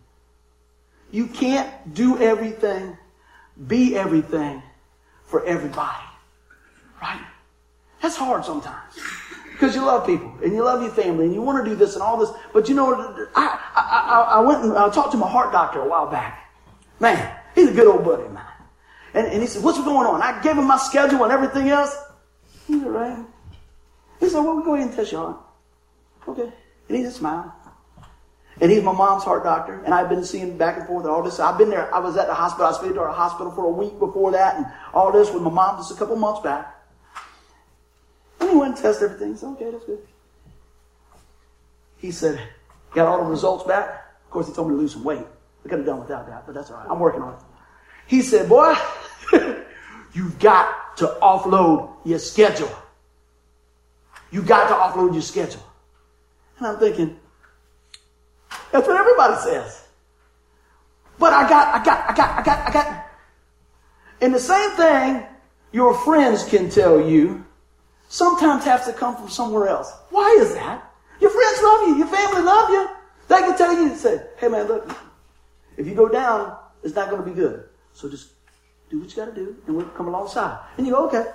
You 1.10 1.26
can't 1.26 1.92
do 1.92 2.16
everything, 2.18 2.96
be 3.66 3.96
everything 3.96 4.62
for 5.30 5.44
everybody. 5.46 6.04
Right? 7.00 7.24
That's 8.02 8.16
hard 8.16 8.44
sometimes. 8.44 8.98
Because 9.52 9.74
you 9.74 9.84
love 9.84 10.06
people 10.06 10.32
and 10.42 10.52
you 10.52 10.64
love 10.64 10.82
your 10.82 10.90
family 10.90 11.26
and 11.26 11.34
you 11.34 11.42
want 11.42 11.64
to 11.64 11.70
do 11.70 11.76
this 11.76 11.94
and 11.94 12.02
all 12.02 12.16
this. 12.18 12.30
But 12.52 12.68
you 12.68 12.74
know, 12.74 12.94
I, 13.36 13.58
I, 13.76 14.26
I, 14.36 14.40
went 14.40 14.64
and 14.64 14.72
I 14.72 14.88
talked 14.90 15.12
to 15.12 15.18
my 15.18 15.28
heart 15.28 15.52
doctor 15.52 15.80
a 15.80 15.88
while 15.88 16.10
back. 16.10 16.50
Man, 16.98 17.36
he's 17.54 17.68
a 17.68 17.72
good 17.72 17.86
old 17.86 18.04
buddy 18.04 18.24
of 18.24 18.32
mine. 18.32 18.44
And, 19.14 19.26
and 19.26 19.42
he 19.42 19.46
said, 19.46 19.62
what's 19.62 19.78
going 19.78 20.06
on? 20.06 20.22
I 20.22 20.40
gave 20.42 20.56
him 20.56 20.66
my 20.66 20.78
schedule 20.78 21.22
and 21.24 21.32
everything 21.32 21.68
else. 21.68 21.94
He's 22.66 22.82
all 22.82 22.90
right. 22.90 23.24
He 24.18 24.28
said, 24.28 24.40
well, 24.40 24.56
we'll 24.56 24.64
go 24.64 24.74
ahead 24.74 24.88
and 24.88 24.96
test 24.96 25.12
your 25.12 25.20
heart. 25.22 25.40
Okay. 26.28 26.52
And 26.88 26.96
he 26.96 27.02
just 27.02 27.18
smiled. 27.18 27.50
And 28.60 28.70
he's 28.70 28.82
my 28.82 28.92
mom's 28.92 29.24
heart 29.24 29.42
doctor, 29.42 29.82
and 29.84 29.94
I've 29.94 30.10
been 30.10 30.24
seeing 30.24 30.58
back 30.58 30.76
and 30.76 30.86
forth 30.86 31.04
and 31.04 31.12
all 31.12 31.22
this. 31.22 31.40
I've 31.40 31.56
been 31.56 31.70
there. 31.70 31.92
I 31.94 31.98
was 31.98 32.18
at 32.18 32.26
the 32.26 32.34
hospital. 32.34 32.66
I 32.66 32.72
stayed 32.72 32.90
at 32.90 32.98
our 32.98 33.10
hospital 33.10 33.50
for 33.52 33.64
a 33.64 33.70
week 33.70 33.98
before 33.98 34.32
that, 34.32 34.56
and 34.56 34.66
all 34.92 35.10
this 35.10 35.32
with 35.32 35.42
my 35.42 35.50
mom 35.50 35.78
just 35.78 35.90
a 35.92 35.94
couple 35.94 36.16
months 36.16 36.42
back. 36.42 36.76
And 38.38 38.50
he 38.50 38.56
went 38.56 38.74
and 38.74 38.82
tested 38.82 39.10
everything. 39.10 39.36
Said, 39.36 39.48
okay, 39.50 39.70
that's 39.70 39.84
good. 39.84 40.06
He 41.96 42.10
said, 42.10 42.38
got 42.92 43.06
all 43.08 43.24
the 43.24 43.30
results 43.30 43.64
back. 43.64 43.88
Of 44.26 44.30
course, 44.30 44.46
he 44.46 44.52
told 44.52 44.68
me 44.68 44.74
to 44.74 44.80
lose 44.80 44.92
some 44.92 45.04
weight. 45.04 45.24
I 45.64 45.68
could 45.68 45.78
have 45.78 45.86
done 45.86 46.00
without 46.00 46.26
that, 46.26 46.44
but 46.44 46.54
that's 46.54 46.70
all 46.70 46.78
right. 46.78 46.86
I'm 46.90 46.98
working 46.98 47.22
on 47.22 47.34
it. 47.34 47.40
He 48.06 48.20
said, 48.20 48.48
boy, 48.48 48.74
you've 50.12 50.38
got 50.38 50.96
to 50.98 51.06
offload 51.22 51.94
your 52.04 52.18
schedule. 52.18 52.70
You 54.30 54.42
got 54.42 54.68
to 54.68 54.74
offload 54.74 55.12
your 55.14 55.22
schedule. 55.22 55.62
And 56.58 56.66
I'm 56.66 56.78
thinking, 56.78 57.18
that's 58.72 58.86
what 58.86 58.96
everybody 58.96 59.36
says. 59.36 59.88
But 61.18 61.32
I 61.32 61.48
got, 61.48 61.80
I 61.80 61.84
got, 61.84 62.10
I 62.10 62.14
got, 62.14 62.38
I 62.38 62.42
got, 62.42 62.68
I 62.68 62.72
got. 62.72 63.06
And 64.20 64.34
the 64.34 64.40
same 64.40 64.70
thing 64.70 65.26
your 65.72 65.94
friends 65.94 66.44
can 66.44 66.70
tell 66.70 67.00
you 67.00 67.44
sometimes 68.08 68.64
has 68.64 68.86
to 68.86 68.92
come 68.92 69.16
from 69.16 69.28
somewhere 69.28 69.68
else. 69.68 69.92
Why 70.10 70.28
is 70.40 70.54
that? 70.54 70.90
Your 71.20 71.30
friends 71.30 71.62
love 71.62 71.88
you. 71.88 71.96
Your 71.98 72.06
family 72.06 72.42
love 72.42 72.70
you. 72.70 72.88
They 73.28 73.38
can 73.38 73.56
tell 73.56 73.72
you, 73.72 73.88
and 73.88 73.96
say, 73.96 74.20
hey 74.38 74.48
man, 74.48 74.66
look, 74.66 74.90
if 75.76 75.86
you 75.86 75.94
go 75.94 76.08
down, 76.08 76.56
it's 76.82 76.94
not 76.94 77.10
going 77.10 77.22
to 77.22 77.28
be 77.28 77.34
good. 77.34 77.64
So 77.92 78.08
just 78.08 78.30
do 78.88 78.98
what 78.98 79.10
you 79.10 79.16
got 79.16 79.26
to 79.26 79.34
do 79.34 79.56
and 79.66 79.76
we'll 79.76 79.86
come 79.90 80.08
alongside. 80.08 80.58
And 80.76 80.86
you 80.86 80.92
go, 80.92 81.06
okay. 81.06 81.26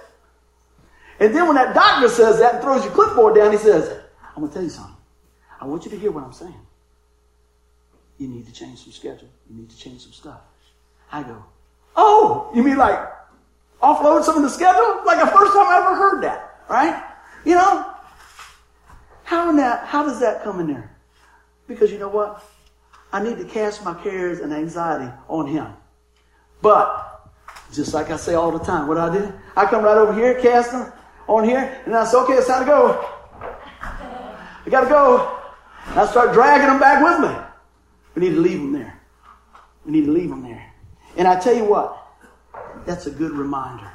And 1.19 1.33
then 1.33 1.47
when 1.47 1.55
that 1.55 1.73
doctor 1.73 2.09
says 2.09 2.39
that 2.39 2.55
and 2.55 2.63
throws 2.63 2.83
your 2.83 2.93
clipboard 2.93 3.35
down, 3.35 3.51
he 3.51 3.57
says, 3.57 4.01
I'm 4.35 4.41
going 4.41 4.49
to 4.49 4.53
tell 4.53 4.63
you 4.63 4.69
something. 4.69 4.95
I 5.61 5.65
want 5.65 5.85
you 5.85 5.91
to 5.91 5.97
hear 5.97 6.11
what 6.11 6.23
I'm 6.23 6.33
saying. 6.33 6.59
You 8.17 8.27
need 8.27 8.45
to 8.45 8.53
change 8.53 8.83
some 8.83 8.91
schedule. 8.91 9.29
You 9.49 9.57
need 9.57 9.69
to 9.69 9.77
change 9.77 10.01
some 10.01 10.13
stuff. 10.13 10.41
I 11.11 11.23
go, 11.23 11.43
oh, 11.95 12.51
you 12.55 12.63
mean 12.63 12.77
like 12.77 12.99
offload 13.81 14.23
some 14.23 14.37
of 14.37 14.43
the 14.43 14.49
schedule? 14.49 15.01
Like 15.05 15.19
the 15.19 15.31
first 15.31 15.53
time 15.53 15.67
I 15.67 15.81
ever 15.83 15.95
heard 15.95 16.23
that, 16.23 16.61
right? 16.69 17.03
You 17.45 17.55
know, 17.55 17.91
how 19.23 19.49
in 19.49 19.57
that, 19.57 19.85
how 19.85 20.03
does 20.03 20.19
that 20.19 20.43
come 20.43 20.59
in 20.59 20.67
there? 20.67 20.95
Because 21.67 21.91
you 21.91 21.99
know 21.99 22.09
what? 22.09 22.43
I 23.11 23.23
need 23.23 23.37
to 23.37 23.45
cast 23.45 23.83
my 23.83 23.93
cares 24.03 24.39
and 24.39 24.53
anxiety 24.53 25.11
on 25.27 25.47
him. 25.47 25.67
But, 26.61 27.31
just 27.73 27.93
like 27.93 28.09
I 28.09 28.17
say 28.17 28.33
all 28.33 28.51
the 28.51 28.63
time, 28.63 28.87
what 28.87 28.97
I 28.97 29.13
do? 29.15 29.33
I 29.55 29.65
come 29.65 29.83
right 29.83 29.97
over 29.97 30.13
here, 30.13 30.39
cast 30.41 30.71
them 30.71 30.91
on 31.27 31.43
here, 31.43 31.81
and 31.85 31.95
I 31.95 32.05
say, 32.05 32.17
okay, 32.17 32.33
it's 32.33 32.47
time 32.47 32.61
to 32.61 32.65
go. 32.65 33.09
I 33.41 34.69
gotta 34.69 34.87
go. 34.89 35.39
And 35.87 35.99
I 35.99 36.07
start 36.07 36.33
dragging 36.33 36.67
them 36.67 36.79
back 36.79 37.03
with 37.03 37.29
me. 37.29 37.44
We 38.15 38.21
need 38.21 38.35
to 38.35 38.41
leave 38.41 38.59
them 38.59 38.71
there. 38.71 38.99
We 39.85 39.91
need 39.91 40.05
to 40.05 40.11
leave 40.11 40.29
them 40.29 40.43
there. 40.43 40.73
And 41.17 41.27
I 41.27 41.39
tell 41.39 41.53
you 41.53 41.65
what, 41.65 42.01
that's 42.85 43.05
a 43.05 43.11
good 43.11 43.31
reminder 43.31 43.91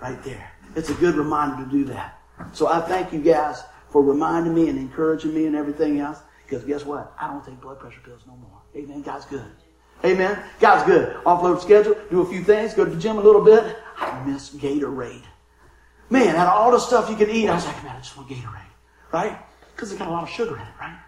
right 0.00 0.22
there. 0.22 0.50
It's 0.76 0.88
a 0.88 0.94
good 0.94 1.16
reminder 1.16 1.64
to 1.64 1.70
do 1.70 1.84
that. 1.86 2.18
So 2.52 2.68
I 2.68 2.80
thank 2.80 3.12
you 3.12 3.20
guys 3.20 3.62
for 3.90 4.02
reminding 4.02 4.54
me 4.54 4.68
and 4.68 4.78
encouraging 4.78 5.34
me 5.34 5.46
and 5.46 5.56
everything 5.56 6.00
else. 6.00 6.20
Because 6.44 6.64
guess 6.64 6.84
what? 6.84 7.12
I 7.20 7.26
don't 7.26 7.44
take 7.44 7.60
blood 7.60 7.78
pressure 7.78 8.00
pills 8.04 8.22
no 8.26 8.36
more. 8.36 8.60
Amen. 8.76 9.02
God's 9.02 9.24
good. 9.26 9.44
Amen. 10.04 10.42
God's 10.60 10.84
good. 10.86 11.14
Offload 11.24 11.60
schedule, 11.60 11.94
do 12.10 12.22
a 12.22 12.26
few 12.26 12.42
things, 12.42 12.72
go 12.72 12.84
to 12.84 12.90
the 12.90 13.00
gym 13.00 13.18
a 13.18 13.20
little 13.20 13.44
bit. 13.44 13.76
I 13.98 14.24
miss 14.24 14.50
Gatorade. 14.50 15.24
Man, 16.08 16.34
out 16.36 16.48
of 16.48 16.54
all 16.54 16.70
the 16.70 16.78
stuff 16.78 17.10
you 17.10 17.16
can 17.16 17.30
eat, 17.30 17.48
I 17.48 17.54
was 17.54 17.66
like, 17.66 17.84
man, 17.84 17.96
I 17.96 18.00
just 18.00 18.16
want 18.16 18.28
Gatorade. 18.28 18.62
Right? 19.12 19.38
Because 19.74 19.92
it's 19.92 19.98
got 19.98 20.08
a 20.08 20.10
lot 20.10 20.22
of 20.22 20.30
sugar 20.30 20.56
in 20.56 20.62
it, 20.62 20.68
right? 20.80 20.98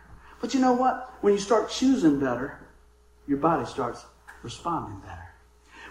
But 0.42 0.52
you 0.55 0.61
know 0.61 0.72
what? 0.72 1.14
When 1.20 1.33
you 1.33 1.38
start 1.38 1.70
choosing 1.70 2.18
better, 2.18 2.59
your 3.28 3.38
body 3.38 3.64
starts 3.64 4.05
responding 4.42 5.00
better. 5.00 5.31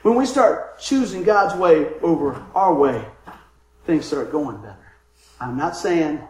When 0.03 0.15
we 0.15 0.25
start 0.25 0.77
choosing 0.77 1.23
God's 1.23 1.57
way 1.57 1.87
over 2.01 2.33
our 2.53 2.73
way, 2.73 3.05
things 3.85 4.05
start 4.05 4.29
going 4.29 4.57
better. 4.57 4.93
I'm 5.39 5.57
not 5.57 5.77
saying 5.77 6.21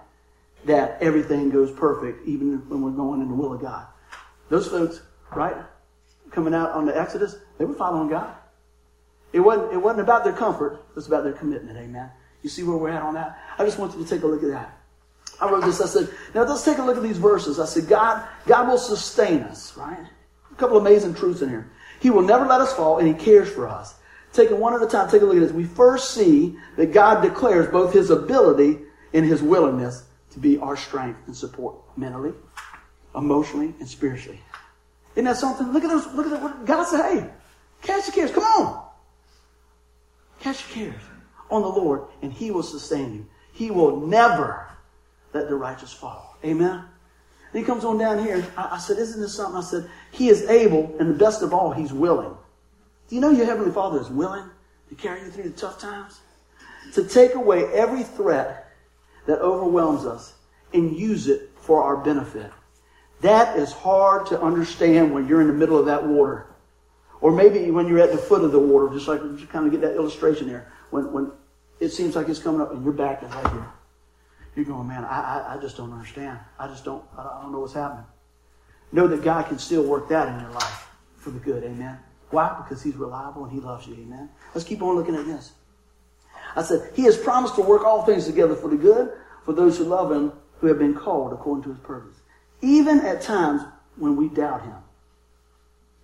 that 0.65 1.01
everything 1.01 1.49
goes 1.49 1.71
perfect, 1.71 2.27
even 2.27 2.59
when 2.69 2.83
we're 2.83 2.91
going 2.91 3.21
in 3.21 3.27
the 3.27 3.33
will 3.33 3.53
of 3.53 3.61
God. 3.61 3.87
Those 4.49 4.67
folks, 4.67 5.01
right, 5.35 5.55
coming 6.29 6.53
out 6.53 6.71
on 6.73 6.85
the 6.85 6.95
Exodus, 6.95 7.37
they 7.57 7.65
were 7.65 7.73
following 7.73 8.07
God. 8.07 8.35
It 9.33 9.39
wasn't, 9.39 9.73
it 9.73 9.77
wasn't 9.77 10.01
about 10.01 10.23
their 10.23 10.33
comfort, 10.33 10.73
it 10.91 10.95
was 10.95 11.07
about 11.07 11.23
their 11.23 11.33
commitment. 11.33 11.75
Amen. 11.75 12.11
You 12.43 12.49
see 12.49 12.61
where 12.61 12.77
we're 12.77 12.89
at 12.89 13.01
on 13.01 13.15
that? 13.15 13.39
I 13.57 13.65
just 13.65 13.79
want 13.79 13.97
you 13.97 14.03
to 14.03 14.07
take 14.07 14.21
a 14.21 14.27
look 14.27 14.43
at 14.43 14.49
that. 14.49 14.80
I 15.41 15.49
wrote 15.49 15.65
this. 15.65 15.81
I 15.81 15.87
said, 15.87 16.09
now 16.35 16.43
let's 16.43 16.63
take 16.63 16.77
a 16.77 16.83
look 16.83 16.97
at 16.97 17.03
these 17.03 17.17
verses. 17.17 17.59
I 17.59 17.65
said, 17.65 17.87
God, 17.87 18.25
God 18.45 18.67
will 18.67 18.77
sustain 18.77 19.41
us, 19.41 19.75
right? 19.75 20.05
A 20.51 20.55
couple 20.55 20.77
amazing 20.77 21.15
truths 21.15 21.41
in 21.41 21.49
here. 21.49 21.71
He 21.99 22.11
will 22.11 22.21
never 22.21 22.45
let 22.45 22.61
us 22.61 22.73
fall, 22.73 22.99
and 22.99 23.07
He 23.07 23.13
cares 23.13 23.49
for 23.49 23.67
us. 23.67 23.95
Taking 24.33 24.59
one 24.59 24.73
at 24.73 24.81
a 24.81 24.87
time, 24.87 25.09
take 25.09 25.23
a 25.23 25.25
look 25.25 25.35
at 25.35 25.41
this. 25.41 25.51
We 25.51 25.65
first 25.65 26.11
see 26.11 26.55
that 26.77 26.93
God 26.93 27.21
declares 27.21 27.67
both 27.69 27.93
His 27.93 28.11
ability 28.11 28.79
and 29.13 29.25
His 29.25 29.41
willingness 29.41 30.03
to 30.31 30.39
be 30.39 30.57
our 30.59 30.77
strength 30.77 31.19
and 31.27 31.35
support 31.35 31.75
mentally, 31.97 32.33
emotionally, 33.15 33.73
and 33.79 33.87
spiritually. 33.87 34.39
Isn't 35.15 35.25
that 35.25 35.37
something? 35.37 35.73
Look 35.73 35.83
at 35.83 35.89
those. 35.89 36.07
Look 36.13 36.27
at 36.27 36.41
that. 36.41 36.65
God 36.65 36.83
said, 36.85 37.01
"Hey, 37.01 37.29
cast 37.81 38.07
your 38.07 38.15
cares. 38.15 38.31
Come 38.31 38.43
on, 38.43 38.85
cast 40.39 40.75
your 40.75 40.91
cares 40.91 41.01
on 41.49 41.61
the 41.63 41.67
Lord, 41.67 42.03
and 42.21 42.31
He 42.31 42.51
will 42.51 42.63
sustain 42.63 43.13
you. 43.13 43.27
He 43.51 43.69
will 43.69 43.99
never 43.99 44.70
let 45.33 45.49
the 45.49 45.55
righteous 45.55 45.93
fall. 45.93 46.37
Amen? 46.43 46.85
And 47.53 47.59
he 47.59 47.63
comes 47.63 47.83
on 47.83 47.97
down 47.97 48.23
here. 48.23 48.45
I, 48.57 48.69
I 48.73 48.77
said, 48.77 48.97
Isn't 48.97 49.21
this 49.21 49.35
something? 49.35 49.57
I 49.57 49.61
said, 49.63 49.89
He 50.11 50.29
is 50.29 50.43
able, 50.49 50.95
and 50.99 51.09
the 51.09 51.17
best 51.17 51.41
of 51.41 51.53
all, 51.53 51.71
He's 51.71 51.93
willing. 51.93 52.35
Do 53.09 53.15
you 53.15 53.21
know 53.21 53.31
your 53.31 53.45
Heavenly 53.45 53.71
Father 53.71 53.99
is 53.99 54.09
willing 54.09 54.49
to 54.89 54.95
carry 54.95 55.21
you 55.21 55.29
through 55.29 55.43
the 55.43 55.49
tough 55.51 55.79
times? 55.79 56.21
To 56.93 57.03
take 57.03 57.35
away 57.35 57.65
every 57.73 58.03
threat 58.03 58.71
that 59.27 59.39
overwhelms 59.39 60.05
us 60.05 60.33
and 60.73 60.97
use 60.97 61.27
it 61.27 61.51
for 61.59 61.83
our 61.83 61.97
benefit. 61.97 62.51
That 63.21 63.57
is 63.57 63.71
hard 63.71 64.25
to 64.27 64.41
understand 64.41 65.13
when 65.13 65.27
you're 65.27 65.41
in 65.41 65.47
the 65.47 65.53
middle 65.53 65.77
of 65.77 65.85
that 65.85 66.05
water. 66.05 66.47
Or 67.19 67.31
maybe 67.31 67.69
when 67.69 67.87
you're 67.87 67.99
at 67.99 68.11
the 68.11 68.17
foot 68.17 68.43
of 68.43 68.51
the 68.51 68.59
water, 68.59 68.91
just 68.93 69.07
like 69.07 69.21
you 69.21 69.47
kind 69.51 69.65
of 69.65 69.71
get 69.71 69.81
that 69.81 69.95
illustration 69.95 70.47
there. 70.47 70.71
When, 70.89 71.11
when 71.13 71.31
it 71.79 71.89
seems 71.89 72.15
like 72.15 72.29
it's 72.29 72.39
coming 72.39 72.61
up 72.61 72.71
and 72.71 72.83
your 72.83 72.93
back 72.93 73.21
is 73.21 73.29
right 73.29 73.51
here. 73.51 73.67
You're 74.55 74.65
going, 74.65 74.87
man, 74.87 75.05
I, 75.05 75.39
I, 75.39 75.55
I 75.55 75.61
just 75.61 75.77
don't 75.77 75.93
understand. 75.93 76.39
I 76.59 76.67
just 76.67 76.83
don't, 76.83 77.03
I 77.17 77.41
don't 77.41 77.51
know 77.51 77.59
what's 77.59 77.73
happening. 77.73 78.05
Know 78.91 79.07
that 79.07 79.23
God 79.23 79.47
can 79.47 79.57
still 79.57 79.83
work 79.83 80.09
that 80.09 80.27
in 80.27 80.39
your 80.41 80.51
life 80.51 80.89
for 81.15 81.29
the 81.29 81.39
good. 81.39 81.63
Amen. 81.63 81.97
Why? 82.31 82.61
Because 82.61 82.83
He's 82.83 82.95
reliable 82.95 83.45
and 83.45 83.53
He 83.53 83.59
loves 83.59 83.87
you. 83.87 83.93
Amen. 83.95 84.29
Let's 84.53 84.67
keep 84.67 84.81
on 84.81 84.95
looking 84.95 85.15
at 85.15 85.25
this. 85.25 85.53
I 86.55 86.63
said, 86.63 86.91
He 86.93 87.03
has 87.03 87.17
promised 87.17 87.55
to 87.55 87.61
work 87.61 87.85
all 87.85 88.03
things 88.03 88.25
together 88.25 88.55
for 88.55 88.67
the 88.67 88.75
good 88.75 89.13
for 89.45 89.53
those 89.53 89.77
who 89.77 89.85
love 89.85 90.11
Him, 90.11 90.33
who 90.59 90.67
have 90.67 90.79
been 90.79 90.93
called 90.93 91.31
according 91.31 91.63
to 91.63 91.69
His 91.69 91.79
purpose. 91.79 92.17
Even 92.61 92.99
at 93.01 93.21
times 93.21 93.61
when 93.95 94.17
we 94.17 94.27
doubt 94.27 94.63
Him, 94.63 94.75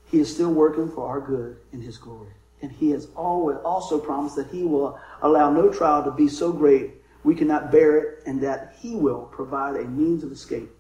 He 0.10 0.20
is 0.20 0.34
still 0.34 0.54
working 0.54 0.90
for 0.90 1.08
our 1.08 1.20
good 1.20 1.58
in 1.74 1.82
His 1.82 1.98
glory. 1.98 2.32
And 2.62 2.72
He 2.72 2.92
has 2.92 3.10
always 3.16 3.58
also 3.58 4.00
promised 4.00 4.38
that 4.38 4.48
He 4.48 4.64
will 4.64 4.98
allow 5.22 5.52
no 5.52 5.70
trial 5.70 6.04
to 6.06 6.12
be 6.12 6.30
so 6.30 6.54
great 6.54 6.97
we 7.28 7.36
cannot 7.36 7.74
bear 7.74 7.98
it, 7.98 8.24
and 8.26 8.40
that 8.40 8.78
He 8.80 8.96
will 8.96 9.24
provide 9.34 9.76
a 9.76 9.84
means 9.84 10.24
of 10.24 10.32
escape. 10.32 10.72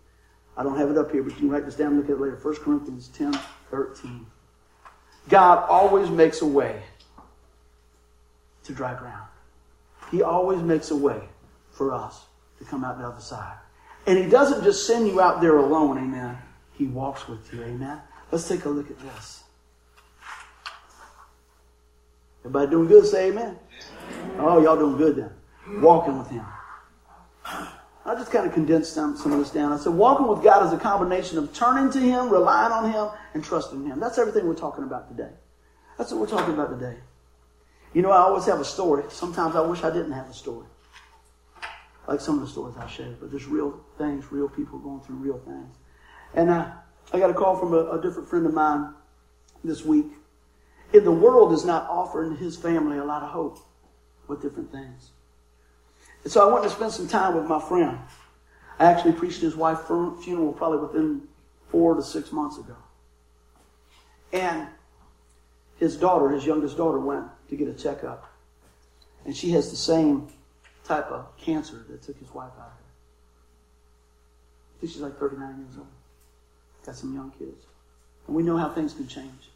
I 0.55 0.63
don't 0.63 0.77
have 0.77 0.89
it 0.89 0.97
up 0.97 1.11
here, 1.11 1.21
but 1.21 1.33
you 1.33 1.39
can 1.39 1.49
write 1.49 1.65
this 1.65 1.75
down 1.75 1.87
and 1.87 1.97
look 1.97 2.05
at 2.05 2.11
it 2.11 2.21
later. 2.21 2.39
1 2.41 2.55
Corinthians 2.63 3.09
10 3.09 3.37
13. 3.69 4.25
God 5.27 5.67
always 5.67 6.09
makes 6.09 6.41
a 6.41 6.45
way 6.45 6.81
to 8.63 8.71
dry 8.71 8.93
ground. 8.93 9.27
He 10.09 10.23
always 10.23 10.61
makes 10.61 10.89
a 10.89 10.95
way 10.95 11.19
for 11.69 11.93
us 11.93 12.27
to 12.59 12.63
come 12.63 12.85
out 12.85 12.97
the 12.97 13.05
other 13.05 13.19
side. 13.19 13.57
And 14.05 14.17
He 14.17 14.29
doesn't 14.29 14.63
just 14.63 14.87
send 14.87 15.05
you 15.05 15.19
out 15.19 15.41
there 15.41 15.57
alone, 15.57 15.97
amen. 15.97 16.37
He 16.71 16.85
walks 16.85 17.27
with 17.27 17.53
you, 17.53 17.61
amen. 17.61 17.99
Let's 18.31 18.47
take 18.47 18.63
a 18.63 18.69
look 18.69 18.89
at 18.89 18.99
this. 18.99 19.43
Everybody 22.45 22.71
doing 22.71 22.87
good? 22.87 23.05
Say 23.05 23.31
amen. 23.31 23.59
Oh, 24.37 24.63
y'all 24.63 24.77
doing 24.77 24.95
good 24.95 25.17
then 25.17 25.31
walking 25.67 26.17
with 26.17 26.29
Him. 26.29 26.45
I 28.07 28.15
just 28.15 28.31
kind 28.31 28.47
of 28.47 28.53
condensed 28.53 28.93
some, 28.93 29.17
some 29.17 29.33
of 29.33 29.39
this 29.39 29.51
down. 29.51 29.73
I 29.73 29.77
said, 29.77 29.93
walking 29.93 30.27
with 30.27 30.41
God 30.41 30.65
is 30.65 30.71
a 30.71 30.77
combination 30.77 31.37
of 31.37 31.53
turning 31.53 31.91
to 31.91 31.99
Him, 31.99 32.29
relying 32.29 32.71
on 32.71 32.91
Him, 32.91 33.09
and 33.33 33.43
trusting 33.43 33.85
Him. 33.85 33.99
That's 33.99 34.17
everything 34.17 34.47
we're 34.47 34.55
talking 34.55 34.85
about 34.85 35.09
today. 35.09 35.31
That's 35.97 36.11
what 36.11 36.21
we're 36.21 36.37
talking 36.37 36.53
about 36.53 36.69
today. 36.69 36.97
You 37.93 38.01
know, 38.01 38.11
I 38.11 38.19
always 38.19 38.45
have 38.45 38.59
a 38.59 38.65
story. 38.65 39.03
Sometimes 39.09 39.55
I 39.55 39.61
wish 39.61 39.83
I 39.83 39.89
didn't 39.89 40.11
have 40.11 40.29
a 40.29 40.33
story. 40.33 40.67
Like 42.07 42.21
some 42.21 42.35
of 42.35 42.41
the 42.41 42.47
stories 42.47 42.75
I 42.77 42.87
share, 42.87 43.13
but 43.19 43.31
there's 43.31 43.47
real 43.47 43.81
things, 43.97 44.31
real 44.31 44.47
people 44.47 44.79
going 44.79 45.01
through 45.01 45.17
real 45.17 45.39
things. 45.39 45.75
And 46.33 46.49
uh, 46.49 46.71
I 47.11 47.19
got 47.19 47.29
a 47.29 47.33
call 47.33 47.57
from 47.57 47.73
a, 47.73 47.91
a 47.91 48.01
different 48.01 48.29
friend 48.29 48.45
of 48.45 48.53
mine 48.53 48.93
this 49.63 49.83
week. 49.83 50.07
And 50.93 51.05
the 51.05 51.11
world 51.11 51.51
is 51.51 51.65
not 51.65 51.89
offering 51.89 52.37
his 52.37 52.55
family 52.55 52.97
a 52.97 53.03
lot 53.03 53.23
of 53.23 53.29
hope 53.29 53.59
with 54.27 54.41
different 54.41 54.71
things. 54.71 55.11
And 56.23 56.31
so 56.31 56.47
I 56.47 56.51
went 56.51 56.63
to 56.63 56.69
spend 56.69 56.91
some 56.91 57.07
time 57.07 57.35
with 57.35 57.45
my 57.45 57.59
friend. 57.61 57.97
I 58.79 58.85
actually 58.85 59.13
preached 59.13 59.41
his 59.41 59.55
wife's 59.55 59.85
funeral 59.87 60.53
probably 60.53 60.79
within 60.79 61.27
four 61.69 61.95
to 61.95 62.03
six 62.03 62.31
months 62.31 62.57
ago. 62.57 62.75
And 64.33 64.67
his 65.77 65.95
daughter, 65.95 66.29
his 66.29 66.45
youngest 66.45 66.77
daughter, 66.77 66.99
went 66.99 67.25
to 67.49 67.55
get 67.55 67.67
a 67.67 67.73
checkup. 67.73 68.31
And 69.25 69.35
she 69.35 69.51
has 69.51 69.69
the 69.69 69.77
same 69.77 70.27
type 70.85 71.07
of 71.07 71.35
cancer 71.37 71.85
that 71.89 72.01
took 72.01 72.17
his 72.19 72.33
wife 72.33 72.51
out 72.59 72.67
of 72.67 72.71
her. 72.71 72.87
I 74.77 74.81
think 74.81 74.93
she's 74.93 75.01
like 75.01 75.19
39 75.19 75.57
years 75.57 75.77
old. 75.77 75.87
Got 76.85 76.95
some 76.95 77.13
young 77.13 77.31
kids. 77.31 77.65
And 78.27 78.35
we 78.35 78.43
know 78.43 78.57
how 78.57 78.69
things 78.69 78.93
can 78.93 79.07
change. 79.07 79.49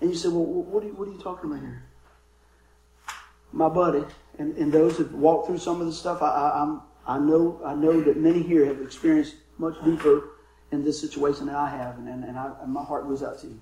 And 0.00 0.10
you 0.10 0.16
say, 0.16 0.28
well, 0.28 0.44
what 0.44 0.82
are 0.82 0.86
you, 0.86 0.92
what 0.92 1.08
are 1.08 1.12
you 1.12 1.18
talking 1.18 1.50
about 1.50 1.62
here? 1.62 1.82
My 3.52 3.68
buddy, 3.68 4.04
and, 4.38 4.56
and 4.56 4.72
those 4.72 4.98
that 4.98 5.12
walked 5.12 5.48
through 5.48 5.58
some 5.58 5.80
of 5.80 5.86
the 5.86 5.92
stuff, 5.92 6.22
I, 6.22 6.28
I, 6.28 6.62
I'm, 6.62 6.82
I 7.06 7.18
know 7.18 7.60
I 7.64 7.74
know 7.74 8.00
that 8.00 8.16
many 8.16 8.42
here 8.42 8.66
have 8.66 8.80
experienced 8.80 9.36
much 9.58 9.74
deeper 9.84 10.30
in 10.72 10.84
this 10.84 11.00
situation 11.00 11.46
than 11.46 11.54
I 11.54 11.68
have, 11.68 11.98
and, 11.98 12.08
and, 12.08 12.24
and, 12.24 12.38
I, 12.38 12.52
and 12.62 12.72
my 12.72 12.82
heart 12.82 13.06
goes 13.08 13.22
out 13.22 13.38
to 13.40 13.46
you. 13.46 13.60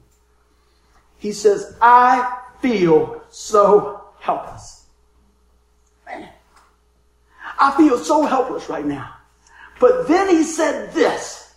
He 1.19 1.33
says, 1.33 1.77
I 1.81 2.41
feel 2.61 3.23
so 3.31 4.05
helpless. 4.19 4.87
Man, 6.07 6.29
I 7.59 7.77
feel 7.77 7.99
so 7.99 8.25
helpless 8.25 8.69
right 8.69 8.85
now. 8.85 9.15
But 9.81 10.09
then 10.09 10.29
he 10.29 10.43
said 10.45 10.93
this, 10.93 11.55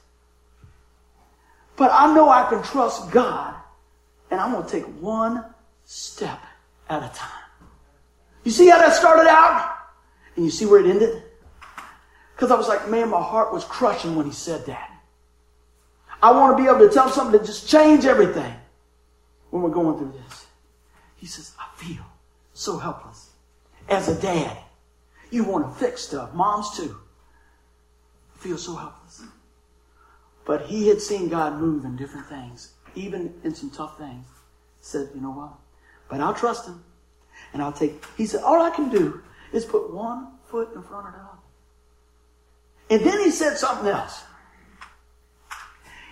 but 1.76 1.92
I 1.94 2.14
know 2.14 2.30
I 2.30 2.50
can 2.50 2.62
trust 2.64 3.12
God, 3.12 3.56
and 4.30 4.40
I'm 4.40 4.52
going 4.52 4.66
to 4.66 4.72
take 4.72 4.86
one 5.02 5.46
step 5.86 6.40
at 6.90 7.04
a 7.04 7.16
time. 7.16 7.37
You 8.48 8.54
see 8.54 8.70
how 8.70 8.80
that 8.80 8.94
started 8.94 9.30
out? 9.30 9.76
And 10.38 10.46
you 10.46 10.52
see 10.52 10.66
where 10.66 10.80
it 10.80 10.90
ended? 10.90 11.22
Because 12.34 12.50
I 12.50 12.56
was 12.56 12.70
like, 12.70 12.88
man, 12.88 13.10
my 13.10 13.22
heart 13.22 13.52
was 13.52 13.66
crushing 13.66 14.16
when 14.16 14.26
he 14.26 14.32
said 14.32 14.66
that. 14.68 14.90
I 16.24 16.32
want 16.32 16.58
to 16.58 16.64
be 16.64 16.70
able 16.70 16.88
to 16.88 16.94
tell 16.94 17.10
something 17.10 17.38
to 17.38 17.46
just 17.46 17.68
change 17.68 18.06
everything 18.06 18.54
when 19.50 19.64
we're 19.64 19.70
going 19.70 19.98
through 19.98 20.14
this. 20.14 20.46
He 21.18 21.26
says, 21.26 21.52
I 21.60 21.68
feel 21.76 22.06
so 22.54 22.78
helpless. 22.78 23.32
As 23.90 24.08
a 24.08 24.16
dad, 24.22 24.58
you 25.30 25.44
want 25.44 25.68
to 25.68 25.86
fix 25.86 26.04
stuff. 26.04 26.34
Moms 26.34 26.78
too. 26.78 26.96
I 28.34 28.40
feel 28.40 28.58
so 28.58 28.78
helpless. 28.78 29.24
But 30.46 30.68
he 30.68 30.88
had 30.88 31.02
seen 31.02 31.28
God 31.28 31.60
move 31.60 31.84
in 31.84 31.98
different 31.98 32.28
things, 32.28 32.72
even 32.96 33.34
in 33.44 33.54
some 33.54 33.72
tough 33.72 33.98
things. 33.98 34.26
Said, 34.80 35.10
you 35.14 35.20
know 35.20 35.32
what? 35.32 35.52
But 36.08 36.22
I'll 36.22 36.34
trust 36.34 36.66
him. 36.66 36.82
And 37.54 37.62
I'll 37.62 37.74
take, 37.74 38.04
he 38.18 38.26
said, 38.26 38.44
all 38.44 38.62
I 38.62 38.70
can 38.70 38.90
do 38.90 39.22
is 39.52 39.66
put 39.66 39.94
one 39.94 40.28
foot 40.46 40.74
in 40.76 40.84
front 40.84 41.08
of 41.08 41.14
the 41.14 41.20
other. 41.20 41.38
And 42.90 43.02
then 43.02 43.24
he 43.24 43.32
said 43.32 43.58
something 43.58 43.88
else. 43.88 44.24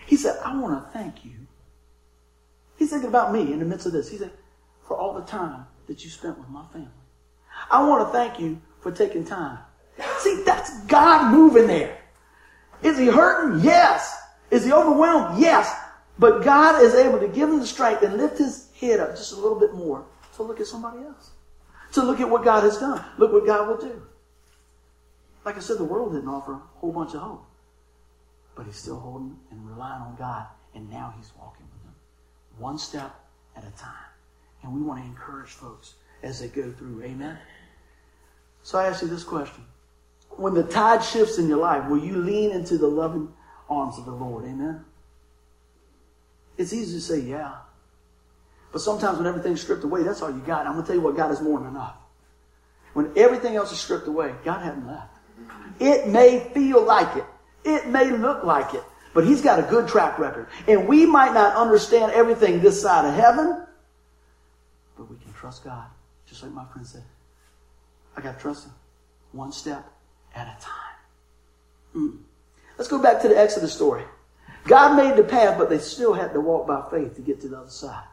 He 0.05 0.17
said, 0.17 0.39
I 0.43 0.57
want 0.59 0.83
to 0.83 0.89
thank 0.91 1.25
you. 1.25 1.31
He's 2.77 2.89
thinking 2.89 3.09
about 3.09 3.33
me 3.33 3.53
in 3.53 3.59
the 3.59 3.65
midst 3.65 3.86
of 3.86 3.93
this. 3.93 4.09
He 4.09 4.17
said, 4.17 4.31
for 4.88 4.97
all 4.97 5.13
the 5.13 5.25
time 5.25 5.65
that 5.88 6.03
you 6.03 6.09
spent 6.09 6.38
with 6.38 6.49
my 6.49 6.65
family. 6.67 6.89
I 7.71 7.88
want 7.88 8.07
to 8.07 8.11
thank 8.11 8.39
you 8.39 8.61
for 8.81 8.91
taking 8.91 9.25
time. 9.25 9.59
See, 10.19 10.43
that's 10.45 10.83
God 10.86 11.31
moving 11.31 11.67
there. 11.67 11.97
Is 12.83 12.97
he 12.97 13.07
hurting? 13.07 13.63
Yes. 13.63 14.15
Is 14.51 14.65
he 14.65 14.73
overwhelmed? 14.73 15.39
Yes. 15.39 15.73
But 16.19 16.43
God 16.43 16.81
is 16.83 16.93
able 16.95 17.19
to 17.19 17.27
give 17.27 17.49
him 17.49 17.59
the 17.59 17.65
strength 17.65 18.03
and 18.03 18.17
lift 18.17 18.38
his 18.38 18.69
head 18.79 18.99
up 18.99 19.11
just 19.15 19.33
a 19.33 19.36
little 19.36 19.59
bit 19.59 19.73
more 19.73 20.05
to 20.36 20.43
look 20.43 20.59
at 20.59 20.67
somebody 20.67 20.99
else. 21.03 21.31
To 21.93 22.03
look 22.03 22.19
at 22.19 22.29
what 22.29 22.43
God 22.43 22.63
has 22.63 22.77
done. 22.77 23.03
Look 23.17 23.31
what 23.31 23.45
God 23.45 23.67
will 23.67 23.77
do. 23.77 24.01
Like 25.45 25.57
I 25.57 25.59
said, 25.59 25.77
the 25.77 25.83
world 25.83 26.13
didn't 26.13 26.29
offer 26.29 26.53
a 26.53 26.61
whole 26.75 26.91
bunch 26.91 27.13
of 27.13 27.21
hope. 27.21 27.45
But 28.55 28.65
he's 28.65 28.77
still 28.77 28.99
holding 28.99 29.38
and 29.51 29.69
relying 29.69 30.01
on 30.01 30.15
God. 30.17 30.47
And 30.73 30.89
now 30.89 31.13
he's 31.17 31.31
walking 31.39 31.65
with 31.71 31.83
them. 31.83 31.93
One 32.57 32.77
step 32.77 33.13
at 33.55 33.63
a 33.63 33.71
time. 33.77 33.93
And 34.63 34.73
we 34.73 34.81
want 34.81 35.01
to 35.01 35.05
encourage 35.05 35.51
folks 35.51 35.95
as 36.23 36.39
they 36.39 36.47
go 36.47 36.71
through. 36.71 37.03
Amen? 37.03 37.38
So 38.63 38.79
I 38.79 38.88
ask 38.88 39.01
you 39.01 39.07
this 39.07 39.23
question. 39.23 39.63
When 40.31 40.53
the 40.53 40.63
tide 40.63 41.03
shifts 41.03 41.38
in 41.38 41.47
your 41.47 41.59
life, 41.59 41.88
will 41.89 42.03
you 42.03 42.17
lean 42.17 42.51
into 42.51 42.77
the 42.77 42.88
loving 42.88 43.31
arms 43.69 43.97
of 43.97 44.05
the 44.05 44.11
Lord? 44.11 44.43
Amen? 44.45 44.83
It's 46.57 46.73
easy 46.73 46.95
to 46.95 47.01
say, 47.01 47.19
yeah. 47.19 47.53
But 48.76 48.82
sometimes 48.82 49.17
when 49.17 49.26
everything's 49.26 49.61
stripped 49.61 49.86
away, 49.86 50.03
that's 50.03 50.21
all 50.21 50.30
you 50.30 50.41
got. 50.41 50.67
I'm 50.67 50.73
going 50.73 50.84
to 50.84 50.88
tell 50.88 50.97
you 50.97 51.01
what, 51.01 51.15
God 51.15 51.32
is 51.32 51.39
more 51.39 51.59
than 51.59 51.69
enough. 51.69 51.95
When 52.91 53.09
everything 53.15 53.55
else 53.55 53.71
is 53.71 53.80
stripped 53.80 54.05
away, 54.05 54.36
God 54.43 54.63
hasn't 54.63 54.86
left. 54.86 55.15
It 55.80 56.09
may 56.09 56.41
feel 56.53 56.84
like 56.84 57.15
it. 57.15 57.23
It 57.63 57.88
may 57.88 58.11
look 58.11 58.43
like 58.43 58.73
it. 58.73 58.84
But 59.13 59.26
He's 59.26 59.41
got 59.41 59.59
a 59.59 59.61
good 59.61 59.88
track 59.88 60.19
record. 60.19 60.47
And 60.67 60.89
we 60.89 61.05
might 61.05 61.34
not 61.34 61.55
understand 61.55 62.11
everything 62.11 62.59
this 62.59 62.82
side 62.82 63.05
of 63.05 63.13
heaven, 63.13 63.65
but 64.97 65.09
we 65.09 65.15
can 65.23 65.32
trust 65.32 65.63
God. 65.63 65.88
Just 66.28 66.43
like 66.43 66.51
my 66.51 66.65
friend 66.65 66.86
said. 66.86 67.03
I 68.17 68.19
got 68.19 68.36
to 68.36 68.41
trust 68.41 68.65
Him. 68.65 68.73
One 69.32 69.53
step 69.53 69.89
at 70.36 70.47
a 70.47 70.61
time. 70.61 70.95
Mm. 71.95 72.17
Let's 72.78 72.89
go 72.89 73.01
back 73.01 73.21
to 73.21 73.30
the 73.30 73.39
Exodus 73.39 73.73
story. 73.73 74.03
God 74.65 74.97
made 74.97 75.15
the 75.15 75.23
path, 75.23 75.57
but 75.57 75.69
they 75.69 75.80
still 75.80 76.13
had 76.13 76.34
to 76.34 76.41
walk 76.41 76.67
by 76.67 76.86
faith 76.91 77.15
to 77.15 77.21
get 77.21 77.39
to 77.39 77.47
the 77.47 77.59
other 77.59 77.69
side. 77.69 78.03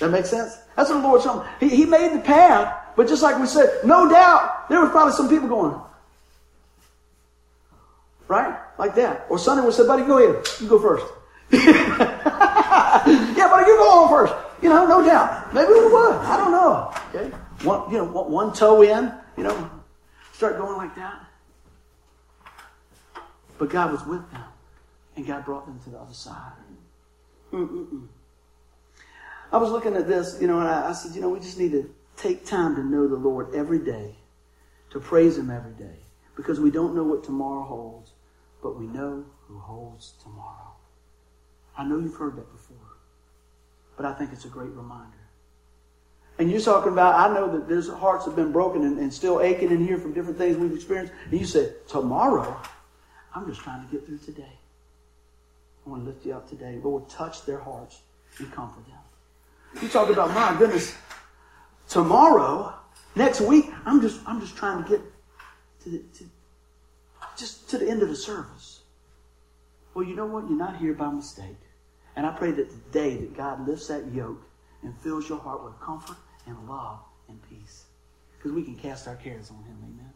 That 0.00 0.10
makes 0.10 0.30
sense? 0.30 0.58
That's 0.76 0.90
what 0.90 1.00
the 1.00 1.08
Lord 1.08 1.22
told 1.22 1.44
me. 1.44 1.50
He, 1.60 1.76
he 1.76 1.86
made 1.86 2.12
the 2.12 2.20
path, 2.20 2.92
but 2.96 3.08
just 3.08 3.22
like 3.22 3.38
we 3.38 3.46
said, 3.46 3.80
no 3.84 4.08
doubt, 4.08 4.68
there 4.68 4.80
was 4.80 4.90
probably 4.90 5.14
some 5.14 5.28
people 5.28 5.48
going, 5.48 5.80
right? 8.28 8.58
Like 8.78 8.94
that. 8.96 9.26
Or 9.30 9.38
Sonny 9.38 9.62
would 9.62 9.72
say, 9.72 9.86
buddy, 9.86 10.04
go 10.04 10.18
ahead. 10.18 10.46
You 10.60 10.68
go 10.68 10.78
first. 10.78 11.06
yeah, 11.50 13.48
buddy, 13.48 13.66
you 13.66 13.76
go 13.76 14.04
on 14.04 14.08
first. 14.10 14.34
You 14.60 14.68
know, 14.68 14.86
no 14.86 15.04
doubt. 15.04 15.54
Maybe 15.54 15.72
we 15.72 15.86
would. 15.86 16.14
I 16.16 16.36
don't 16.36 16.50
know. 16.50 16.92
Okay. 17.14 17.34
One, 17.62 17.90
you 17.90 17.98
know, 17.98 18.04
one 18.04 18.52
toe 18.52 18.82
in, 18.82 19.12
you 19.36 19.44
know, 19.44 19.70
start 20.32 20.58
going 20.58 20.76
like 20.76 20.94
that. 20.96 21.24
But 23.58 23.70
God 23.70 23.92
was 23.92 24.04
with 24.04 24.30
them, 24.30 24.44
and 25.16 25.26
God 25.26 25.44
brought 25.46 25.64
them 25.64 25.80
to 25.84 25.90
the 25.90 25.98
other 25.98 26.12
side. 26.12 26.52
Mm-mm-mm. 27.52 28.08
I 29.52 29.58
was 29.58 29.70
looking 29.70 29.94
at 29.94 30.08
this, 30.08 30.38
you 30.40 30.46
know, 30.46 30.58
and 30.58 30.68
I, 30.68 30.90
I 30.90 30.92
said, 30.92 31.14
you 31.14 31.20
know, 31.20 31.28
we 31.28 31.38
just 31.38 31.58
need 31.58 31.72
to 31.72 31.88
take 32.16 32.44
time 32.44 32.74
to 32.76 32.84
know 32.84 33.06
the 33.06 33.16
Lord 33.16 33.54
every 33.54 33.78
day, 33.78 34.14
to 34.90 35.00
praise 35.00 35.38
Him 35.38 35.50
every 35.50 35.72
day, 35.72 35.98
because 36.36 36.58
we 36.58 36.70
don't 36.70 36.94
know 36.94 37.04
what 37.04 37.24
tomorrow 37.24 37.62
holds, 37.62 38.12
but 38.62 38.78
we 38.78 38.86
know 38.86 39.24
who 39.46 39.58
holds 39.58 40.14
tomorrow. 40.22 40.72
I 41.78 41.84
know 41.84 41.98
you've 41.98 42.16
heard 42.16 42.36
that 42.36 42.50
before, 42.52 42.76
but 43.96 44.06
I 44.06 44.14
think 44.14 44.32
it's 44.32 44.44
a 44.44 44.48
great 44.48 44.70
reminder. 44.70 45.12
And 46.38 46.50
you're 46.50 46.60
talking 46.60 46.92
about, 46.92 47.14
I 47.14 47.32
know 47.32 47.50
that 47.52 47.68
there's 47.68 47.88
hearts 47.88 48.26
have 48.26 48.36
been 48.36 48.52
broken 48.52 48.84
and, 48.84 48.98
and 48.98 49.12
still 49.12 49.40
aching 49.40 49.70
in 49.70 49.86
here 49.86 49.96
from 49.96 50.12
different 50.12 50.36
things 50.36 50.56
we've 50.56 50.74
experienced. 50.74 51.14
And 51.30 51.40
you 51.40 51.46
said, 51.46 51.86
tomorrow, 51.88 52.60
I'm 53.34 53.46
just 53.46 53.60
trying 53.60 53.86
to 53.86 53.90
get 53.90 54.04
through 54.06 54.18
today. 54.18 54.58
I 55.86 55.90
want 55.90 56.02
to 56.02 56.10
lift 56.10 56.26
you 56.26 56.34
up 56.34 56.48
today. 56.48 56.78
Lord, 56.82 57.08
touch 57.08 57.46
their 57.46 57.58
hearts 57.58 58.00
and 58.38 58.52
comfort 58.52 58.84
them. 58.86 58.98
You 59.82 59.88
talk 59.88 60.08
about, 60.08 60.32
my 60.32 60.56
goodness, 60.58 60.94
tomorrow, 61.88 62.74
next 63.14 63.40
week, 63.40 63.66
I'm 63.84 64.00
just, 64.00 64.20
I'm 64.26 64.40
just 64.40 64.56
trying 64.56 64.82
to 64.82 64.88
get 64.88 65.00
to 65.84 65.90
the, 65.90 65.98
to, 66.18 66.24
just 67.36 67.68
to 67.70 67.78
the 67.78 67.88
end 67.88 68.02
of 68.02 68.08
the 68.08 68.16
service. 68.16 68.80
Well, 69.94 70.04
you 70.04 70.14
know 70.14 70.26
what? 70.26 70.48
You're 70.48 70.58
not 70.58 70.76
here 70.76 70.94
by 70.94 71.10
mistake. 71.10 71.56
And 72.16 72.26
I 72.26 72.30
pray 72.30 72.50
that 72.52 72.70
today 72.70 73.16
that 73.16 73.36
God 73.36 73.66
lifts 73.66 73.88
that 73.88 74.12
yoke 74.12 74.42
and 74.82 74.96
fills 75.00 75.28
your 75.28 75.38
heart 75.38 75.64
with 75.64 75.78
comfort 75.80 76.16
and 76.46 76.56
love 76.68 77.00
and 77.28 77.38
peace. 77.48 77.84
Because 78.36 78.52
we 78.52 78.62
can 78.62 78.76
cast 78.76 79.08
our 79.08 79.16
cares 79.16 79.50
on 79.50 79.62
him. 79.64 79.76
Amen. 79.82 80.12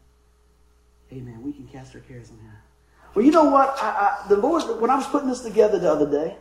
Amen. 1.12 1.42
We 1.42 1.52
can 1.52 1.66
cast 1.66 1.94
our 1.94 2.00
cares 2.02 2.30
on 2.30 2.38
him. 2.38 2.52
Well, 3.14 3.24
you 3.24 3.32
know 3.32 3.44
what? 3.44 3.76
I, 3.82 3.88
I, 3.88 4.28
the 4.28 4.36
Lord, 4.36 4.80
when 4.80 4.90
I 4.90 4.96
was 4.96 5.06
putting 5.06 5.28
this 5.28 5.40
together 5.40 5.78
the 5.78 5.90
other 5.90 6.10
day, 6.10 6.36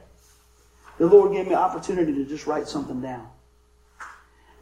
the 1.00 1.08
Lord 1.08 1.34
gave 1.34 1.48
me 1.48 1.54
an 1.54 1.60
opportunity 1.60 2.14
to 2.14 2.26
just 2.26 2.46
write 2.46 2.68
something 2.68 3.02
down. 3.02 3.28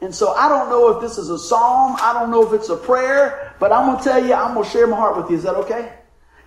And 0.00 0.14
so 0.14 0.32
I 0.32 0.48
don't 0.48 0.70
know 0.70 0.88
if 0.90 1.02
this 1.02 1.18
is 1.18 1.28
a 1.28 1.38
psalm. 1.38 1.96
I 2.00 2.12
don't 2.12 2.30
know 2.30 2.46
if 2.46 2.52
it's 2.52 2.68
a 2.68 2.76
prayer, 2.76 3.54
but 3.58 3.72
I'm 3.72 3.86
going 3.86 3.98
to 3.98 4.04
tell 4.04 4.24
you, 4.24 4.32
I'm 4.32 4.54
going 4.54 4.64
to 4.64 4.70
share 4.70 4.86
my 4.86 4.96
heart 4.96 5.16
with 5.16 5.28
you. 5.30 5.36
Is 5.36 5.42
that 5.42 5.56
okay? 5.56 5.92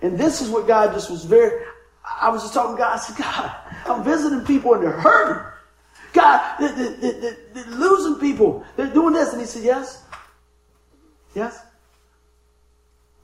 And 0.00 0.18
this 0.18 0.40
is 0.40 0.48
what 0.48 0.66
God 0.66 0.94
just 0.94 1.10
was 1.10 1.24
very, 1.24 1.64
I 2.20 2.30
was 2.30 2.42
just 2.42 2.54
talking 2.54 2.76
to 2.76 2.78
God. 2.78 2.94
I 2.94 2.98
said, 2.98 3.16
God, 3.16 3.54
I'm 3.86 4.02
visiting 4.02 4.40
people 4.46 4.74
and 4.74 4.82
they're 4.82 4.90
hurting. 4.90 5.52
God, 6.14 6.56
they're, 6.58 6.94
they're, 6.94 7.36
they're, 7.52 7.66
losing 7.66 8.20
people. 8.20 8.64
They're 8.76 8.92
doing 8.92 9.14
this. 9.14 9.32
And 9.32 9.40
he 9.40 9.46
said, 9.46 9.62
Yes. 9.62 10.02
Yes. 11.34 11.64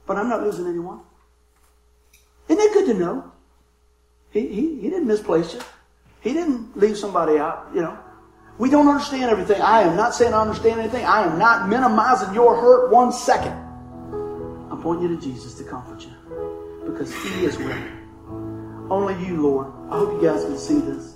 But 0.07 0.17
I'm 0.17 0.29
not 0.29 0.41
losing 0.41 0.65
anyone. 0.65 1.01
Isn't 2.47 2.63
it 2.63 2.73
good 2.73 2.85
to 2.87 2.93
know? 2.95 3.31
He, 4.31 4.47
he, 4.47 4.81
he 4.81 4.89
didn't 4.89 5.05
misplace 5.05 5.53
you. 5.53 5.59
He 6.21 6.33
didn't 6.33 6.77
leave 6.77 6.97
somebody 6.97 7.37
out, 7.37 7.69
you 7.73 7.81
know. 7.81 7.97
We 8.57 8.69
don't 8.69 8.87
understand 8.89 9.31
everything. 9.31 9.61
I 9.61 9.81
am 9.83 9.95
not 9.95 10.13
saying 10.13 10.33
I 10.33 10.41
understand 10.41 10.81
anything. 10.81 11.05
I 11.05 11.23
am 11.23 11.39
not 11.39 11.69
minimizing 11.69 12.33
your 12.33 12.59
hurt 12.59 12.91
one 12.91 13.13
second. 13.13 13.53
I'm 14.69 14.81
pointing 14.81 15.09
you 15.09 15.15
to 15.15 15.21
Jesus 15.21 15.53
to 15.55 15.63
comfort 15.63 16.01
you 16.01 16.83
because 16.85 17.13
He 17.23 17.45
is 17.45 17.57
ready. 17.57 17.89
Only 18.89 19.13
you, 19.25 19.41
Lord. 19.41 19.67
I 19.89 19.97
hope 19.97 20.21
you 20.21 20.27
guys 20.27 20.43
can 20.43 20.57
see 20.57 20.79
this. 20.79 21.15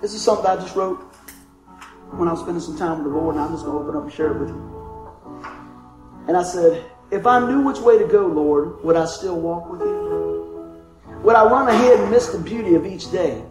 This 0.00 0.14
is 0.14 0.22
something 0.22 0.46
I 0.46 0.56
just 0.56 0.74
wrote 0.74 0.98
when 2.10 2.28
I 2.28 2.32
was 2.32 2.40
spending 2.40 2.60
some 2.60 2.76
time 2.76 3.04
with 3.04 3.12
the 3.12 3.18
Lord, 3.18 3.36
and 3.36 3.44
I'm 3.44 3.52
just 3.52 3.64
going 3.64 3.78
to 3.78 3.84
open 3.84 3.96
up 3.96 4.02
and 4.04 4.12
share 4.12 4.32
it 4.32 4.40
with 4.40 4.48
you. 4.48 5.44
And 6.26 6.36
I 6.36 6.42
said, 6.42 6.84
If 7.12 7.26
I 7.26 7.46
knew 7.46 7.62
which 7.62 7.78
way 7.78 7.98
to 7.98 8.06
go, 8.06 8.26
Lord, 8.26 8.82
would 8.84 8.96
I 8.96 9.06
still 9.06 9.38
walk 9.38 9.70
with 9.70 9.80
you? 9.80 10.82
Would 11.22 11.36
I 11.36 11.44
run 11.44 11.68
ahead 11.68 12.00
and 12.00 12.10
miss 12.10 12.28
the 12.28 12.38
beauty 12.38 12.74
of 12.74 12.84
each 12.84 13.12
day? 13.12 13.44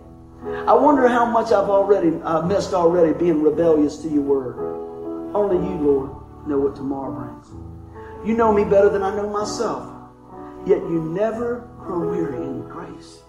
I 0.46 0.74
wonder 0.74 1.08
how 1.08 1.26
much 1.26 1.48
I've 1.48 1.70
already 1.70 2.16
uh, 2.22 2.42
missed 2.42 2.74
already 2.74 3.14
being 3.14 3.42
rebellious 3.42 3.98
to 4.00 4.10
your 4.10 4.24
word. 4.24 5.34
Only 5.34 5.56
you, 5.56 5.76
Lord, 5.76 6.48
know 6.48 6.60
what 6.60 6.76
tomorrow 6.76 7.14
brings. 7.14 8.28
You 8.28 8.36
know 8.36 8.54
me 8.54 8.64
better 8.66 8.90
than 8.90 9.04
I 9.04 9.16
know 9.16 9.30
myself. 9.30 9.90
Yet 10.66 10.80
you 10.80 11.02
never 11.02 11.68
grow 11.80 12.10
weary 12.10 12.44
in 12.44 12.68
grace. 12.68 13.20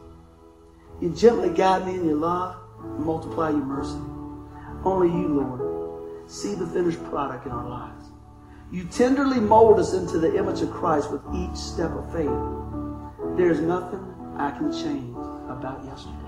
You 1.01 1.11
gently 1.11 1.51
guide 1.51 1.87
me 1.87 1.95
in 1.95 2.05
your 2.05 2.17
love 2.17 2.57
and 2.83 3.05
multiply 3.05 3.51
your 3.51 3.65
mercy. 3.65 3.99
Only 4.85 5.09
you, 5.09 5.29
Lord, 5.29 6.31
see 6.31 6.55
the 6.55 6.67
finished 6.67 7.03
product 7.05 7.47
in 7.47 7.53
our 7.53 7.69
lives. 7.69 8.07
You 8.71 8.85
tenderly 8.85 9.41
mold 9.41 9.79
us 9.79 9.95
into 9.95 10.19
the 10.19 10.37
image 10.37 10.61
of 10.63 10.71
Christ 10.73 11.13
with 11.13 11.23
each 11.35 11.57
step 11.57 11.93
of 11.93 12.13
faith. 12.13 13.37
There's 13.37 13.61
nothing 13.61 14.03
I 14.37 14.51
can 14.51 14.73
change 14.73 15.17
about 15.49 15.85
yesterday. 15.85 16.24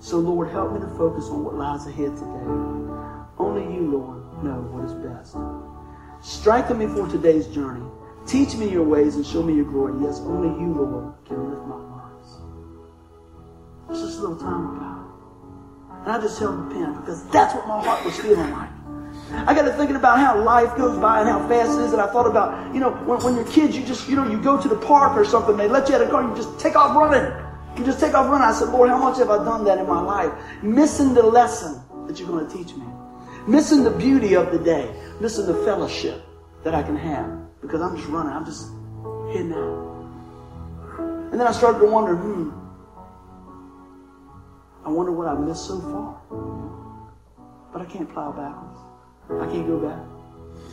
So, 0.00 0.18
Lord, 0.18 0.50
help 0.50 0.72
me 0.72 0.80
to 0.80 0.86
focus 0.96 1.24
on 1.26 1.44
what 1.44 1.56
lies 1.56 1.86
ahead 1.86 2.16
today. 2.16 2.46
Only 3.38 3.74
you, 3.74 3.90
Lord, 3.90 4.44
know 4.44 4.60
what 4.70 4.84
is 4.84 4.94
best. 4.94 5.36
Strengthen 6.22 6.78
me 6.78 6.86
for 6.86 7.08
today's 7.08 7.46
journey. 7.48 7.84
Teach 8.26 8.54
me 8.54 8.70
your 8.70 8.84
ways 8.84 9.16
and 9.16 9.26
show 9.26 9.42
me 9.42 9.54
your 9.54 9.64
glory. 9.64 10.00
Yes, 10.02 10.20
only 10.20 10.48
you, 10.60 10.72
Lord, 10.72 11.14
can 11.24 11.50
lift 11.50 11.66
my 11.66 11.76
words. 11.76 12.26
It's 13.90 14.00
just 14.00 14.18
a 14.18 14.22
little 14.22 14.36
time 14.36 14.76
about 14.76 15.04
it. 15.04 16.02
And 16.04 16.12
I 16.12 16.20
just 16.20 16.38
held 16.38 16.70
the 16.70 16.74
pen 16.74 16.94
because 17.00 17.26
that's 17.30 17.54
what 17.54 17.66
my 17.66 17.82
heart 17.82 18.04
was 18.04 18.18
feeling 18.18 18.50
like. 18.52 18.70
I 19.32 19.54
got 19.54 19.62
to 19.62 19.72
thinking 19.72 19.96
about 19.96 20.18
how 20.18 20.40
life 20.42 20.76
goes 20.76 20.98
by 20.98 21.20
and 21.20 21.28
how 21.28 21.46
fast 21.48 21.78
it 21.78 21.82
is. 21.82 21.92
And 21.92 22.00
I 22.00 22.06
thought 22.12 22.26
about, 22.26 22.72
you 22.72 22.80
know, 22.80 22.90
when, 22.90 23.22
when 23.22 23.34
you're 23.34 23.46
kids, 23.46 23.76
you 23.76 23.84
just, 23.84 24.08
you 24.08 24.16
know, 24.16 24.28
you 24.28 24.40
go 24.40 24.60
to 24.60 24.68
the 24.68 24.76
park 24.76 25.16
or 25.16 25.24
something, 25.24 25.56
they 25.56 25.68
let 25.68 25.88
you 25.88 25.96
out 25.96 26.02
of 26.02 26.08
the 26.08 26.12
car, 26.12 26.22
you 26.22 26.34
just 26.36 26.58
take 26.60 26.76
off 26.76 26.96
running. 26.96 27.32
You 27.78 27.84
just 27.84 28.00
take 28.00 28.14
off 28.14 28.28
running. 28.28 28.48
I 28.48 28.52
said, 28.52 28.70
Lord, 28.70 28.90
how 28.90 28.98
much 28.98 29.18
have 29.18 29.30
I 29.30 29.44
done 29.44 29.64
that 29.64 29.78
in 29.78 29.86
my 29.86 30.00
life? 30.00 30.32
Missing 30.62 31.14
the 31.14 31.22
lesson 31.22 31.80
that 32.08 32.18
you're 32.18 32.28
going 32.28 32.44
to 32.48 32.52
teach 32.52 32.74
me. 32.74 32.84
Missing 33.46 33.84
the 33.84 33.90
beauty 33.90 34.34
of 34.34 34.50
the 34.50 34.58
day. 34.58 34.92
Missing 35.20 35.46
the 35.46 35.54
fellowship 35.64 36.20
that 36.64 36.74
I 36.74 36.82
can 36.82 36.96
have. 36.96 37.60
Because 37.60 37.80
I'm 37.80 37.96
just 37.96 38.08
running. 38.08 38.32
I'm 38.32 38.44
just 38.44 38.68
heading 39.32 39.52
out. 39.52 39.88
And 41.30 41.38
then 41.38 41.46
I 41.46 41.52
started 41.52 41.78
to 41.78 41.86
wonder, 41.86 42.16
hmm, 42.16 42.50
I 44.84 44.90
wonder 44.90 45.12
what 45.12 45.28
I've 45.28 45.40
missed 45.40 45.66
so 45.66 45.78
far. 45.80 46.20
But 47.72 47.82
I 47.82 47.84
can't 47.84 48.12
plow 48.12 48.32
backwards. 48.32 48.80
I 49.40 49.46
can't 49.52 49.68
go 49.68 49.78
back. 49.78 50.00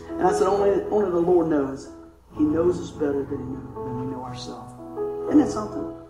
And 0.09 0.23
I 0.23 0.31
said, 0.31 0.47
only, 0.47 0.81
only 0.85 1.11
the 1.11 1.19
Lord 1.19 1.49
knows. 1.49 1.89
He 2.35 2.43
knows 2.43 2.79
us 2.79 2.91
better 2.91 3.23
than 3.23 3.99
we 3.99 4.11
know 4.11 4.23
ourselves. 4.23 4.73
Isn't 5.27 5.39
that 5.39 5.51
something? 5.51 6.04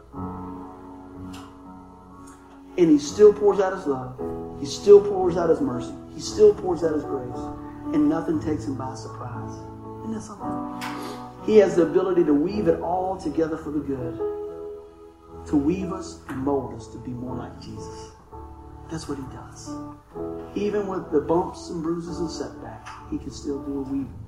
And 2.77 2.89
he 2.89 2.99
still 2.99 3.33
pours 3.33 3.59
out 3.59 3.73
his 3.73 3.85
love. 3.85 4.19
He 4.59 4.65
still 4.65 5.01
pours 5.01 5.37
out 5.37 5.49
his 5.49 5.61
mercy. 5.61 5.93
He 6.13 6.19
still 6.19 6.53
pours 6.53 6.83
out 6.83 6.93
his 6.93 7.03
grace. 7.03 7.37
And 7.93 8.09
nothing 8.09 8.41
takes 8.41 8.65
him 8.65 8.75
by 8.75 8.95
surprise. 8.95 9.53
Isn't 10.01 10.13
that 10.13 10.21
something? 10.21 11.45
He 11.45 11.57
has 11.57 11.75
the 11.75 11.83
ability 11.83 12.23
to 12.25 12.33
weave 12.33 12.67
it 12.67 12.81
all 12.81 13.17
together 13.17 13.57
for 13.57 13.71
the 13.71 13.79
good. 13.79 14.17
To 15.47 15.55
weave 15.55 15.91
us 15.91 16.19
and 16.29 16.39
mold 16.39 16.73
us 16.73 16.87
to 16.87 16.97
be 16.97 17.11
more 17.11 17.35
like 17.35 17.61
Jesus. 17.61 18.11
That's 18.89 19.07
what 19.07 19.17
he 19.17 19.23
does. 19.35 19.69
Even 20.55 20.87
with 20.87 21.11
the 21.11 21.21
bumps 21.21 21.69
and 21.69 21.83
bruises 21.83 22.19
and 22.19 22.29
setbacks, 22.29 22.89
he 23.09 23.17
can 23.17 23.31
still 23.31 23.61
do 23.63 23.79
a 23.79 23.81
weaving. 23.81 24.25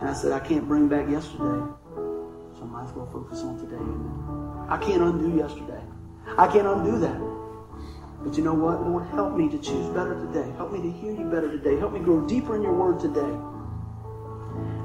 And 0.00 0.08
I 0.08 0.14
said, 0.14 0.32
I 0.32 0.40
can't 0.40 0.66
bring 0.66 0.88
back 0.88 1.08
yesterday. 1.08 1.66
So 2.54 2.60
I 2.62 2.66
might 2.66 2.84
as 2.84 2.92
well 2.92 3.08
focus 3.12 3.40
on 3.40 3.58
today. 3.58 3.76
I 4.68 4.78
can't 4.78 5.02
undo 5.02 5.36
yesterday. 5.36 5.82
I 6.38 6.46
can't 6.46 6.66
undo 6.66 6.98
that. 6.98 7.20
But 8.24 8.36
you 8.36 8.44
know 8.44 8.54
what? 8.54 8.86
Lord, 8.86 9.06
help 9.08 9.36
me 9.36 9.48
to 9.48 9.58
choose 9.58 9.86
better 9.88 10.14
today. 10.14 10.48
Help 10.56 10.72
me 10.72 10.80
to 10.80 10.90
hear 10.90 11.12
you 11.12 11.24
better 11.24 11.50
today. 11.50 11.76
Help 11.78 11.92
me 11.92 12.00
grow 12.00 12.26
deeper 12.26 12.54
in 12.54 12.62
your 12.62 12.74
word 12.74 13.00
today. 13.00 13.20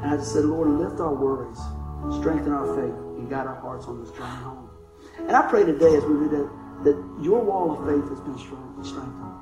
And 0.01 0.11
I 0.11 0.17
just 0.17 0.33
said, 0.33 0.45
Lord, 0.45 0.69
lift 0.69 0.99
our 0.99 1.13
worries, 1.13 1.59
strengthen 2.19 2.51
our 2.51 2.65
faith, 2.75 2.95
and 3.17 3.29
guide 3.29 3.45
our 3.45 3.59
hearts 3.61 3.85
on 3.85 3.99
this 4.01 4.11
journey 4.11 4.41
home. 4.43 4.69
And 5.19 5.35
I 5.35 5.47
pray 5.49 5.65
today 5.65 5.95
as 5.95 6.03
we 6.05 6.13
read 6.13 6.33
it, 6.33 6.47
that 6.83 6.97
your 7.21 7.43
wall 7.43 7.71
of 7.71 7.85
faith 7.85 8.09
has 8.09 8.19
been 8.21 8.37
strengthened 8.37 9.35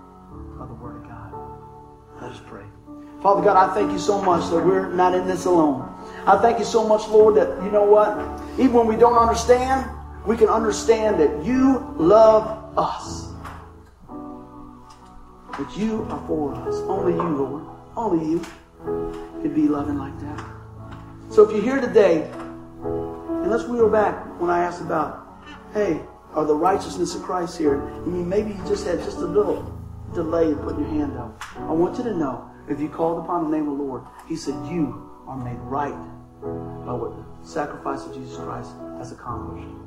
by 0.58 0.66
the 0.66 0.74
word 0.74 0.98
of 0.98 1.04
God. 1.08 1.34
Let 2.22 2.32
us 2.32 2.42
pray. 2.46 2.66
Father 3.22 3.44
God, 3.44 3.58
I 3.58 3.74
thank 3.74 3.92
you 3.92 4.00
so 4.00 4.22
much 4.22 4.50
that 4.52 4.64
we're 4.64 4.92
not 4.92 5.16
in 5.16 5.26
this 5.26 5.46
alone. 5.46 5.90
I 6.28 6.38
thank 6.38 6.60
you 6.60 6.66
so 6.66 6.88
much, 6.88 7.08
Lord, 7.08 7.36
that 7.36 7.64
you 7.64 7.72
know 7.72 7.84
what? 7.84 8.18
Even 8.60 8.74
when 8.74 8.88
we 8.88 8.96
don't 8.96 9.18
understand, 9.18 9.90
we 10.26 10.36
can 10.36 10.50
understand 10.50 11.20
that 11.20 11.46
you 11.46 11.94
love 11.98 12.78
us. 12.78 13.28
That 15.58 15.78
you 15.78 16.04
are 16.10 16.28
for 16.28 16.56
us. 16.56 16.76
Only 16.88 17.14
you, 17.14 17.22
Lord. 17.22 17.64
Only 17.96 18.30
you 18.30 18.46
can 19.42 19.54
be 19.54 19.68
loving 19.68 19.98
like 19.98 20.20
that. 20.20 20.46
So 21.30 21.44
if 21.44 21.52
you're 21.52 21.62
here 21.62 21.80
today, 21.82 22.30
and 22.84 23.50
let's 23.50 23.66
wheel 23.66 23.90
back 23.90 24.26
when 24.40 24.50
I 24.50 24.64
asked 24.64 24.82
about, 24.82 25.28
hey, 25.74 26.02
are 26.34 26.46
the 26.46 26.56
righteousness 26.56 27.16
of 27.16 27.22
Christ 27.22 27.58
here? 27.58 27.82
I 27.82 28.06
mean, 28.06 28.28
maybe 28.28 28.50
you 28.50 28.64
just 28.68 28.86
had 28.86 29.00
just 29.00 29.18
a 29.18 29.26
little 29.26 29.72
delay 30.14 30.48
in 30.48 30.58
putting 30.58 30.82
your 30.82 30.90
hand 30.90 31.18
up. 31.18 31.42
I 31.58 31.72
want 31.72 31.98
you 31.98 32.04
to 32.06 32.14
know, 32.14 32.50
if 32.68 32.80
you 32.80 32.90
called 32.90 33.24
upon 33.24 33.50
the 33.50 33.58
name 33.58 33.70
of 33.70 33.78
the 33.78 33.84
Lord, 33.84 34.04
He 34.28 34.36
said 34.36 34.54
you 34.66 35.10
are 35.28 35.38
made 35.38 35.60
right 35.60 35.96
by 36.42 36.94
what 36.94 37.16
the 37.16 37.48
sacrifice 37.48 38.06
of 38.06 38.14
Jesus 38.14 38.38
Christ 38.38 38.72
has 38.98 39.12
accomplished. 39.12 39.85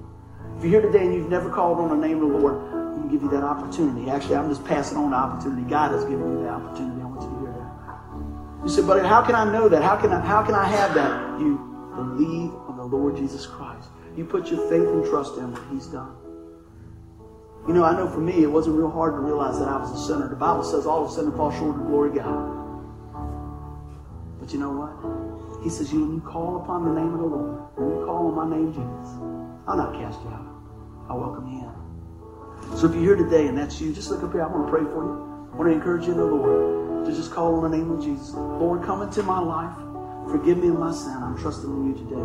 If 0.58 0.64
you're 0.64 0.80
here 0.80 0.90
today 0.90 1.04
and 1.06 1.14
you've 1.14 1.30
never 1.30 1.50
called 1.50 1.78
on 1.78 1.88
the 1.88 2.06
name 2.06 2.20
of 2.20 2.32
the 2.32 2.36
Lord, 2.36 2.54
I'm 2.74 2.96
going 2.96 3.08
to 3.08 3.12
give 3.14 3.22
you 3.22 3.30
that 3.30 3.44
opportunity. 3.44 4.10
Actually, 4.10 4.34
I'm 4.34 4.48
just 4.48 4.64
passing 4.64 4.98
on 4.98 5.12
the 5.12 5.16
opportunity. 5.16 5.62
God 5.70 5.92
has 5.92 6.02
given 6.02 6.32
you 6.32 6.42
the 6.42 6.48
opportunity. 6.48 7.00
I 7.00 7.04
want 7.04 7.22
you 7.22 7.30
to 7.30 7.38
hear 7.38 7.52
that. 7.54 8.64
You 8.64 8.68
said, 8.68 8.84
but 8.84 9.06
how 9.06 9.22
can 9.22 9.36
I 9.36 9.44
know 9.52 9.68
that? 9.68 9.84
How 9.84 9.94
can 9.94 10.10
I, 10.10 10.18
how 10.18 10.42
can 10.42 10.56
I 10.56 10.66
have 10.66 10.94
that? 10.94 11.38
You 11.38 11.58
believe 11.94 12.50
on 12.66 12.76
the 12.76 12.82
Lord 12.82 13.14
Jesus 13.14 13.46
Christ. 13.46 13.88
You 14.16 14.24
put 14.24 14.50
your 14.50 14.68
faith 14.68 14.82
and 14.82 15.04
trust 15.04 15.38
in 15.38 15.52
what 15.52 15.62
He's 15.70 15.86
done. 15.86 16.10
You 17.68 17.74
know, 17.74 17.84
I 17.84 17.92
know 17.92 18.08
for 18.10 18.18
me, 18.18 18.42
it 18.42 18.50
wasn't 18.50 18.78
real 18.78 18.90
hard 18.90 19.14
to 19.14 19.20
realize 19.20 19.60
that 19.60 19.68
I 19.68 19.76
was 19.76 19.92
a 19.92 20.06
sinner. 20.08 20.28
The 20.28 20.34
Bible 20.34 20.64
says 20.64 20.86
all 20.86 21.04
of 21.04 21.12
sudden 21.12 21.30
fall 21.36 21.52
short 21.52 21.76
of 21.76 21.82
the 21.82 21.88
glory 21.88 22.10
of 22.10 22.16
God. 22.16 22.82
But 24.40 24.52
you 24.52 24.58
know 24.58 24.74
what? 24.74 25.62
He 25.62 25.70
says, 25.70 25.92
you, 25.92 26.00
when 26.00 26.14
you 26.14 26.20
call 26.20 26.60
upon 26.60 26.84
the 26.84 27.00
name 27.00 27.14
of 27.14 27.20
the 27.20 27.26
Lord, 27.26 27.60
when 27.76 27.90
you 27.90 28.06
call 28.06 28.26
on 28.26 28.34
my 28.34 28.56
name, 28.56 28.72
Jesus, 28.72 29.08
I'll 29.68 29.76
not 29.76 29.94
cast 29.94 30.20
you 30.22 30.30
out. 30.30 30.47
I'll 31.08 31.18
welcome 31.18 31.46
you 31.50 31.60
in. 31.60 32.76
So 32.78 32.86
if 32.86 32.94
you're 32.94 33.02
here 33.02 33.16
today 33.16 33.46
and 33.46 33.56
that's 33.56 33.80
you, 33.80 33.92
just 33.92 34.10
look 34.10 34.22
up 34.22 34.32
here. 34.32 34.42
I 34.42 34.46
want 34.46 34.66
to 34.66 34.70
pray 34.70 34.84
for 34.84 35.04
you. 35.04 35.50
I 35.52 35.56
want 35.56 35.70
to 35.70 35.74
encourage 35.74 36.04
you 36.04 36.12
in 36.12 36.18
the 36.18 36.24
Lord 36.24 37.06
to 37.06 37.12
just 37.12 37.32
call 37.32 37.54
on 37.54 37.70
the 37.70 37.76
name 37.76 37.90
of 37.90 38.02
Jesus. 38.02 38.34
Lord, 38.34 38.84
come 38.84 39.02
into 39.02 39.22
my 39.22 39.38
life. 39.40 39.76
Forgive 40.30 40.58
me 40.58 40.68
of 40.68 40.78
my 40.78 40.92
sin. 40.92 41.16
I'm 41.16 41.38
trusting 41.38 41.70
in 41.70 41.88
you 41.88 41.94
today. 41.94 42.20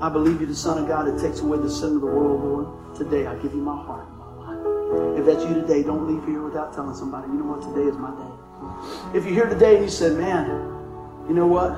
I 0.00 0.08
believe 0.08 0.40
you're 0.40 0.48
the 0.48 0.54
Son 0.54 0.78
of 0.78 0.86
God 0.86 1.06
that 1.06 1.20
takes 1.20 1.40
away 1.40 1.58
the 1.58 1.70
sin 1.70 1.96
of 1.96 2.00
the 2.00 2.06
world, 2.06 2.44
Lord. 2.44 2.96
Today, 2.96 3.26
I 3.26 3.34
give 3.36 3.52
you 3.52 3.62
my 3.62 3.74
heart 3.74 4.06
and 4.06 4.18
my 4.18 4.30
life. 4.46 5.18
If 5.18 5.26
that's 5.26 5.42
you 5.42 5.54
today, 5.54 5.82
don't 5.82 6.06
leave 6.06 6.24
here 6.24 6.42
without 6.42 6.72
telling 6.72 6.94
somebody, 6.94 7.26
you 7.28 7.34
know 7.34 7.50
what, 7.52 7.62
today 7.62 7.88
is 7.88 7.96
my 7.96 8.14
day. 8.14 9.18
If 9.18 9.24
you're 9.24 9.34
here 9.34 9.48
today 9.48 9.76
and 9.76 9.84
you 9.84 9.90
said, 9.90 10.16
man, 10.16 10.46
you 11.26 11.34
know 11.34 11.46
what? 11.46 11.72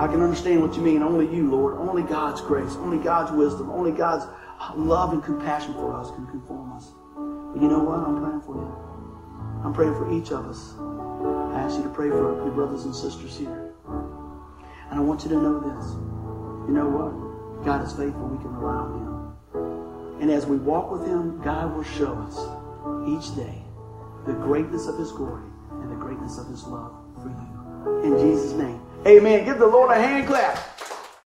I 0.00 0.06
can 0.10 0.22
understand 0.22 0.62
what 0.62 0.74
you 0.74 0.82
mean. 0.82 1.02
Only 1.02 1.32
you, 1.32 1.50
Lord. 1.50 1.76
Only 1.76 2.02
God's 2.02 2.40
grace. 2.40 2.74
Only 2.76 2.98
God's 2.98 3.30
wisdom. 3.32 3.70
Only 3.70 3.92
God's 3.92 4.24
love 4.76 5.12
and 5.12 5.22
compassion 5.22 5.74
for 5.74 5.94
us 5.94 6.10
can 6.10 6.26
conform 6.26 6.72
us. 6.72 6.92
But 7.52 7.62
you 7.62 7.68
know 7.68 7.80
what? 7.80 7.98
I'm 8.00 8.20
praying 8.20 8.42
for 8.42 8.54
you. 8.54 8.90
I'm 9.64 9.72
praying 9.72 9.94
for 9.94 10.12
each 10.12 10.30
of 10.30 10.46
us. 10.46 10.74
I 11.54 11.60
ask 11.60 11.76
you 11.76 11.82
to 11.84 11.90
pray 11.90 12.08
for 12.08 12.44
your 12.44 12.50
brothers 12.52 12.84
and 12.84 12.94
sisters 12.94 13.36
here. 13.36 13.74
And 14.90 14.98
I 14.98 15.00
want 15.00 15.22
you 15.24 15.30
to 15.30 15.36
know 15.36 15.60
this. 15.60 15.92
You 16.68 16.74
know 16.74 16.88
what? 16.88 17.64
God 17.64 17.84
is 17.86 17.92
faithful. 17.92 18.28
We 18.28 18.38
can 18.38 18.54
rely 18.54 18.74
on 18.74 18.92
Him. 19.00 20.20
And 20.22 20.30
as 20.30 20.46
we 20.46 20.56
walk 20.56 20.90
with 20.90 21.06
Him, 21.06 21.40
God 21.42 21.74
will 21.74 21.84
show 21.84 22.12
us 22.28 22.36
each 23.08 23.34
day 23.36 23.62
the 24.26 24.32
greatness 24.32 24.86
of 24.86 24.98
His 24.98 25.12
glory 25.12 25.48
and 25.72 25.90
the 25.90 25.96
greatness 25.96 26.38
of 26.38 26.46
His 26.48 26.64
love 26.64 26.92
for 27.22 27.28
you. 27.28 28.00
In 28.04 28.18
Jesus' 28.18 28.52
name. 28.52 28.80
Amen. 29.06 29.44
Give 29.44 29.58
the 29.58 29.66
Lord 29.66 29.90
a 29.90 30.00
hand 30.00 30.26
clap. 30.26 30.79